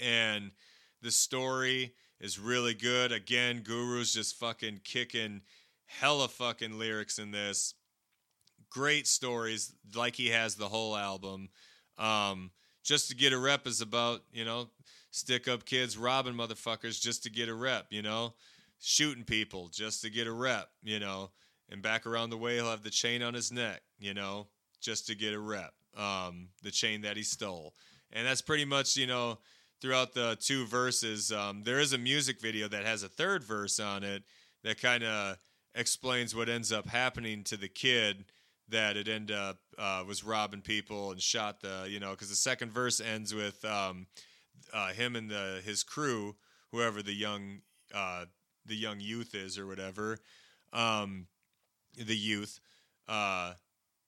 and 0.00 0.52
the 1.00 1.10
story 1.10 1.94
is 2.22 2.38
really 2.38 2.72
good. 2.72 3.12
Again, 3.12 3.62
Guru's 3.62 4.14
just 4.14 4.38
fucking 4.38 4.80
kicking 4.84 5.42
hella 5.84 6.28
fucking 6.28 6.78
lyrics 6.78 7.18
in 7.18 7.32
this. 7.32 7.74
Great 8.70 9.06
stories, 9.06 9.74
like 9.94 10.16
he 10.16 10.28
has 10.28 10.54
the 10.54 10.68
whole 10.68 10.96
album. 10.96 11.50
Um, 11.98 12.52
just 12.82 13.08
to 13.10 13.16
get 13.16 13.34
a 13.34 13.38
rep 13.38 13.66
is 13.66 13.82
about 13.82 14.22
you 14.32 14.44
know 14.46 14.70
stick 15.10 15.46
up 15.46 15.66
kids 15.66 15.98
robbing 15.98 16.34
motherfuckers 16.34 17.00
just 17.00 17.24
to 17.24 17.30
get 17.30 17.50
a 17.50 17.54
rep. 17.54 17.86
You 17.90 18.00
know, 18.00 18.34
shooting 18.80 19.24
people 19.24 19.68
just 19.68 20.00
to 20.02 20.10
get 20.10 20.26
a 20.26 20.32
rep. 20.32 20.70
You 20.82 21.00
know, 21.00 21.32
and 21.68 21.82
back 21.82 22.06
around 22.06 22.30
the 22.30 22.38
way 22.38 22.54
he'll 22.54 22.70
have 22.70 22.84
the 22.84 22.90
chain 22.90 23.22
on 23.22 23.34
his 23.34 23.52
neck. 23.52 23.82
You 23.98 24.14
know, 24.14 24.46
just 24.80 25.08
to 25.08 25.14
get 25.14 25.34
a 25.34 25.40
rep. 25.40 25.74
Um, 25.94 26.48
the 26.62 26.70
chain 26.70 27.02
that 27.02 27.18
he 27.18 27.22
stole, 27.22 27.74
and 28.12 28.26
that's 28.26 28.40
pretty 28.40 28.64
much 28.64 28.96
you 28.96 29.06
know 29.06 29.38
throughout 29.82 30.14
the 30.14 30.38
two 30.40 30.64
verses. 30.64 31.32
Um, 31.32 31.64
there 31.64 31.80
is 31.80 31.92
a 31.92 31.98
music 31.98 32.40
video 32.40 32.68
that 32.68 32.86
has 32.86 33.02
a 33.02 33.08
third 33.08 33.42
verse 33.42 33.80
on 33.80 34.04
it 34.04 34.22
that 34.62 34.80
kind 34.80 35.02
of 35.02 35.36
explains 35.74 36.34
what 36.34 36.48
ends 36.48 36.70
up 36.70 36.86
happening 36.86 37.42
to 37.44 37.56
the 37.56 37.68
kid 37.68 38.24
that 38.68 38.96
it 38.96 39.08
ended 39.08 39.36
up 39.36 39.58
uh, 39.76 40.04
was 40.06 40.22
robbing 40.22 40.60
people 40.60 41.10
and 41.10 41.20
shot 41.20 41.60
the 41.60 41.86
you 41.88 41.98
know 41.98 42.12
because 42.12 42.28
the 42.28 42.36
second 42.36 42.70
verse 42.70 43.00
ends 43.00 43.34
with 43.34 43.64
um, 43.64 44.06
uh, 44.72 44.92
him 44.92 45.16
and 45.16 45.28
the 45.28 45.60
his 45.64 45.82
crew 45.82 46.36
whoever 46.70 47.02
the 47.02 47.12
young 47.12 47.60
uh, 47.92 48.24
the 48.64 48.76
young 48.76 49.00
youth 49.00 49.34
is 49.34 49.58
or 49.58 49.66
whatever 49.66 50.16
um, 50.72 51.26
the 51.96 52.16
youth 52.16 52.60
uh, 53.08 53.52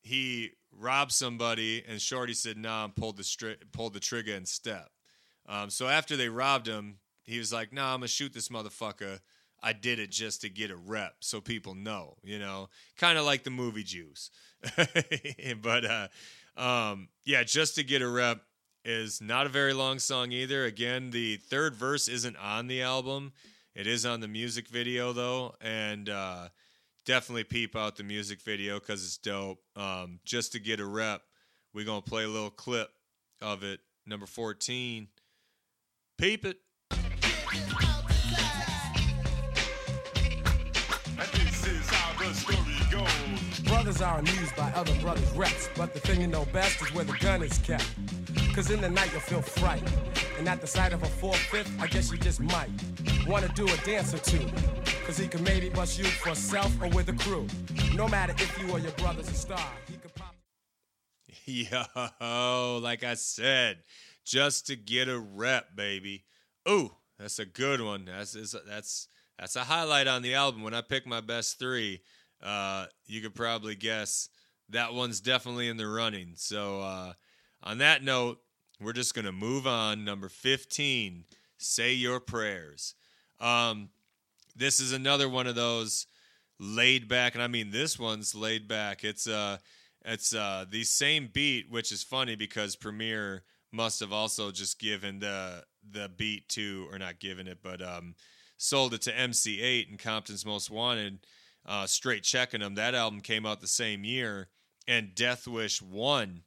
he 0.02 0.50
robbed 0.70 1.12
somebody 1.12 1.82
and 1.88 2.00
Shorty 2.00 2.34
said 2.34 2.56
nah 2.56 2.84
and 2.84 2.94
pulled 2.94 3.16
the 3.16 3.22
stri- 3.22 3.56
pulled 3.72 3.94
the 3.94 4.00
trigger 4.00 4.34
and 4.34 4.46
step 4.46 4.93
um, 5.48 5.70
so 5.70 5.88
after 5.88 6.16
they 6.16 6.28
robbed 6.28 6.66
him 6.66 6.98
he 7.24 7.38
was 7.38 7.52
like 7.52 7.72
nah 7.72 7.92
I'm 7.92 8.00
gonna 8.00 8.08
shoot 8.08 8.32
this 8.32 8.48
motherfucker 8.48 9.20
I 9.64 9.72
did 9.72 9.98
it 9.98 10.10
just 10.10 10.42
to 10.42 10.50
get 10.50 10.70
a 10.70 10.76
rep 10.76 11.16
so 11.20 11.40
people 11.40 11.74
know, 11.74 12.18
you 12.22 12.38
know, 12.38 12.68
kind 12.98 13.16
of 13.16 13.24
like 13.24 13.44
the 13.44 13.50
movie 13.50 13.82
Juice. 13.82 14.30
but 15.62 15.86
uh, 15.86 16.08
um, 16.54 17.08
yeah, 17.24 17.42
just 17.44 17.76
to 17.76 17.82
get 17.82 18.02
a 18.02 18.08
rep 18.08 18.42
is 18.84 19.22
not 19.22 19.46
a 19.46 19.48
very 19.48 19.72
long 19.72 19.98
song 19.98 20.32
either. 20.32 20.66
Again, 20.66 21.10
the 21.10 21.36
third 21.36 21.74
verse 21.74 22.08
isn't 22.08 22.36
on 22.36 22.66
the 22.66 22.82
album, 22.82 23.32
it 23.74 23.86
is 23.86 24.04
on 24.04 24.20
the 24.20 24.28
music 24.28 24.68
video 24.68 25.14
though, 25.14 25.54
and 25.62 26.10
uh, 26.10 26.48
definitely 27.06 27.44
peep 27.44 27.74
out 27.74 27.96
the 27.96 28.04
music 28.04 28.42
video 28.42 28.78
because 28.78 29.02
it's 29.02 29.16
dope. 29.16 29.62
Um, 29.76 30.20
just 30.26 30.52
to 30.52 30.58
get 30.58 30.78
a 30.78 30.84
rep, 30.84 31.22
we're 31.72 31.86
gonna 31.86 32.02
play 32.02 32.24
a 32.24 32.28
little 32.28 32.50
clip 32.50 32.90
of 33.40 33.64
it. 33.64 33.80
Number 34.06 34.26
14. 34.26 35.08
Peep 36.24 36.46
it. 36.46 36.56
And 36.90 37.00
this 41.34 41.66
is 41.66 41.86
how 41.90 42.18
the 42.18 42.32
story 42.32 42.56
goes. 42.90 43.60
Brothers 43.60 44.00
are 44.00 44.20
amused 44.20 44.56
by 44.56 44.72
other 44.74 44.98
brothers' 45.02 45.30
reps, 45.32 45.68
but 45.76 45.92
the 45.92 46.00
thing 46.00 46.22
you 46.22 46.26
know 46.26 46.46
best 46.46 46.80
is 46.80 46.94
where 46.94 47.04
the 47.04 47.12
gun 47.20 47.42
is 47.42 47.58
kept. 47.58 47.84
Cause 48.54 48.70
in 48.70 48.80
the 48.80 48.88
night 48.88 49.12
you'll 49.12 49.20
feel 49.20 49.42
fright. 49.42 49.82
And 50.38 50.48
at 50.48 50.62
the 50.62 50.66
sight 50.66 50.94
of 50.94 51.02
a 51.02 51.06
four-fifth, 51.06 51.78
I 51.78 51.88
guess 51.88 52.10
you 52.10 52.16
just 52.16 52.40
might 52.40 52.70
wanna 53.26 53.48
do 53.48 53.68
a 53.68 53.76
dance 53.84 54.14
or 54.14 54.18
two. 54.20 54.48
Cause 55.04 55.18
he 55.18 55.28
can 55.28 55.44
maybe 55.44 55.68
bust 55.68 55.98
you 55.98 56.06
for 56.06 56.34
self 56.34 56.72
or 56.80 56.88
with 56.88 57.10
a 57.10 57.12
crew. 57.12 57.46
No 57.94 58.08
matter 58.08 58.32
if 58.38 58.58
you 58.58 58.70
or 58.70 58.78
your 58.78 58.92
brother's 58.92 59.28
a 59.28 59.34
star, 59.34 59.70
he 59.86 59.98
could 59.98 60.14
pop. 60.14 60.34
Yo, 61.44 62.80
like 62.82 63.04
I 63.04 63.12
said, 63.12 63.80
just 64.24 64.66
to 64.66 64.76
get 64.76 65.08
a 65.08 65.18
rep, 65.18 65.76
baby. 65.76 66.24
Ooh, 66.68 66.90
that's 67.18 67.38
a 67.38 67.46
good 67.46 67.80
one. 67.80 68.06
That's 68.06 68.32
that's 68.32 69.08
that's 69.38 69.56
a 69.56 69.64
highlight 69.64 70.06
on 70.06 70.22
the 70.22 70.34
album. 70.34 70.62
When 70.62 70.74
I 70.74 70.80
pick 70.80 71.06
my 71.06 71.20
best 71.20 71.58
three, 71.58 72.00
uh, 72.42 72.86
you 73.06 73.20
could 73.20 73.34
probably 73.34 73.74
guess 73.74 74.28
that 74.70 74.94
one's 74.94 75.20
definitely 75.20 75.68
in 75.68 75.76
the 75.76 75.86
running. 75.86 76.32
So, 76.36 76.80
uh, 76.80 77.12
on 77.62 77.78
that 77.78 78.02
note, 78.02 78.38
we're 78.80 78.92
just 78.92 79.14
gonna 79.14 79.32
move 79.32 79.66
on. 79.66 80.04
Number 80.04 80.28
fifteen, 80.28 81.24
say 81.58 81.92
your 81.92 82.20
prayers. 82.20 82.94
Um, 83.40 83.90
this 84.56 84.80
is 84.80 84.92
another 84.92 85.28
one 85.28 85.46
of 85.46 85.54
those 85.54 86.06
laid 86.58 87.08
back, 87.08 87.34
and 87.34 87.42
I 87.42 87.48
mean 87.48 87.70
this 87.70 87.98
one's 87.98 88.34
laid 88.34 88.68
back. 88.68 89.04
It's 89.04 89.26
uh 89.26 89.58
it's 90.04 90.34
uh 90.34 90.64
the 90.70 90.84
same 90.84 91.28
beat, 91.32 91.70
which 91.70 91.92
is 91.92 92.02
funny 92.02 92.36
because 92.36 92.76
Premier 92.76 93.42
must 93.74 94.00
have 94.00 94.12
also 94.12 94.50
just 94.50 94.78
given 94.78 95.18
the 95.18 95.64
the 95.90 96.08
beat 96.16 96.48
to 96.50 96.86
or 96.90 96.98
not 96.98 97.18
given 97.18 97.46
it, 97.46 97.58
but 97.62 97.82
um 97.82 98.14
sold 98.56 98.94
it 98.94 99.02
to 99.02 99.18
MC 99.18 99.58
Eiht 99.58 99.90
and 99.90 99.98
Compton's 99.98 100.46
Most 100.46 100.70
Wanted, 100.70 101.18
uh, 101.66 101.86
straight 101.86 102.22
checking 102.22 102.60
them. 102.60 102.76
That 102.76 102.94
album 102.94 103.20
came 103.20 103.44
out 103.44 103.60
the 103.60 103.66
same 103.66 104.04
year, 104.04 104.48
and 104.86 105.14
Death 105.14 105.46
Wish 105.46 105.82
One 105.82 106.42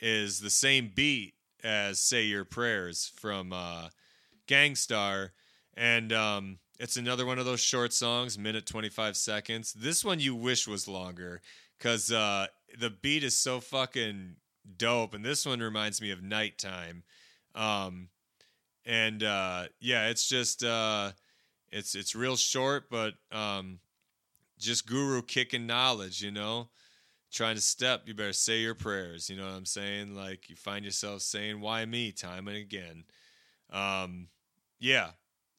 is 0.00 0.40
the 0.40 0.50
same 0.50 0.90
beat 0.94 1.34
as 1.62 2.00
Say 2.00 2.24
Your 2.24 2.44
Prayers 2.44 3.12
from 3.16 3.52
uh, 3.52 3.88
Gangstar, 4.48 5.30
and 5.74 6.12
um, 6.12 6.58
it's 6.78 6.96
another 6.96 7.26
one 7.26 7.38
of 7.38 7.44
those 7.44 7.60
short 7.60 7.92
songs, 7.92 8.38
minute 8.38 8.66
twenty 8.66 8.88
five 8.88 9.16
seconds. 9.16 9.72
This 9.72 10.04
one 10.04 10.20
you 10.20 10.34
wish 10.34 10.66
was 10.66 10.88
longer, 10.88 11.40
cause 11.80 12.10
uh, 12.10 12.46
the 12.78 12.90
beat 12.90 13.24
is 13.24 13.36
so 13.36 13.60
fucking 13.60 14.36
dope. 14.76 15.14
And 15.14 15.24
this 15.24 15.46
one 15.46 15.60
reminds 15.60 16.00
me 16.00 16.10
of 16.10 16.22
nighttime. 16.22 17.02
Um, 17.54 18.08
and 18.84 19.22
uh, 19.22 19.64
yeah, 19.80 20.08
it's 20.08 20.28
just 20.28 20.64
uh, 20.64 21.12
it's 21.70 21.94
it's 21.94 22.14
real 22.14 22.36
short, 22.36 22.90
but 22.90 23.14
um, 23.30 23.78
just 24.58 24.86
guru 24.86 25.22
kicking 25.22 25.66
knowledge, 25.66 26.22
you 26.22 26.30
know. 26.30 26.68
Trying 27.30 27.56
to 27.56 27.62
step, 27.62 28.02
you 28.04 28.12
better 28.12 28.34
say 28.34 28.60
your 28.60 28.74
prayers. 28.74 29.30
You 29.30 29.36
know 29.36 29.46
what 29.46 29.54
I'm 29.54 29.64
saying? 29.64 30.14
Like 30.14 30.50
you 30.50 30.56
find 30.56 30.84
yourself 30.84 31.22
saying, 31.22 31.60
"Why 31.60 31.84
me?" 31.86 32.12
time 32.12 32.46
and 32.46 32.58
again. 32.58 33.04
Um, 33.70 34.28
yeah, 34.78 35.10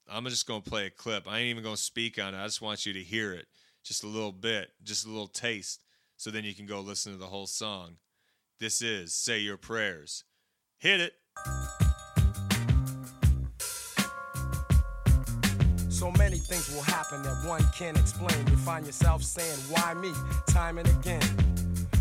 I'm 0.08 0.26
just 0.26 0.48
gonna 0.48 0.62
play 0.62 0.86
a 0.86 0.92
clip. 0.92 1.28
I 1.28 1.40
ain't 1.40 1.50
even 1.50 1.64
gonna 1.64 1.78
speak 1.78 2.22
on 2.22 2.36
it. 2.36 2.42
I 2.42 2.46
just 2.46 2.62
want 2.62 2.86
you 2.86 2.94
to 2.94 3.00
hear 3.02 3.34
it, 3.34 3.48
just 3.84 4.04
a 4.04 4.08
little 4.08 4.32
bit, 4.32 4.70
just 4.84 5.06
a 5.06 5.10
little 5.10 5.28
taste, 5.28 5.82
so 6.18 6.30
then 6.30 6.44
you 6.44 6.54
can 6.54 6.68
go 6.68 6.80
listen 6.82 7.12
to 7.12 7.18
the 7.18 7.26
whole 7.26 7.48
song. 7.48 7.96
This 8.64 8.82
is 8.82 9.14
"Say 9.14 9.40
Your 9.40 9.58
Prayers." 9.58 10.24
Hit 10.80 11.02
it. 11.02 11.16
So 15.90 16.10
many 16.12 16.38
things 16.38 16.74
will 16.74 16.82
happen 16.84 17.24
that 17.24 17.44
one 17.46 17.62
can't 17.76 18.00
explain. 18.00 18.48
You 18.48 18.56
find 18.56 18.86
yourself 18.86 19.22
saying, 19.22 19.60
Why 19.68 19.94
me? 19.96 20.14
time 20.48 20.78
and 20.78 20.88
again. 20.88 21.22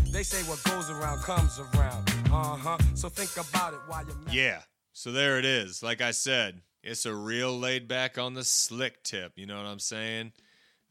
They 0.09 0.23
say 0.23 0.41
what 0.49 0.63
goes 0.63 0.89
around 0.89 1.21
comes 1.23 1.59
around. 1.59 2.09
Uh 2.31 2.55
huh. 2.55 2.77
So 2.93 3.09
think 3.09 3.31
about 3.45 3.73
it 3.73 3.81
while 3.87 4.05
you're 4.05 4.15
Yeah. 4.31 4.61
So 4.93 5.11
there 5.11 5.37
it 5.37 5.43
is. 5.43 5.83
Like 5.83 5.99
I 5.99 6.11
said, 6.11 6.61
it's 6.81 7.05
a 7.05 7.13
real 7.13 7.59
laid 7.59 7.89
back 7.89 8.17
on 8.17 8.35
the 8.35 8.45
slick 8.45 9.03
tip. 9.03 9.33
You 9.35 9.47
know 9.47 9.57
what 9.57 9.65
I'm 9.65 9.79
saying? 9.79 10.31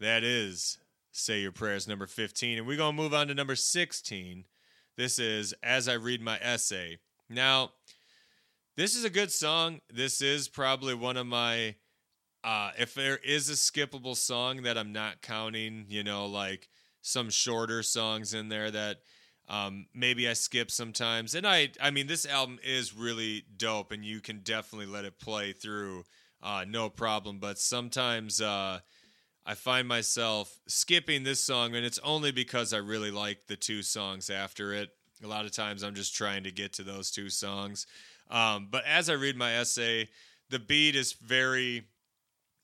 That 0.00 0.22
is 0.22 0.76
Say 1.12 1.40
Your 1.40 1.52
Prayers 1.52 1.88
number 1.88 2.06
15. 2.06 2.58
And 2.58 2.66
we're 2.66 2.76
going 2.76 2.94
to 2.94 3.02
move 3.02 3.14
on 3.14 3.28
to 3.28 3.34
number 3.34 3.56
16. 3.56 4.44
This 4.96 5.18
is 5.18 5.54
As 5.62 5.88
I 5.88 5.94
Read 5.94 6.20
My 6.20 6.38
Essay. 6.38 6.98
Now, 7.30 7.70
this 8.76 8.94
is 8.94 9.04
a 9.04 9.10
good 9.10 9.32
song. 9.32 9.80
This 9.90 10.20
is 10.20 10.48
probably 10.48 10.92
one 10.92 11.16
of 11.16 11.26
my, 11.26 11.76
uh, 12.44 12.72
if 12.78 12.94
there 12.94 13.16
is 13.16 13.48
a 13.48 13.54
skippable 13.54 14.16
song 14.16 14.62
that 14.62 14.76
I'm 14.76 14.92
not 14.92 15.22
counting, 15.22 15.86
you 15.88 16.04
know, 16.04 16.26
like 16.26 16.68
some 17.00 17.30
shorter 17.30 17.82
songs 17.82 18.34
in 18.34 18.50
there 18.50 18.70
that 18.70 18.98
um, 19.48 19.86
maybe 19.94 20.28
I 20.28 20.34
skip 20.34 20.70
sometimes. 20.70 21.34
And 21.34 21.46
I, 21.46 21.70
I 21.80 21.90
mean, 21.90 22.06
this 22.06 22.26
album 22.26 22.58
is 22.62 22.94
really 22.94 23.44
dope, 23.56 23.92
and 23.92 24.04
you 24.04 24.20
can 24.20 24.40
definitely 24.40 24.86
let 24.86 25.06
it 25.06 25.18
play 25.18 25.54
through, 25.54 26.04
uh, 26.42 26.66
no 26.68 26.90
problem. 26.90 27.38
But 27.38 27.58
sometimes 27.58 28.42
uh, 28.42 28.80
I 29.44 29.54
find 29.54 29.88
myself 29.88 30.60
skipping 30.68 31.24
this 31.24 31.40
song, 31.40 31.74
and 31.74 31.84
it's 31.84 31.98
only 32.00 32.30
because 32.30 32.72
I 32.72 32.78
really 32.78 33.10
like 33.10 33.46
the 33.48 33.56
two 33.56 33.82
songs 33.82 34.30
after 34.30 34.72
it. 34.72 34.90
A 35.24 35.26
lot 35.26 35.44
of 35.44 35.52
times 35.52 35.82
I'm 35.82 35.94
just 35.94 36.14
trying 36.14 36.44
to 36.44 36.52
get 36.52 36.72
to 36.74 36.82
those 36.82 37.10
two 37.10 37.28
songs. 37.28 37.86
Um, 38.30 38.68
but 38.70 38.84
as 38.86 39.10
I 39.10 39.14
read 39.14 39.36
my 39.36 39.54
essay, 39.54 40.08
the 40.50 40.58
beat 40.58 40.94
is 40.94 41.12
very 41.12 41.84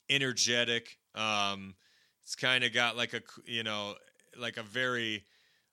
energetic. 0.09 0.99
Um, 1.15 1.75
it's 2.23 2.37
kind 2.37 2.63
of 2.63 2.73
got 2.73 2.97
like 2.97 3.13
a, 3.13 3.23
you 3.45 3.65
know, 3.65 3.95
like 4.39 4.57
a 4.57 4.63
very 4.63 5.25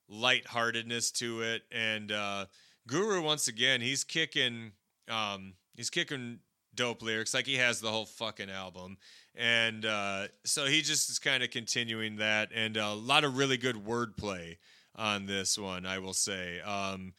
lightheartedness 0.08 1.12
to 1.12 1.42
it. 1.42 1.62
And 1.70 2.10
uh, 2.10 2.46
Guru, 2.86 3.22
once 3.22 3.48
again, 3.48 3.80
he's 3.80 4.04
kicking, 4.04 4.72
um, 5.08 5.54
he's 5.76 5.90
kicking 5.90 6.40
dope 6.76 7.02
lyrics 7.02 7.34
like 7.34 7.46
he 7.46 7.56
has 7.56 7.80
the 7.80 7.90
whole 7.90 8.06
fucking 8.06 8.50
album. 8.50 8.98
And 9.34 9.84
uh, 9.84 10.28
so 10.44 10.66
he 10.66 10.82
just 10.82 11.10
is 11.10 11.18
kind 11.18 11.42
of 11.42 11.50
continuing 11.50 12.16
that, 12.16 12.50
and 12.54 12.76
a 12.76 12.94
lot 12.94 13.24
of 13.24 13.36
really 13.36 13.58
good 13.58 13.76
wordplay 13.76 14.56
on 14.94 15.26
this 15.26 15.58
one, 15.58 15.84
I 15.84 15.98
will 15.98 16.14
say. 16.14 16.60
Um, 16.60 17.12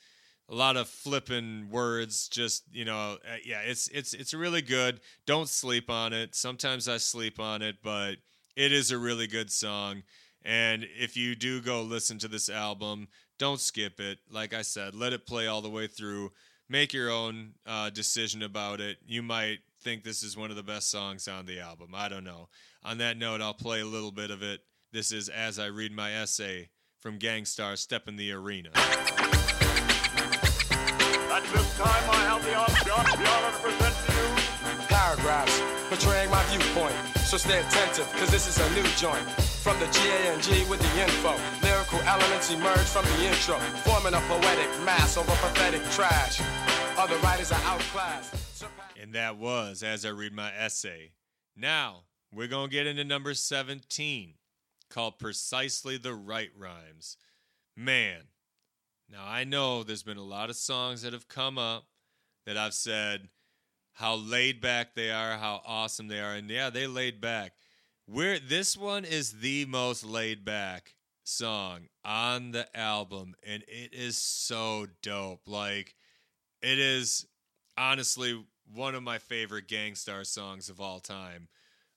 a 0.49 0.55
lot 0.55 0.77
of 0.77 0.87
flipping 0.87 1.69
words, 1.69 2.27
just 2.29 2.63
you 2.71 2.85
know, 2.85 3.17
uh, 3.23 3.37
yeah, 3.45 3.59
it's 3.65 3.87
it's 3.89 4.13
it's 4.13 4.33
really 4.33 4.61
good. 4.61 4.99
Don't 5.25 5.49
sleep 5.49 5.89
on 5.89 6.13
it. 6.13 6.35
Sometimes 6.35 6.87
I 6.87 6.97
sleep 6.97 7.39
on 7.39 7.61
it, 7.61 7.77
but 7.83 8.15
it 8.55 8.71
is 8.71 8.91
a 8.91 8.97
really 8.97 9.27
good 9.27 9.51
song. 9.51 10.03
And 10.43 10.87
if 10.97 11.17
you 11.17 11.35
do 11.35 11.61
go 11.61 11.81
listen 11.81 12.17
to 12.19 12.27
this 12.27 12.49
album, 12.49 13.09
don't 13.37 13.59
skip 13.59 13.99
it. 13.99 14.19
Like 14.31 14.53
I 14.53 14.61
said, 14.61 14.95
let 14.95 15.13
it 15.13 15.25
play 15.27 15.47
all 15.47 15.61
the 15.61 15.69
way 15.69 15.87
through. 15.87 16.31
Make 16.69 16.93
your 16.93 17.09
own 17.09 17.53
uh, 17.65 17.89
decision 17.91 18.43
about 18.43 18.81
it. 18.81 18.97
You 19.05 19.23
might 19.23 19.59
think 19.81 20.03
this 20.03 20.21
is 20.21 20.35
one 20.35 20.49
of 20.49 20.57
the 20.57 20.63
best 20.63 20.91
songs 20.91 21.25
on 21.27 21.45
the 21.45 21.59
album. 21.59 21.91
I 21.93 22.09
don't 22.09 22.25
know. 22.25 22.49
On 22.83 22.97
that 22.97 23.15
note, 23.17 23.41
I'll 23.41 23.53
play 23.53 23.79
a 23.79 23.85
little 23.85 24.11
bit 24.11 24.31
of 24.31 24.43
it. 24.43 24.59
This 24.91 25.13
is 25.13 25.29
As 25.29 25.59
I 25.59 25.67
Read 25.67 25.93
My 25.93 26.13
Essay 26.13 26.69
from 26.99 27.19
Gang 27.19 27.45
Starr 27.45 27.77
Step 27.77 28.07
in 28.07 28.17
the 28.17 28.33
Arena. 28.33 28.71
At 28.75 29.05
this 31.53 31.77
time, 31.77 32.09
I 32.09 32.25
have 32.25 32.43
the 32.43 32.55
honor, 32.55 32.73
the 32.83 32.93
honor 32.93 33.51
to 33.51 33.57
present 33.63 33.95
to 34.07 34.13
you 34.13 34.17
paragraphs 34.87 35.66
portraying 35.87 36.29
my 36.29 36.43
viewpoint. 36.45 36.95
So 37.25 37.37
stay 37.37 37.59
attentive, 37.59 38.11
cause 38.13 38.29
this 38.29 38.47
is 38.47 38.57
a 38.59 38.69
new 38.75 38.87
joint. 38.95 39.27
From 39.63 39.79
the 39.79 39.87
G-A-N-G 39.87 40.69
with 40.69 40.79
the 40.79 41.01
info. 41.01 41.35
Lyrical 41.61 41.99
elements 42.01 42.51
emerge 42.51 42.87
from 42.87 43.05
the 43.05 43.25
intro, 43.25 43.57
forming 43.83 44.13
a 44.13 44.21
poetic 44.27 44.69
mass 44.85 45.17
over 45.17 45.31
pathetic 45.31 45.83
trash. 45.91 46.41
Other 46.97 47.17
writers 47.17 47.51
are 47.51 47.61
outclassed. 47.65 48.65
And 49.01 49.13
that 49.13 49.37
was 49.37 49.83
As 49.83 50.05
I 50.05 50.09
Read 50.09 50.33
My 50.33 50.51
Essay. 50.53 51.11
Now, 51.55 52.03
we're 52.33 52.47
going 52.47 52.69
to 52.69 52.73
get 52.73 52.87
into 52.87 53.03
number 53.03 53.33
17, 53.33 54.33
called 54.89 55.19
Precisely 55.19 55.97
the 55.97 56.13
Right 56.13 56.49
Rhymes. 56.57 57.17
Man, 57.75 58.23
now 59.09 59.23
I 59.25 59.43
know 59.43 59.83
there's 59.83 60.03
been 60.03 60.17
a 60.17 60.23
lot 60.23 60.49
of 60.49 60.55
songs 60.55 61.01
that 61.01 61.13
have 61.13 61.27
come 61.27 61.57
up 61.57 61.85
that 62.45 62.57
I've 62.57 62.73
said 62.73 63.29
how 63.97 64.13
laid 64.13 64.61
back 64.61 64.93
they 64.93 65.09
are, 65.09 65.37
how 65.37 65.59
awesome 65.65 66.07
they 66.07 66.19
are. 66.19 66.35
And 66.35 66.47
yeah, 66.51 66.69
they 66.69 66.85
laid 66.85 67.19
back. 67.19 67.53
We're, 68.07 68.37
this 68.37 68.77
one 68.77 69.05
is 69.05 69.39
the 69.39 69.65
most 69.65 70.05
laid 70.05 70.45
back 70.45 70.93
song 71.23 71.87
on 72.05 72.51
the 72.51 72.67
album, 72.77 73.33
and 73.43 73.63
it 73.67 73.95
is 73.95 74.15
so 74.15 74.85
dope. 75.01 75.41
Like, 75.47 75.95
it 76.61 76.77
is 76.77 77.25
honestly 77.75 78.45
one 78.71 78.93
of 78.93 79.01
my 79.01 79.17
favorite 79.17 79.67
Gang 79.67 79.95
Starr 79.95 80.25
songs 80.25 80.69
of 80.69 80.79
all 80.79 80.99
time. 80.99 81.47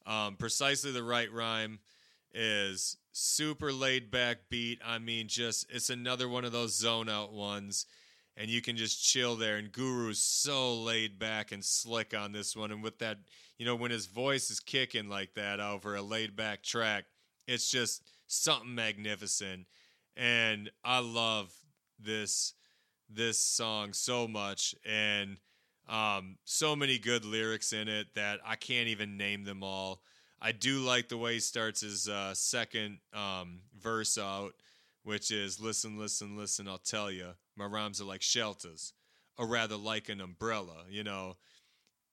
Um, 0.06 0.36
precisely 0.36 0.92
the 0.92 1.02
right 1.02 1.30
rhyme 1.30 1.80
is 2.32 2.96
super 3.12 3.74
laid 3.74 4.10
back 4.10 4.48
beat. 4.48 4.80
I 4.82 4.98
mean, 5.00 5.28
just 5.28 5.66
it's 5.68 5.90
another 5.90 6.30
one 6.30 6.46
of 6.46 6.52
those 6.52 6.74
zone 6.74 7.10
out 7.10 7.34
ones, 7.34 7.84
and 8.36 8.50
you 8.50 8.62
can 8.62 8.76
just 8.76 9.04
chill 9.04 9.36
there. 9.36 9.56
And 9.56 9.72
Guru's 9.72 10.22
so 10.22 10.74
laid 10.74 11.18
back 11.18 11.52
and 11.52 11.64
slick 11.64 12.14
on 12.14 12.32
this 12.32 12.56
one, 12.56 12.70
and 12.70 12.82
with 12.82 12.98
that, 12.98 13.18
you 13.58 13.66
know, 13.66 13.76
when 13.76 13.90
his 13.90 14.06
voice 14.06 14.50
is 14.50 14.60
kicking 14.60 15.08
like 15.08 15.34
that 15.34 15.60
over 15.60 15.94
a 15.94 16.02
laid 16.02 16.36
back 16.36 16.62
track, 16.62 17.04
it's 17.46 17.70
just 17.70 18.02
something 18.26 18.74
magnificent. 18.74 19.66
And 20.16 20.70
I 20.84 21.00
love 21.00 21.52
this 21.98 22.54
this 23.12 23.38
song 23.38 23.92
so 23.92 24.28
much, 24.28 24.74
and 24.84 25.36
um, 25.88 26.36
so 26.44 26.76
many 26.76 26.98
good 26.98 27.24
lyrics 27.24 27.72
in 27.72 27.88
it 27.88 28.14
that 28.14 28.38
I 28.46 28.54
can't 28.56 28.88
even 28.88 29.16
name 29.16 29.44
them 29.44 29.62
all. 29.62 30.02
I 30.40 30.52
do 30.52 30.78
like 30.78 31.08
the 31.08 31.18
way 31.18 31.34
he 31.34 31.40
starts 31.40 31.80
his 31.82 32.08
uh, 32.08 32.34
second 32.34 32.98
um, 33.12 33.60
verse 33.78 34.16
out, 34.16 34.54
which 35.02 35.30
is 35.30 35.60
"Listen, 35.60 35.98
listen, 35.98 36.36
listen, 36.36 36.68
I'll 36.68 36.78
tell 36.78 37.10
you, 37.10 37.30
my 37.60 37.66
rhymes 37.66 38.00
are 38.00 38.04
like 38.04 38.22
shelters, 38.22 38.92
or 39.38 39.46
rather 39.46 39.76
like 39.76 40.08
an 40.08 40.20
umbrella." 40.20 40.84
You 40.88 41.04
know, 41.04 41.36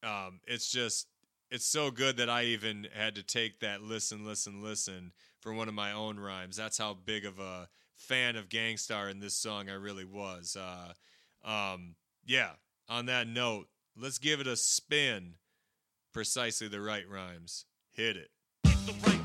um, 0.03 0.41
it's 0.45 0.69
just 0.69 1.07
it's 1.49 1.65
so 1.65 1.89
good 1.89 2.17
that 2.17 2.29
I 2.29 2.43
even 2.43 2.87
had 2.93 3.15
to 3.15 3.23
take 3.23 3.61
that 3.61 3.81
"listen, 3.81 4.25
listen, 4.25 4.61
listen" 4.61 5.11
for 5.39 5.53
one 5.53 5.67
of 5.67 5.73
my 5.73 5.91
own 5.91 6.19
rhymes. 6.19 6.55
That's 6.55 6.77
how 6.77 6.93
big 6.93 7.25
of 7.25 7.39
a 7.39 7.69
fan 7.95 8.35
of 8.35 8.49
Gang 8.49 8.77
Starr 8.77 9.09
in 9.09 9.19
this 9.19 9.35
song 9.35 9.69
I 9.69 9.73
really 9.73 10.05
was. 10.05 10.55
Uh, 10.55 10.93
um, 11.43 11.95
yeah. 12.25 12.51
On 12.89 13.07
that 13.07 13.27
note, 13.27 13.67
let's 13.97 14.17
give 14.17 14.39
it 14.39 14.47
a 14.47 14.55
spin. 14.55 15.33
Precisely 16.13 16.67
the 16.67 16.81
right 16.81 17.07
rhymes. 17.09 17.65
Hit 17.91 18.17
it. 18.17 18.29
right. 19.05 19.19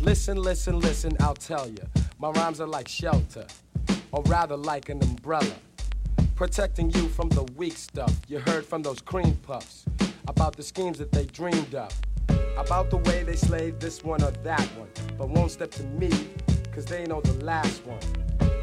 Listen, 0.00 0.36
listen, 0.36 0.80
listen, 0.80 1.16
I'll 1.20 1.34
tell 1.34 1.68
you. 1.68 1.78
My 2.18 2.30
rhymes 2.30 2.60
are 2.60 2.66
like 2.66 2.88
shelter, 2.88 3.46
or 4.12 4.22
rather 4.24 4.56
like 4.56 4.88
an 4.88 5.02
umbrella. 5.02 5.54
Protecting 6.36 6.90
you 6.90 7.08
from 7.08 7.28
the 7.30 7.42
weak 7.56 7.76
stuff 7.76 8.14
you 8.28 8.38
heard 8.38 8.64
from 8.64 8.82
those 8.82 9.00
cream 9.00 9.34
puffs. 9.36 9.84
About 10.28 10.56
the 10.56 10.62
schemes 10.62 10.98
that 10.98 11.10
they 11.10 11.26
dreamed 11.26 11.74
of. 11.74 11.92
About 12.56 12.90
the 12.90 12.98
way 12.98 13.22
they 13.22 13.34
slayed 13.34 13.80
this 13.80 14.04
one 14.04 14.22
or 14.22 14.30
that 14.30 14.64
one. 14.78 14.88
But 15.18 15.28
won't 15.30 15.50
step 15.50 15.70
to 15.72 15.82
me, 15.84 16.10
cause 16.72 16.84
they 16.84 17.04
know 17.06 17.20
the 17.20 17.44
last 17.44 17.84
one. 17.86 18.00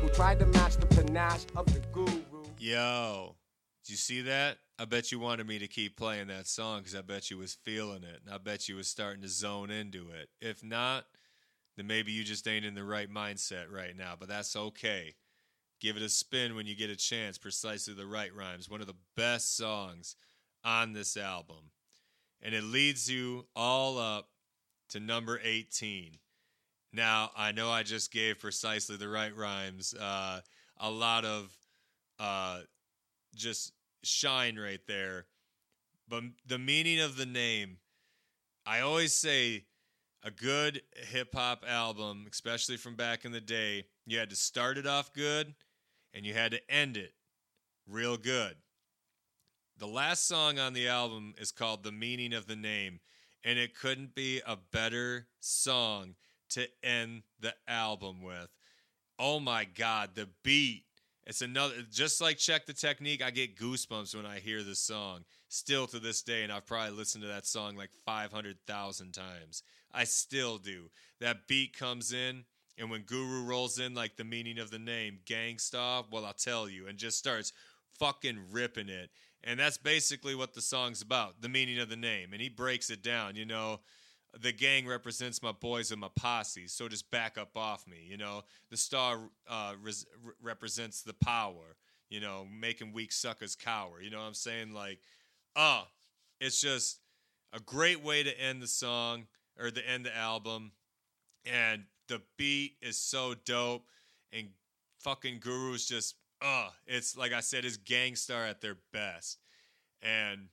Who 0.02 0.10
tried 0.10 0.40
to 0.40 0.46
match 0.46 0.78
the 0.78 0.86
panache 0.86 1.46
of 1.56 1.66
the 1.74 1.80
guru. 1.92 2.22
Yo, 2.58 3.36
did 3.84 3.92
you 3.92 3.98
see 3.98 4.22
that? 4.22 4.58
I 4.78 4.86
bet 4.86 5.12
you 5.12 5.20
wanted 5.20 5.48
me 5.48 5.60
to 5.60 5.68
keep 5.68 5.98
playing 5.98 6.28
that 6.28 6.48
song 6.48 6.80
because 6.80 6.96
I 6.96 7.02
bet 7.02 7.30
you 7.30 7.38
was 7.38 7.58
feeling 7.66 8.04
it. 8.04 8.22
And 8.26 8.34
I 8.34 8.38
bet 8.38 8.70
you 8.70 8.76
was 8.76 8.88
starting 8.88 9.22
to 9.24 9.28
zone 9.28 9.72
into 9.72 10.10
it. 10.12 10.30
If 10.40 10.64
not, 10.64 11.06
then 11.76 11.88
maybe 11.88 12.12
you 12.12 12.24
just 12.24 12.48
ain't 12.48 12.66
in 12.66 12.76
the 12.76 12.84
right 12.84 13.12
mindset 13.12 13.72
right 13.72 13.96
now, 13.98 14.14
but 14.18 14.30
that's 14.30 14.56
okay. 14.56 15.16
Give 15.80 15.96
it 15.96 16.04
a 16.04 16.10
spin 16.10 16.56
when 16.56 16.66
you 16.66 16.76
get 16.76 16.90
a 16.90 16.96
chance. 16.96 17.38
Precisely 17.38 17.94
the 17.94 18.06
right 18.06 18.34
rhymes. 18.36 18.70
One 18.70 18.82
of 18.82 18.88
the 18.88 18.96
best 19.16 19.56
songs 19.56 20.16
on 20.64 20.94
this 20.94 21.16
album. 21.16 21.72
And 22.42 22.54
it 22.54 22.64
leads 22.64 23.10
you 23.10 23.46
all 23.56 23.98
up 23.98 24.30
to 24.90 25.00
number 25.00 25.40
18. 25.44 26.18
Now, 26.92 27.32
I 27.38 27.52
know 27.52 27.70
I 27.70 27.84
just 27.84 28.12
gave 28.12 28.40
precisely 28.40 28.98
the 28.98 29.08
right 29.08 29.36
rhymes. 29.36 29.94
Uh, 29.94 30.42
a 30.80 30.90
lot 30.90 31.24
of 31.24 31.56
uh, 32.20 32.62
just 33.36 33.74
shine 34.04 34.58
right 34.58 34.82
there. 34.88 35.26
But 36.08 36.24
the 36.46 36.58
meaning 36.58 37.00
of 37.00 37.16
the 37.16 37.26
name, 37.26 37.78
I 38.66 38.82
always 38.82 39.14
say 39.14 39.66
a 40.24 40.32
good 40.32 40.82
hip 40.96 41.34
hop 41.36 41.64
album, 41.68 42.26
especially 42.32 42.78
from 42.78 42.96
back 42.96 43.24
in 43.24 43.32
the 43.32 43.40
day, 43.40 43.86
you 44.06 44.18
had 44.18 44.32
to 44.32 44.36
start 44.36 44.78
it 44.78 44.88
off 44.88 45.14
good 45.14 45.54
and 46.14 46.26
you 46.26 46.34
had 46.34 46.52
to 46.52 46.72
end 46.72 46.98
it 46.98 47.14
real 47.88 48.18
good. 48.18 48.56
The 49.78 49.88
last 49.88 50.28
song 50.28 50.60
on 50.60 50.74
the 50.74 50.88
album 50.88 51.34
is 51.38 51.52
called 51.52 51.84
The 51.84 51.92
Meaning 51.92 52.34
of 52.34 52.48
the 52.48 52.56
Name, 52.56 53.00
and 53.44 53.58
it 53.58 53.78
couldn't 53.78 54.14
be 54.14 54.42
a 54.46 54.58
better 54.58 55.28
song 55.40 56.16
to 56.50 56.68
end 56.84 57.24
the 57.40 57.54
album 57.68 58.22
with. 58.22 58.50
Oh 59.18 59.40
my 59.40 59.66
God, 59.66 60.12
the 60.16 60.28
beat. 60.44 60.84
It's 61.26 61.42
another, 61.42 61.76
just 61.92 62.22
like 62.22 62.38
Check 62.38 62.66
the 62.66 62.74
Technique, 62.74 63.24
I 63.24 63.30
get 63.30 63.56
goosebumps 63.56 64.16
when 64.16 64.26
I 64.26 64.40
hear 64.40 64.64
this 64.64 64.80
song. 64.80 65.26
Still 65.48 65.88
to 65.88 66.00
this 66.00 66.22
day, 66.22 66.44
and 66.44 66.52
I've 66.52 66.66
probably 66.66 66.98
listened 66.98 67.22
to 67.24 67.28
that 67.28 67.46
song 67.46 67.76
like 67.76 67.92
500,000 68.06 69.14
times. 69.14 69.64
I 69.94 70.04
still 70.04 70.58
do. 70.58 70.90
That 71.20 71.48
beat 71.48 71.78
comes 71.78 72.14
in, 72.14 72.46
and 72.80 72.90
when 72.90 73.02
Guru 73.02 73.44
rolls 73.44 73.78
in, 73.78 73.94
like 73.94 74.16
the 74.16 74.24
meaning 74.24 74.58
of 74.58 74.72
the 74.72 74.80
name, 74.80 75.20
Gang 75.26 75.58
Starr, 75.58 76.06
well, 76.10 76.26
I'll 76.26 76.34
tell 76.34 76.70
you, 76.70 76.88
and 76.88 76.98
just 76.98 77.18
starts 77.18 77.52
fucking 78.00 78.40
ripping 78.52 78.90
it. 78.90 79.10
And 79.44 79.60
that's 79.60 79.78
basically 79.78 80.36
what 80.36 80.54
the 80.54 80.62
song's 80.62 81.02
about, 81.02 81.42
the 81.42 81.50
meaning 81.50 81.80
of 81.80 81.90
the 81.90 81.96
name. 81.96 82.30
And 82.34 82.42
he 82.42 82.50
breaks 82.50 82.90
it 82.90 83.04
down, 83.04 83.36
you 83.36 83.46
know. 83.46 83.82
The 84.40 84.52
gang 84.52 84.86
represents 84.86 85.42
my 85.42 85.54
boys 85.54 85.92
and 85.92 86.00
my 86.00 86.10
posse, 86.16 86.68
so 86.68 86.88
just 86.88 87.10
back 87.10 87.38
up 87.38 87.58
off 87.58 87.88
me. 87.88 88.06
You 88.08 88.18
know, 88.18 88.44
the 88.70 88.78
star 88.78 89.18
uh, 89.50 89.74
res- 89.82 90.06
represents 90.42 91.02
the 91.02 91.16
power. 91.16 91.76
You 92.10 92.20
know, 92.20 92.46
making 92.52 92.94
weak 92.94 93.12
suckers 93.12 93.56
cower. 93.56 94.02
You 94.02 94.12
know 94.12 94.20
what 94.20 94.28
I'm 94.28 94.34
saying? 94.34 94.72
Like, 94.74 95.00
oh, 95.56 95.84
it's 96.40 96.62
just 96.62 97.00
a 97.54 97.60
great 97.60 98.04
way 98.04 98.24
to 98.24 98.40
end 98.40 98.62
the 98.62 98.68
song 98.68 99.26
or 99.60 99.72
to 99.72 99.90
end 99.90 100.06
the 100.06 100.16
album. 100.16 100.72
And 101.46 101.84
the 102.10 102.22
beat 102.38 102.74
is 102.82 102.98
so 102.98 103.34
dope. 103.46 103.86
And 104.34 104.50
fucking 105.00 105.40
Guru's 105.40 105.86
just, 105.86 106.16
uh, 106.42 106.70
it's 106.86 107.16
like 107.16 107.32
I 107.32 107.40
said, 107.40 107.64
is 107.64 107.78
Gang 107.78 108.16
Starr 108.16 108.46
at 108.46 108.60
their 108.62 108.78
best. 108.92 109.40
And 110.02 110.50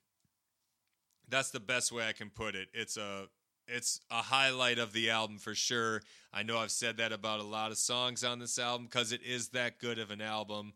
that's 1.29 1.51
the 1.51 1.61
best 1.61 1.91
way 1.91 2.07
I 2.07 2.13
can 2.13 2.31
put 2.31 2.55
it. 2.55 2.69
It's 2.73 2.97
a 2.97 3.27
it's 3.69 4.01
a 4.13 4.23
highlight 4.23 4.79
of 4.79 4.93
the 4.93 5.11
album 5.11 5.39
for 5.39 5.53
sure. 5.53 6.01
I 6.33 6.45
know 6.45 6.59
I've 6.59 6.71
said 6.71 6.99
that 6.99 7.13
about 7.13 7.41
a 7.41 7.45
lot 7.45 7.73
of 7.73 7.79
songs 7.79 8.23
on 8.23 8.39
this 8.39 8.61
album 8.61 8.87
because 8.87 9.11
it 9.11 9.23
is 9.25 9.49
that 9.49 9.81
good 9.81 9.99
of 9.99 10.13
an 10.13 10.21
album, 10.21 10.75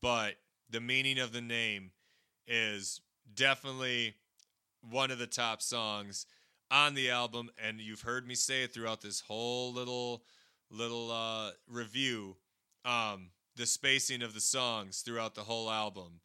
but 0.00 0.36
the 0.70 0.80
meaning 0.80 1.18
of 1.18 1.32
the 1.32 1.40
name 1.40 1.90
is 2.46 3.00
definitely 3.34 4.14
one 4.88 5.10
of 5.10 5.18
the 5.18 5.26
top 5.26 5.60
songs 5.62 6.26
on 6.70 6.94
the 6.94 7.10
album 7.10 7.50
and 7.62 7.80
you've 7.80 8.02
heard 8.02 8.26
me 8.26 8.34
say 8.34 8.62
it 8.64 8.74
throughout 8.74 9.00
this 9.00 9.20
whole 9.20 9.72
little 9.72 10.22
little 10.70 11.10
uh 11.10 11.50
review 11.66 12.36
um 12.84 13.30
the 13.56 13.66
spacing 13.66 14.22
of 14.22 14.34
the 14.34 14.40
songs 14.40 15.00
throughout 15.00 15.34
the 15.34 15.42
whole 15.42 15.70
album 15.70 16.20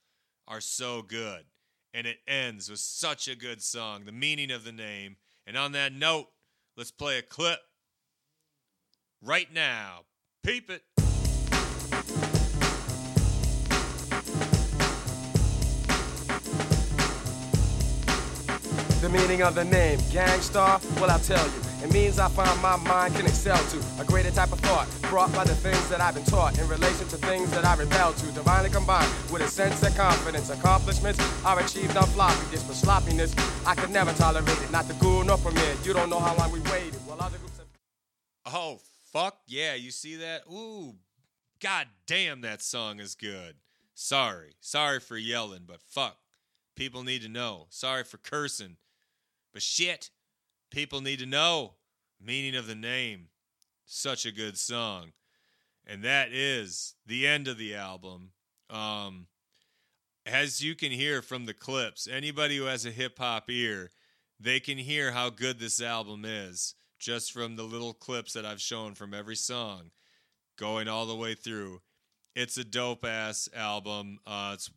are 0.48 0.62
so 0.62 1.02
good 1.02 1.46
and 1.94 2.08
it 2.08 2.18
ends 2.28 2.70
with 2.70 2.80
such 2.80 3.28
a 3.28 3.36
good 3.36 3.62
song 3.62 4.06
the 4.06 4.12
meaning 4.12 4.52
of 4.52 4.64
the 4.64 4.72
name. 4.72 5.16
And 5.46 5.58
on 5.58 5.74
that 5.74 5.94
note 5.94 6.28
let's 6.76 6.92
play 6.92 7.18
a 7.18 7.22
clip 7.22 7.60
right 9.22 9.52
now. 9.54 10.02
Peep 10.44 10.70
it 10.70 10.84
The 19.04 19.10
meaning 19.10 19.42
of 19.42 19.54
the 19.54 19.66
name, 19.66 20.00
Gang 20.14 20.40
Starr, 20.40 20.80
well, 20.96 21.12
I'll 21.12 21.20
tell 21.20 21.46
you. 21.46 21.62
It 21.84 21.92
means 21.92 22.20
I 22.20 22.30
find 22.30 22.62
my 22.62 22.78
mind 22.78 23.14
can 23.16 23.26
excel 23.26 23.58
to 23.58 24.02
a 24.02 24.06
greater 24.06 24.32
type 24.32 24.54
of 24.54 24.62
thought 24.62 24.88
brought 25.10 25.30
by 25.34 25.44
the 25.44 25.54
things 25.54 25.90
that 25.90 26.00
I've 26.00 26.16
been 26.16 26.24
taught 26.24 26.58
in 26.58 26.66
relation 26.70 27.06
to 27.10 27.18
things 27.18 27.52
that 27.52 27.66
I 27.66 27.76
rebel 27.76 28.14
to. 28.14 28.26
Divinely 28.28 28.70
combined 28.70 29.12
with 29.30 29.42
a 29.42 29.50
sense 29.50 29.84
of 29.84 29.94
confidence. 29.98 30.50
Accomplishments 30.50 31.20
are 31.44 31.60
achieved 31.60 31.98
on 31.98 32.06
floppy 32.16 32.50
disk, 32.50 32.66
but 32.66 32.78
sloppiness, 32.78 33.36
I 33.66 33.76
could 33.76 33.90
never 33.90 34.14
tolerate 34.14 34.62
it. 34.62 34.72
Not 34.72 34.88
the 34.88 34.94
ghoul 34.94 35.26
nor 35.26 35.38
Premier. 35.38 35.76
You 35.84 35.92
don't 35.92 36.10
know 36.10 36.20
how 36.20 36.38
long 36.38 36.54
we 36.54 36.62
waited. 36.72 37.02
While 37.06 37.22
other 37.22 37.40
groups 37.40 37.58
have 37.58 38.54
Oh, 38.56 38.80
fuck 39.12 39.38
yeah. 39.48 39.76
You 39.76 39.92
see 39.92 40.16
that? 40.16 40.44
Ooh, 40.50 40.96
god 41.60 41.88
damn, 42.08 42.40
that 42.40 42.62
song 42.62 43.02
is 43.02 43.16
good. 43.16 43.56
Sorry. 43.96 44.54
Sorry 44.62 45.02
for 45.02 45.18
yelling, 45.18 45.64
but 45.68 45.82
fuck. 45.82 46.16
People 46.78 47.04
need 47.04 47.22
to 47.24 47.28
know. 47.28 47.68
Sorry 47.70 48.06
for 48.06 48.18
cursing. 48.18 48.78
But 49.54 49.62
shit, 49.62 50.10
people 50.72 51.02
need 51.02 51.20
to 51.20 51.26
know. 51.26 51.76
Meaning 52.20 52.56
of 52.56 52.68
the 52.68 52.76
name. 52.76 53.28
Such 53.86 54.26
a 54.26 54.32
good 54.32 54.58
song. 54.58 55.12
And 55.86 56.04
that 56.04 56.32
is 56.32 56.96
the 57.06 57.28
end 57.28 57.48
of 57.48 57.58
the 57.58 57.76
album. 57.76 58.32
Um, 58.70 59.28
as 60.26 60.64
you 60.64 60.74
can 60.74 60.92
hear 60.92 61.22
from 61.22 61.46
the 61.46 61.54
clips, 61.54 62.08
anybody 62.10 62.58
who 62.58 62.64
has 62.64 62.86
a 62.86 62.92
hip 62.92 63.20
hop 63.20 63.50
ear, 63.50 63.92
they 64.40 64.60
can 64.60 64.78
hear 64.78 65.12
how 65.12 65.30
good 65.30 65.60
this 65.60 65.82
album 65.82 66.24
is 66.26 66.76
just 67.00 67.34
from 67.34 67.58
the 67.58 67.64
little 67.64 67.94
clips 67.94 68.34
that 68.34 68.46
I've 68.46 68.62
shown 68.62 68.94
from 68.94 69.14
every 69.14 69.36
song 69.36 69.92
going 70.58 70.88
all 70.88 71.06
the 71.06 71.16
way 71.16 71.36
through. 71.36 71.82
It's 72.36 72.58
a 72.58 72.64
dope 72.64 73.06
ass 73.06 73.50
album. 73.54 74.20
Uh, 74.26 74.52
it's 74.54 74.70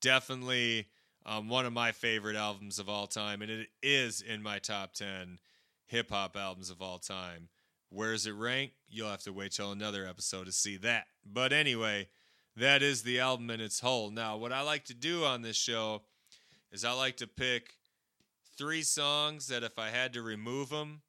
definitely 0.00 0.88
um, 1.28 1.48
one 1.48 1.66
of 1.66 1.72
my 1.72 1.92
favorite 1.92 2.36
albums 2.36 2.78
of 2.78 2.88
all 2.88 3.06
time, 3.06 3.42
and 3.42 3.50
it 3.50 3.68
is 3.82 4.22
in 4.22 4.42
my 4.42 4.58
top 4.58 4.94
10 4.94 5.38
hip 5.86 6.10
hop 6.10 6.36
albums 6.36 6.70
of 6.70 6.80
all 6.80 6.98
time. 6.98 7.48
Where 7.90 8.12
does 8.12 8.26
it 8.26 8.32
rank? 8.32 8.72
You'll 8.88 9.10
have 9.10 9.22
to 9.24 9.32
wait 9.32 9.52
till 9.52 9.72
another 9.72 10.06
episode 10.06 10.46
to 10.46 10.52
see 10.52 10.78
that. 10.78 11.04
But 11.24 11.52
anyway, 11.52 12.08
that 12.56 12.82
is 12.82 13.02
the 13.02 13.20
album 13.20 13.50
in 13.50 13.60
its 13.60 13.80
whole. 13.80 14.10
Now, 14.10 14.36
what 14.36 14.52
I 14.52 14.62
like 14.62 14.84
to 14.86 14.94
do 14.94 15.24
on 15.24 15.42
this 15.42 15.56
show 15.56 16.02
is 16.72 16.84
I 16.84 16.92
like 16.92 17.18
to 17.18 17.26
pick 17.26 17.74
three 18.56 18.82
songs 18.82 19.48
that 19.48 19.62
if 19.62 19.78
I 19.78 19.88
had 19.88 20.14
to 20.14 20.22
remove 20.22 20.70
them, 20.70 21.02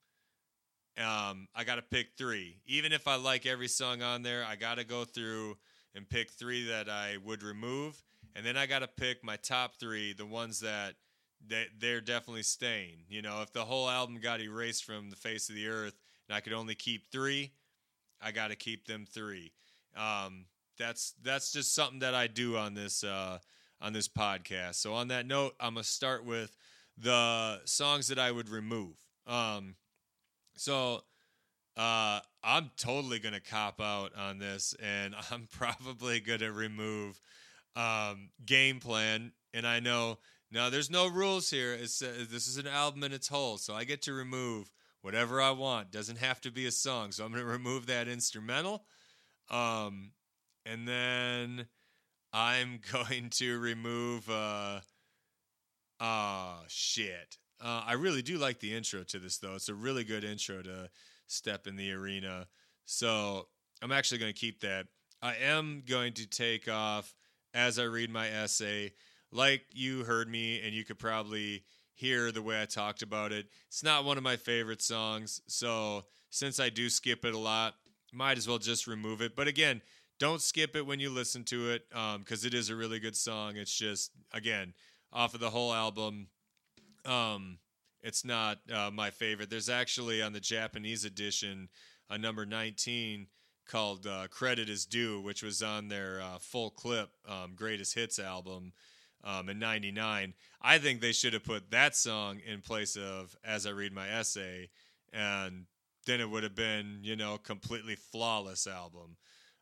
um, 0.98 1.48
I 1.56 1.64
got 1.66 1.76
to 1.76 1.82
pick 1.82 2.10
three. 2.18 2.58
Even 2.66 2.92
if 2.92 3.08
I 3.08 3.16
like 3.16 3.46
every 3.46 3.70
song 3.70 4.02
on 4.02 4.22
there, 4.22 4.44
I 4.46 4.58
got 4.58 4.76
to 4.80 4.84
go 4.84 5.06
through 5.06 5.58
and 5.96 6.10
pick 6.10 6.30
three 6.32 6.68
that 6.68 6.90
I 6.90 7.18
would 7.24 7.42
remove, 7.42 8.02
and 8.40 8.46
then 8.46 8.56
I 8.56 8.68
got 8.68 8.80
to 8.80 8.88
pick 8.88 9.22
my 9.22 9.36
top 9.36 9.76
three, 9.82 10.14
the 10.14 10.26
ones 10.26 10.62
that 10.62 10.94
they, 11.46 11.66
they're 11.78 12.00
definitely 12.00 12.44
staying. 12.44 13.00
You 13.10 13.22
know, 13.22 13.42
if 13.42 13.52
the 13.52 13.66
whole 13.66 13.90
album 13.90 14.18
got 14.22 14.40
erased 14.40 14.86
from 14.86 15.10
the 15.10 15.18
face 15.18 15.50
of 15.50 15.56
the 15.56 15.68
earth 15.68 16.00
and 16.30 16.38
I 16.38 16.40
could 16.40 16.54
only 16.54 16.74
keep 16.74 17.12
three, 17.12 17.52
I 18.22 18.32
got 18.32 18.48
to 18.48 18.56
keep 18.56 18.88
them 18.88 19.06
three. 19.06 19.52
Um, 19.94 20.46
that's 20.78 21.16
that's 21.22 21.52
just 21.52 21.76
something 21.76 22.00
that 22.00 22.16
I 22.16 22.28
do 22.28 22.56
on 22.56 22.76
this 22.76 23.04
uh, 23.04 23.40
on 23.82 23.92
this 23.92 24.08
podcast. 24.08 24.76
So 24.76 24.94
on 24.94 25.10
that 25.10 25.26
note, 25.26 25.56
I'm 25.60 25.74
gonna 25.74 25.84
start 25.84 26.24
with 26.24 26.56
the 26.98 27.60
songs 27.66 28.08
that 28.08 28.20
I 28.20 28.32
would 28.32 28.48
remove. 28.48 28.96
Um, 29.28 29.76
so 30.56 31.02
uh, 31.76 32.22
I'm 32.42 32.72
totally 32.78 33.20
gonna 33.20 33.42
cop 33.42 33.82
out 33.82 34.16
on 34.16 34.40
this, 34.40 34.74
and 34.82 35.14
I'm 35.30 35.50
probably 35.52 36.22
gonna 36.22 36.54
remove 36.54 37.20
um, 37.80 38.30
game 38.46 38.80
plan. 38.80 39.32
And 39.54 39.66
I 39.66 39.80
know 39.80 40.20
now 40.52 40.70
there's 40.70 40.90
no 40.90 41.08
rules 41.08 41.50
here. 41.50 41.74
It's 41.74 42.02
uh, 42.02 42.26
this 42.30 42.48
is 42.48 42.58
an 42.58 42.68
album 42.68 43.04
in 43.04 43.14
its 43.14 43.28
whole, 43.28 43.58
so 43.58 43.74
I 43.74 43.84
get 43.84 44.04
to 44.04 44.14
remove 44.14 44.72
whatever 45.02 45.42
I 45.42 45.52
want. 45.52 45.92
Doesn't 45.92 46.18
have 46.18 46.42
to 46.42 46.52
be 46.52 46.66
a 46.66 46.72
song, 46.72 47.12
so 47.12 47.26
I'm 47.26 47.32
gonna 47.32 47.46
remove 47.46 47.88
that 47.88 48.08
instrumental. 48.08 48.84
Um, 49.50 50.12
and 50.66 50.88
then 50.88 51.68
I'm 52.34 52.82
going 52.92 53.30
to 53.32 53.60
remove. 53.60 54.30
Uh, 54.30 54.82
oh 56.00 56.60
shit! 56.68 57.38
Uh, 57.62 57.84
I 57.86 57.94
really 57.94 58.22
do 58.22 58.38
like 58.38 58.60
the 58.60 58.76
intro 58.76 59.04
to 59.04 59.20
this 59.20 59.38
though. 59.38 59.56
It's 59.56 59.70
a 59.70 59.74
really 59.76 60.04
good 60.04 60.24
intro 60.24 60.62
to 60.62 60.90
step 61.28 61.66
in 61.66 61.76
the 61.76 61.92
arena. 61.92 62.48
So 62.86 63.48
I'm 63.82 63.92
actually 63.92 64.18
going 64.18 64.34
to 64.34 64.40
keep 64.40 64.62
that. 64.62 64.88
I 65.22 65.36
am 65.36 65.84
going 65.88 66.14
to 66.14 66.28
take 66.28 66.68
off 66.68 67.14
as 67.54 67.80
I 67.80 67.84
read 67.84 68.10
my 68.10 68.30
essay. 68.30 68.94
Like 69.32 69.64
you 69.72 70.04
heard 70.04 70.30
me, 70.30 70.62
and 70.62 70.74
you 70.74 70.84
could 70.84 71.00
probably 71.00 71.64
hear 71.94 72.32
the 72.32 72.42
way 72.42 72.62
I 72.62 72.66
talked 72.66 73.02
about 73.02 73.32
it. 73.32 73.48
It's 73.68 73.84
not 73.84 74.06
one 74.06 74.18
of 74.18 74.24
my 74.24 74.38
favorite 74.38 74.82
songs. 74.82 75.42
So 75.48 76.06
since 76.30 76.60
I 76.60 76.70
do 76.70 76.90
skip 76.90 77.26
it 77.26 77.34
a 77.34 77.38
lot, 77.38 77.76
might 78.14 78.38
as 78.38 78.48
well 78.48 78.58
just 78.58 78.88
remove 78.88 79.22
it. 79.22 79.36
But 79.36 79.48
again, 79.48 79.82
don't 80.20 80.42
skip 80.42 80.76
it 80.76 80.86
when 80.86 81.00
you 81.00 81.10
listen 81.10 81.44
to 81.46 81.72
it 81.72 81.84
because 82.20 82.46
it 82.46 82.54
is 82.54 82.70
a 82.70 82.76
really 82.76 83.00
good 83.00 83.16
song. 83.16 83.58
It's 83.58 83.76
just 83.76 84.12
again 84.34 84.74
off 85.12 85.34
of 85.34 85.40
the 85.40 85.50
whole 85.50 85.74
album. 85.74 86.28
Um, 87.06 87.58
it's 88.02 88.24
not 88.24 88.60
uh, 88.74 88.92
my 88.92 89.10
favorite. 89.10 89.50
There's 89.50 89.70
actually 89.70 90.22
on 90.22 90.34
the 90.34 90.40
Japanese 90.40 91.06
edition 91.06 91.70
a 92.10 92.18
number 92.18 92.46
19 92.46 93.28
called 93.70 94.06
uh, 94.06 94.28
"Credit 94.30 94.70
Is 94.70 94.86
Due," 94.86 95.22
which 95.22 95.42
was 95.44 95.62
on 95.62 95.88
their 95.88 96.22
uh, 96.22 96.40
full 96.40 96.72
clip 96.72 97.10
um, 97.28 97.54
greatest 97.56 97.96
hits 97.96 98.20
album 98.20 98.74
um, 99.24 99.48
in 99.48 99.60
'99. 99.60 100.34
I 100.62 100.78
think 100.78 101.00
they 101.00 101.14
should 101.14 101.34
have 101.34 101.46
put 101.46 101.72
that 101.72 101.96
song 101.96 102.42
in 102.46 102.62
place 102.62 102.98
of 102.98 103.36
"As 103.44 103.66
I 103.66 103.70
Read 103.70 103.94
My 103.94 104.10
Essay," 104.10 104.70
and 105.14 105.66
then 106.06 106.20
it 106.20 106.30
would 106.30 106.44
have 106.44 106.56
been 106.56 107.00
you 107.02 107.16
know 107.16 107.38
completely 107.38 107.96
flawless 107.96 108.68
album. 108.68 109.16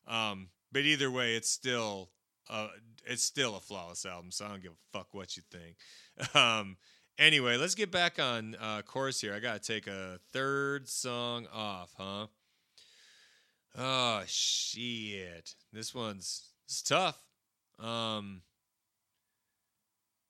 Um, 0.08 0.50
but 0.72 0.84
either 0.84 1.12
way, 1.12 1.36
it's 1.36 1.50
still 1.50 2.10
uh, 2.50 2.70
it's 3.06 3.24
still 3.24 3.56
a 3.56 3.60
flawless 3.60 4.06
album. 4.06 4.32
So 4.32 4.46
I 4.46 4.50
don't 4.50 4.64
give 4.64 4.72
a 4.72 4.98
fuck 4.98 5.14
what 5.14 5.38
you 5.38 5.44
think. 5.52 5.76
Um, 6.34 6.78
anyway, 7.20 7.58
let's 7.58 7.76
get 7.76 7.92
back 7.92 8.18
on 8.18 8.56
uh, 8.60 8.82
course 8.82 9.22
here. 9.22 9.36
I 9.36 9.40
gotta 9.40 9.60
take 9.60 9.86
a 9.86 10.20
third 10.34 10.90
song 10.90 11.46
off, 11.54 11.94
huh? 11.96 12.26
Oh 13.78 14.24
shit! 14.26 15.54
This 15.72 15.94
one's 15.94 16.50
it's 16.66 16.82
tough. 16.82 17.22
Um, 17.80 18.42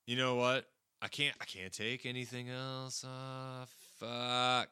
you 0.06 0.16
know 0.16 0.34
what? 0.34 0.66
I 1.00 1.08
can't. 1.08 1.34
I 1.40 1.44
can't 1.44 1.72
take 1.72 2.04
anything 2.04 2.50
else 2.50 3.04
off. 3.04 3.72
Fuck. 3.98 4.68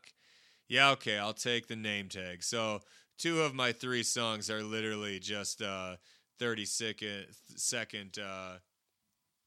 Yeah. 0.69 0.91
Okay. 0.91 1.17
I'll 1.19 1.33
take 1.33 1.69
the 1.69 1.77
name 1.77 2.09
tag. 2.09 2.43
So 2.43 2.81
two 3.19 3.41
of 3.41 3.55
my 3.55 3.73
three 3.73 4.03
songs 4.03 4.51
are 4.51 4.63
literally 4.63 5.19
just 5.21 5.63
uh, 5.63 5.97
30 6.39 6.65
second 6.67 7.27
second 7.57 8.19
uh, 8.19 8.59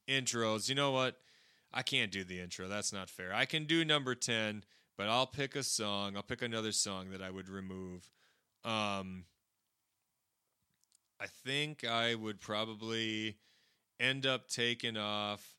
intros. 0.08 0.68
You 0.68 0.74
know 0.74 0.90
what? 0.90 1.16
I 1.72 1.82
can't 1.82 2.10
do 2.10 2.24
the 2.24 2.40
intro. 2.40 2.66
That's 2.66 2.92
not 2.92 3.08
fair. 3.08 3.32
I 3.32 3.44
can 3.44 3.64
do 3.64 3.84
number 3.84 4.16
10, 4.16 4.64
but 4.98 5.06
I'll 5.08 5.26
pick 5.26 5.54
a 5.54 5.62
song. 5.62 6.16
I'll 6.16 6.22
pick 6.22 6.42
another 6.42 6.72
song 6.72 7.10
that 7.10 7.22
I 7.22 7.30
would 7.30 7.48
remove. 7.48 8.10
Um, 8.64 9.24
I 11.20 11.26
think 11.44 11.84
I 11.84 12.14
would 12.14 12.40
probably 12.40 13.36
end 13.98 14.26
up 14.26 14.48
taking 14.48 14.96
off. 14.96 15.54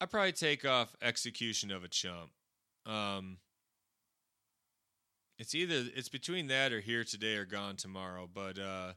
I'd 0.00 0.10
probably 0.10 0.32
take 0.32 0.64
off 0.64 0.96
Execution 1.02 1.70
of 1.70 1.84
a 1.84 1.88
Chump. 1.88 2.30
Um, 2.86 3.38
it's 5.38 5.54
either 5.54 5.84
it's 5.94 6.08
between 6.08 6.48
that 6.48 6.72
or 6.72 6.80
Here 6.80 7.04
Today 7.04 7.36
or 7.36 7.44
Gone 7.44 7.76
Tomorrow, 7.76 8.28
but 8.32 8.58
uh, 8.58 8.92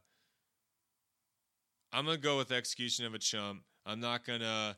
I'm 1.92 2.06
gonna 2.06 2.18
go 2.18 2.38
with 2.38 2.52
Execution 2.52 3.06
of 3.06 3.14
a 3.14 3.20
Chump. 3.20 3.64
I'm 3.86 4.00
not 4.00 4.26
gonna 4.26 4.78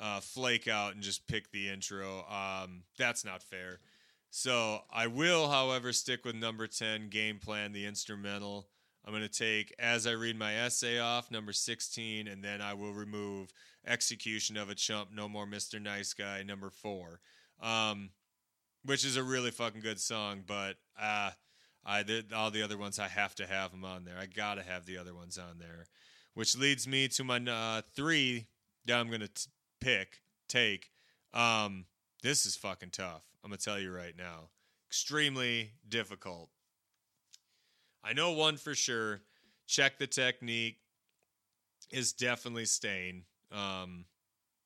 uh, 0.00 0.20
flake 0.20 0.68
out 0.68 0.94
and 0.94 1.02
just 1.02 1.26
pick 1.26 1.50
the 1.52 1.68
intro. 1.68 2.24
Um, 2.28 2.82
that's 2.98 3.24
not 3.24 3.42
fair. 3.42 3.80
So 4.30 4.80
I 4.92 5.08
will, 5.08 5.48
however, 5.48 5.92
stick 5.92 6.24
with 6.24 6.36
number 6.36 6.66
10, 6.66 7.08
Game 7.08 7.38
Plan, 7.38 7.72
the 7.72 7.86
instrumental. 7.86 8.68
I'm 9.04 9.12
going 9.12 9.22
to 9.22 9.28
take 9.28 9.74
As 9.78 10.06
I 10.06 10.12
Read 10.12 10.38
My 10.38 10.54
Essay 10.56 10.98
off, 10.98 11.30
number 11.30 11.52
16, 11.52 12.28
and 12.28 12.42
then 12.44 12.60
I 12.60 12.74
will 12.74 12.92
remove 12.92 13.52
Execution 13.86 14.56
of 14.56 14.70
a 14.70 14.74
Chump, 14.74 15.10
No 15.12 15.28
More 15.28 15.46
Mr. 15.46 15.82
Nice 15.82 16.12
Guy, 16.12 16.42
number 16.42 16.70
4. 16.70 17.20
Um, 17.60 18.10
which 18.84 19.04
is 19.04 19.16
a 19.16 19.22
really 19.22 19.50
fucking 19.50 19.80
good 19.80 20.00
song, 20.00 20.44
but 20.46 20.76
uh, 20.98 21.30
I 21.84 22.02
did 22.02 22.32
all 22.32 22.50
the 22.50 22.62
other 22.62 22.78
ones, 22.78 22.98
I 22.98 23.08
have 23.08 23.34
to 23.36 23.46
have 23.46 23.72
them 23.72 23.84
on 23.84 24.04
there. 24.04 24.16
I 24.18 24.26
got 24.26 24.54
to 24.54 24.62
have 24.62 24.86
the 24.86 24.98
other 24.98 25.14
ones 25.14 25.38
on 25.38 25.58
there. 25.58 25.86
Which 26.34 26.56
leads 26.56 26.86
me 26.86 27.08
to 27.08 27.24
my 27.24 27.38
uh, 27.38 27.82
three 27.94 28.46
that 28.86 28.98
I'm 28.98 29.08
going 29.08 29.20
to 29.20 29.48
pick, 29.80 30.20
take. 30.48 30.90
Um, 31.34 31.86
this 32.22 32.46
is 32.46 32.56
fucking 32.56 32.90
tough. 32.90 33.24
I'm 33.42 33.50
going 33.50 33.58
to 33.58 33.64
tell 33.64 33.78
you 33.78 33.92
right 33.92 34.14
now. 34.16 34.50
Extremely 34.88 35.72
difficult. 35.88 36.50
I 38.02 38.12
know 38.12 38.32
one 38.32 38.56
for 38.56 38.74
sure. 38.74 39.20
Check 39.66 39.98
the 39.98 40.06
technique 40.06 40.78
is 41.90 42.12
definitely 42.12 42.64
staying. 42.64 43.24
Um, 43.52 44.04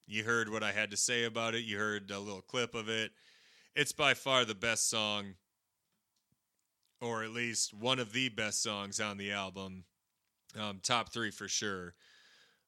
you 0.06 0.24
heard 0.24 0.50
what 0.50 0.62
I 0.62 0.72
had 0.72 0.90
to 0.90 0.96
say 0.96 1.24
about 1.24 1.54
it. 1.54 1.64
You 1.64 1.78
heard 1.78 2.10
a 2.10 2.18
little 2.18 2.42
clip 2.42 2.74
of 2.74 2.88
it. 2.88 3.12
It's 3.74 3.92
by 3.92 4.14
far 4.14 4.44
the 4.44 4.54
best 4.54 4.88
song, 4.88 5.34
or 7.00 7.24
at 7.24 7.30
least 7.30 7.74
one 7.74 7.98
of 7.98 8.12
the 8.12 8.28
best 8.28 8.62
songs 8.62 9.00
on 9.00 9.16
the 9.16 9.32
album. 9.32 9.84
Um, 10.58 10.80
top 10.82 11.12
three 11.12 11.30
for 11.30 11.48
sure. 11.48 11.94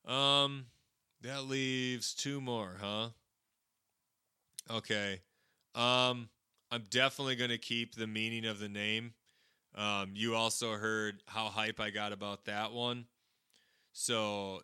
Um, 0.07 0.67
that 1.23 1.45
leaves 1.45 2.15
two 2.15 2.41
more, 2.41 2.77
huh? 2.81 3.11
Okay. 4.71 5.21
Um, 5.75 6.29
I'm 6.71 6.85
definitely 6.91 7.37
going 7.37 7.51
to 7.51 7.59
keep 7.59 7.95
the 7.95 8.07
meaning 8.07 8.47
of 8.47 8.59
the 8.59 8.69
name. 8.69 9.13
Um, 9.75 10.13
you 10.15 10.35
also 10.35 10.73
heard 10.73 11.23
how 11.27 11.47
hype 11.47 11.81
I 11.81 11.91
got 11.91 12.13
about 12.13 12.47
that 12.47 12.73
one. 12.73 13.07
So 13.93 14.63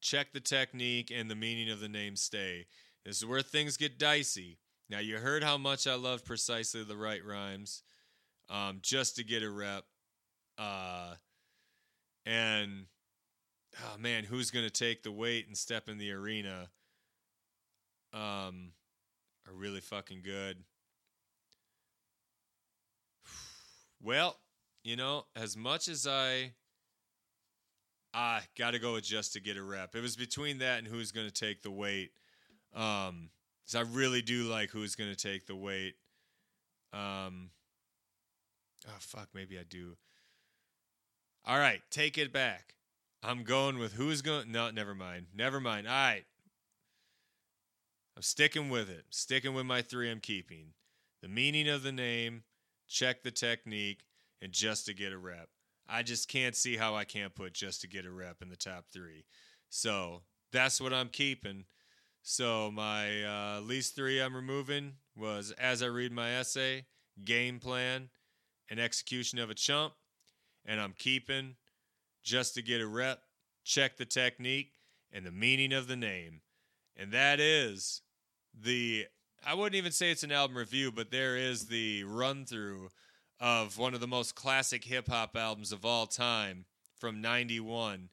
check 0.00 0.32
the 0.32 0.40
technique 0.40 1.10
and 1.14 1.30
the 1.30 1.34
meaning 1.34 1.70
of 1.70 1.80
the 1.80 1.88
name 1.88 2.16
stay. 2.16 2.66
This 3.04 3.16
is 3.18 3.26
where 3.26 3.42
things 3.42 3.76
get 3.76 3.98
dicey. 3.98 4.58
Now, 4.88 4.98
you 4.98 5.18
heard 5.18 5.42
how 5.42 5.56
much 5.56 5.86
I 5.86 5.94
love 5.94 6.24
precisely 6.24 6.84
the 6.84 6.96
right 6.96 7.24
rhymes 7.24 7.82
um, 8.48 8.78
just 8.82 9.16
to 9.16 9.24
get 9.24 9.42
a 9.42 9.50
rep. 9.50 9.84
Uh, 10.58 11.14
and, 12.26 12.86
oh 13.82 13.98
man, 13.98 14.24
who's 14.24 14.50
going 14.50 14.66
to 14.66 14.70
take 14.70 15.02
the 15.02 15.12
weight 15.12 15.46
and 15.46 15.56
step 15.56 15.88
in 15.88 15.96
the 15.96 16.12
arena? 16.12 16.68
Um, 18.12 18.72
are 19.50 19.54
really 19.54 19.80
fucking 19.80 20.22
good. 20.22 20.58
Well, 24.02 24.38
you 24.82 24.96
know, 24.96 25.26
as 25.36 25.58
much 25.58 25.86
as 25.86 26.06
I 26.06 26.52
I 28.14 28.40
got 28.56 28.70
to 28.70 28.78
go 28.78 28.94
with 28.94 29.04
just 29.04 29.34
to 29.34 29.40
get 29.40 29.58
a 29.58 29.62
rep. 29.62 29.94
It 29.94 30.00
was 30.00 30.16
between 30.16 30.58
that 30.60 30.78
and 30.78 30.88
who's 30.88 31.12
going 31.12 31.26
to 31.26 31.32
take 31.32 31.62
the 31.62 31.70
weight. 31.70 32.12
Um 32.74 33.28
cuz 33.66 33.74
I 33.74 33.82
really 33.82 34.22
do 34.22 34.44
like 34.44 34.70
who's 34.70 34.94
going 34.94 35.10
to 35.10 35.16
take 35.16 35.46
the 35.46 35.54
weight. 35.54 35.96
Um 36.94 37.50
Oh 38.88 38.96
fuck, 39.00 39.28
maybe 39.34 39.58
I 39.58 39.64
do. 39.64 39.98
All 41.44 41.58
right, 41.58 41.82
take 41.90 42.16
it 42.16 42.32
back. 42.32 42.74
I'm 43.22 43.44
going 43.44 43.78
with 43.78 43.92
who's 43.92 44.22
going 44.22 44.50
No, 44.50 44.70
never 44.70 44.94
mind. 44.94 45.26
Never 45.34 45.60
mind. 45.60 45.86
All 45.86 45.92
right. 45.92 46.24
I'm 48.20 48.24
sticking 48.24 48.68
with 48.68 48.90
it. 48.90 49.06
Sticking 49.08 49.54
with 49.54 49.64
my 49.64 49.80
3 49.80 50.10
I'm 50.10 50.20
keeping. 50.20 50.74
The 51.22 51.28
meaning 51.28 51.70
of 51.70 51.82
the 51.82 51.90
name, 51.90 52.42
check 52.86 53.22
the 53.22 53.30
technique, 53.30 54.04
and 54.42 54.52
just 54.52 54.84
to 54.84 54.92
get 54.92 55.14
a 55.14 55.16
rep. 55.16 55.48
I 55.88 56.02
just 56.02 56.28
can't 56.28 56.54
see 56.54 56.76
how 56.76 56.94
I 56.94 57.04
can't 57.04 57.34
put 57.34 57.54
just 57.54 57.80
to 57.80 57.88
get 57.88 58.04
a 58.04 58.10
rep 58.10 58.42
in 58.42 58.50
the 58.50 58.56
top 58.56 58.84
three. 58.92 59.24
So 59.70 60.20
that's 60.52 60.82
what 60.82 60.92
I'm 60.92 61.08
keeping. 61.08 61.64
So 62.20 62.70
my 62.70 63.24
uh, 63.24 63.60
least 63.62 63.96
three 63.96 64.20
I'm 64.20 64.36
removing 64.36 64.96
was 65.16 65.52
as 65.52 65.82
I 65.82 65.86
read 65.86 66.12
my 66.12 66.30
essay, 66.32 66.84
game 67.24 67.58
plan, 67.58 68.10
and 68.68 68.78
execution 68.78 69.38
of 69.38 69.48
a 69.48 69.54
chump. 69.54 69.94
And 70.66 70.78
I'm 70.78 70.92
keeping 70.92 71.56
just 72.22 72.52
to 72.56 72.60
get 72.60 72.82
a 72.82 72.86
rep, 72.86 73.22
check 73.64 73.96
the 73.96 74.04
technique, 74.04 74.74
and 75.10 75.24
the 75.24 75.32
meaning 75.32 75.72
of 75.72 75.88
the 75.88 75.96
name. 75.96 76.42
And 76.94 77.12
that 77.12 77.40
is 77.40 78.02
the 78.54 79.06
I 79.44 79.54
wouldn't 79.54 79.76
even 79.76 79.92
say 79.92 80.10
it's 80.10 80.22
an 80.22 80.32
album 80.32 80.56
review, 80.56 80.92
but 80.92 81.10
there 81.10 81.36
is 81.36 81.66
the 81.66 82.04
run 82.04 82.44
through 82.44 82.90
of 83.40 83.78
one 83.78 83.94
of 83.94 84.00
the 84.00 84.06
most 84.06 84.34
classic 84.34 84.84
hip 84.84 85.08
hop 85.08 85.34
albums 85.36 85.72
of 85.72 85.84
all 85.84 86.06
time 86.06 86.66
from 86.98 87.22
91. 87.22 88.10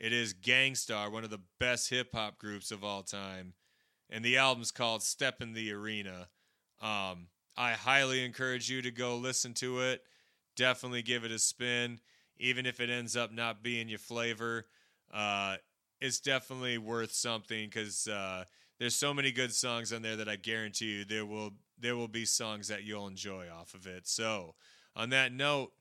It 0.00 0.12
is 0.12 0.32
Gang 0.32 0.74
Starr, 0.74 1.10
one 1.10 1.22
of 1.22 1.30
the 1.30 1.40
best 1.60 1.90
hip 1.90 2.08
hop 2.12 2.38
groups 2.38 2.72
of 2.72 2.82
all 2.82 3.02
time. 3.02 3.54
And 4.10 4.24
the 4.24 4.36
album's 4.36 4.72
called 4.72 5.02
Step 5.02 5.40
in 5.40 5.52
the 5.52 5.72
Arena. 5.72 6.28
Um, 6.82 7.28
I 7.56 7.72
highly 7.72 8.24
encourage 8.24 8.68
you 8.68 8.82
to 8.82 8.90
go 8.90 9.16
listen 9.16 9.54
to 9.54 9.80
it. 9.80 10.02
Definitely 10.56 11.02
give 11.02 11.24
it 11.24 11.30
a 11.30 11.38
spin, 11.38 12.00
even 12.36 12.66
if 12.66 12.80
it 12.80 12.90
ends 12.90 13.16
up 13.16 13.32
not 13.32 13.62
being 13.62 13.88
your 13.88 13.98
flavor. 13.98 14.66
Uh, 15.12 15.56
it's 16.00 16.20
definitely 16.20 16.78
worth 16.78 17.12
something 17.12 17.66
because 17.66 18.08
uh, 18.08 18.44
there's 18.78 18.94
so 18.94 19.14
many 19.14 19.32
good 19.32 19.52
songs 19.52 19.92
on 19.92 20.02
there 20.02 20.16
that 20.16 20.28
I 20.28 20.36
guarantee 20.36 20.98
you 20.98 21.04
there 21.04 21.26
will 21.26 21.52
there 21.78 21.96
will 21.96 22.08
be 22.08 22.24
songs 22.24 22.68
that 22.68 22.84
you'll 22.84 23.06
enjoy 23.06 23.46
off 23.52 23.74
of 23.74 23.86
it. 23.86 24.06
So, 24.06 24.54
on 24.94 25.10
that 25.10 25.32
note, 25.32 25.72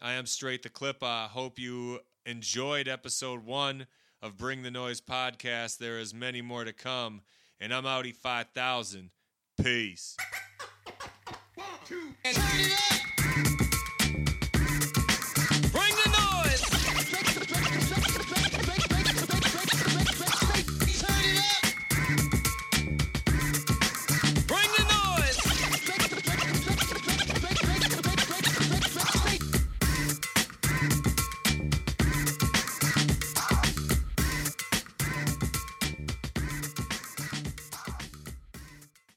I 0.00 0.14
am 0.14 0.26
straight 0.26 0.62
the 0.62 0.68
clip. 0.68 1.02
I 1.02 1.26
hope 1.26 1.58
you 1.58 2.00
enjoyed 2.26 2.88
episode 2.88 3.44
one 3.44 3.86
of 4.20 4.36
Bring 4.36 4.62
the 4.62 4.70
Noise 4.70 5.00
podcast. 5.00 5.78
There 5.78 5.98
is 5.98 6.14
many 6.14 6.40
more 6.42 6.64
to 6.64 6.72
come, 6.72 7.22
and 7.60 7.72
I'm 7.72 7.86
Audi 7.86 8.12
5000. 8.12 9.10
Peace. 9.62 10.16
It 12.24 12.38
up. 12.38 13.11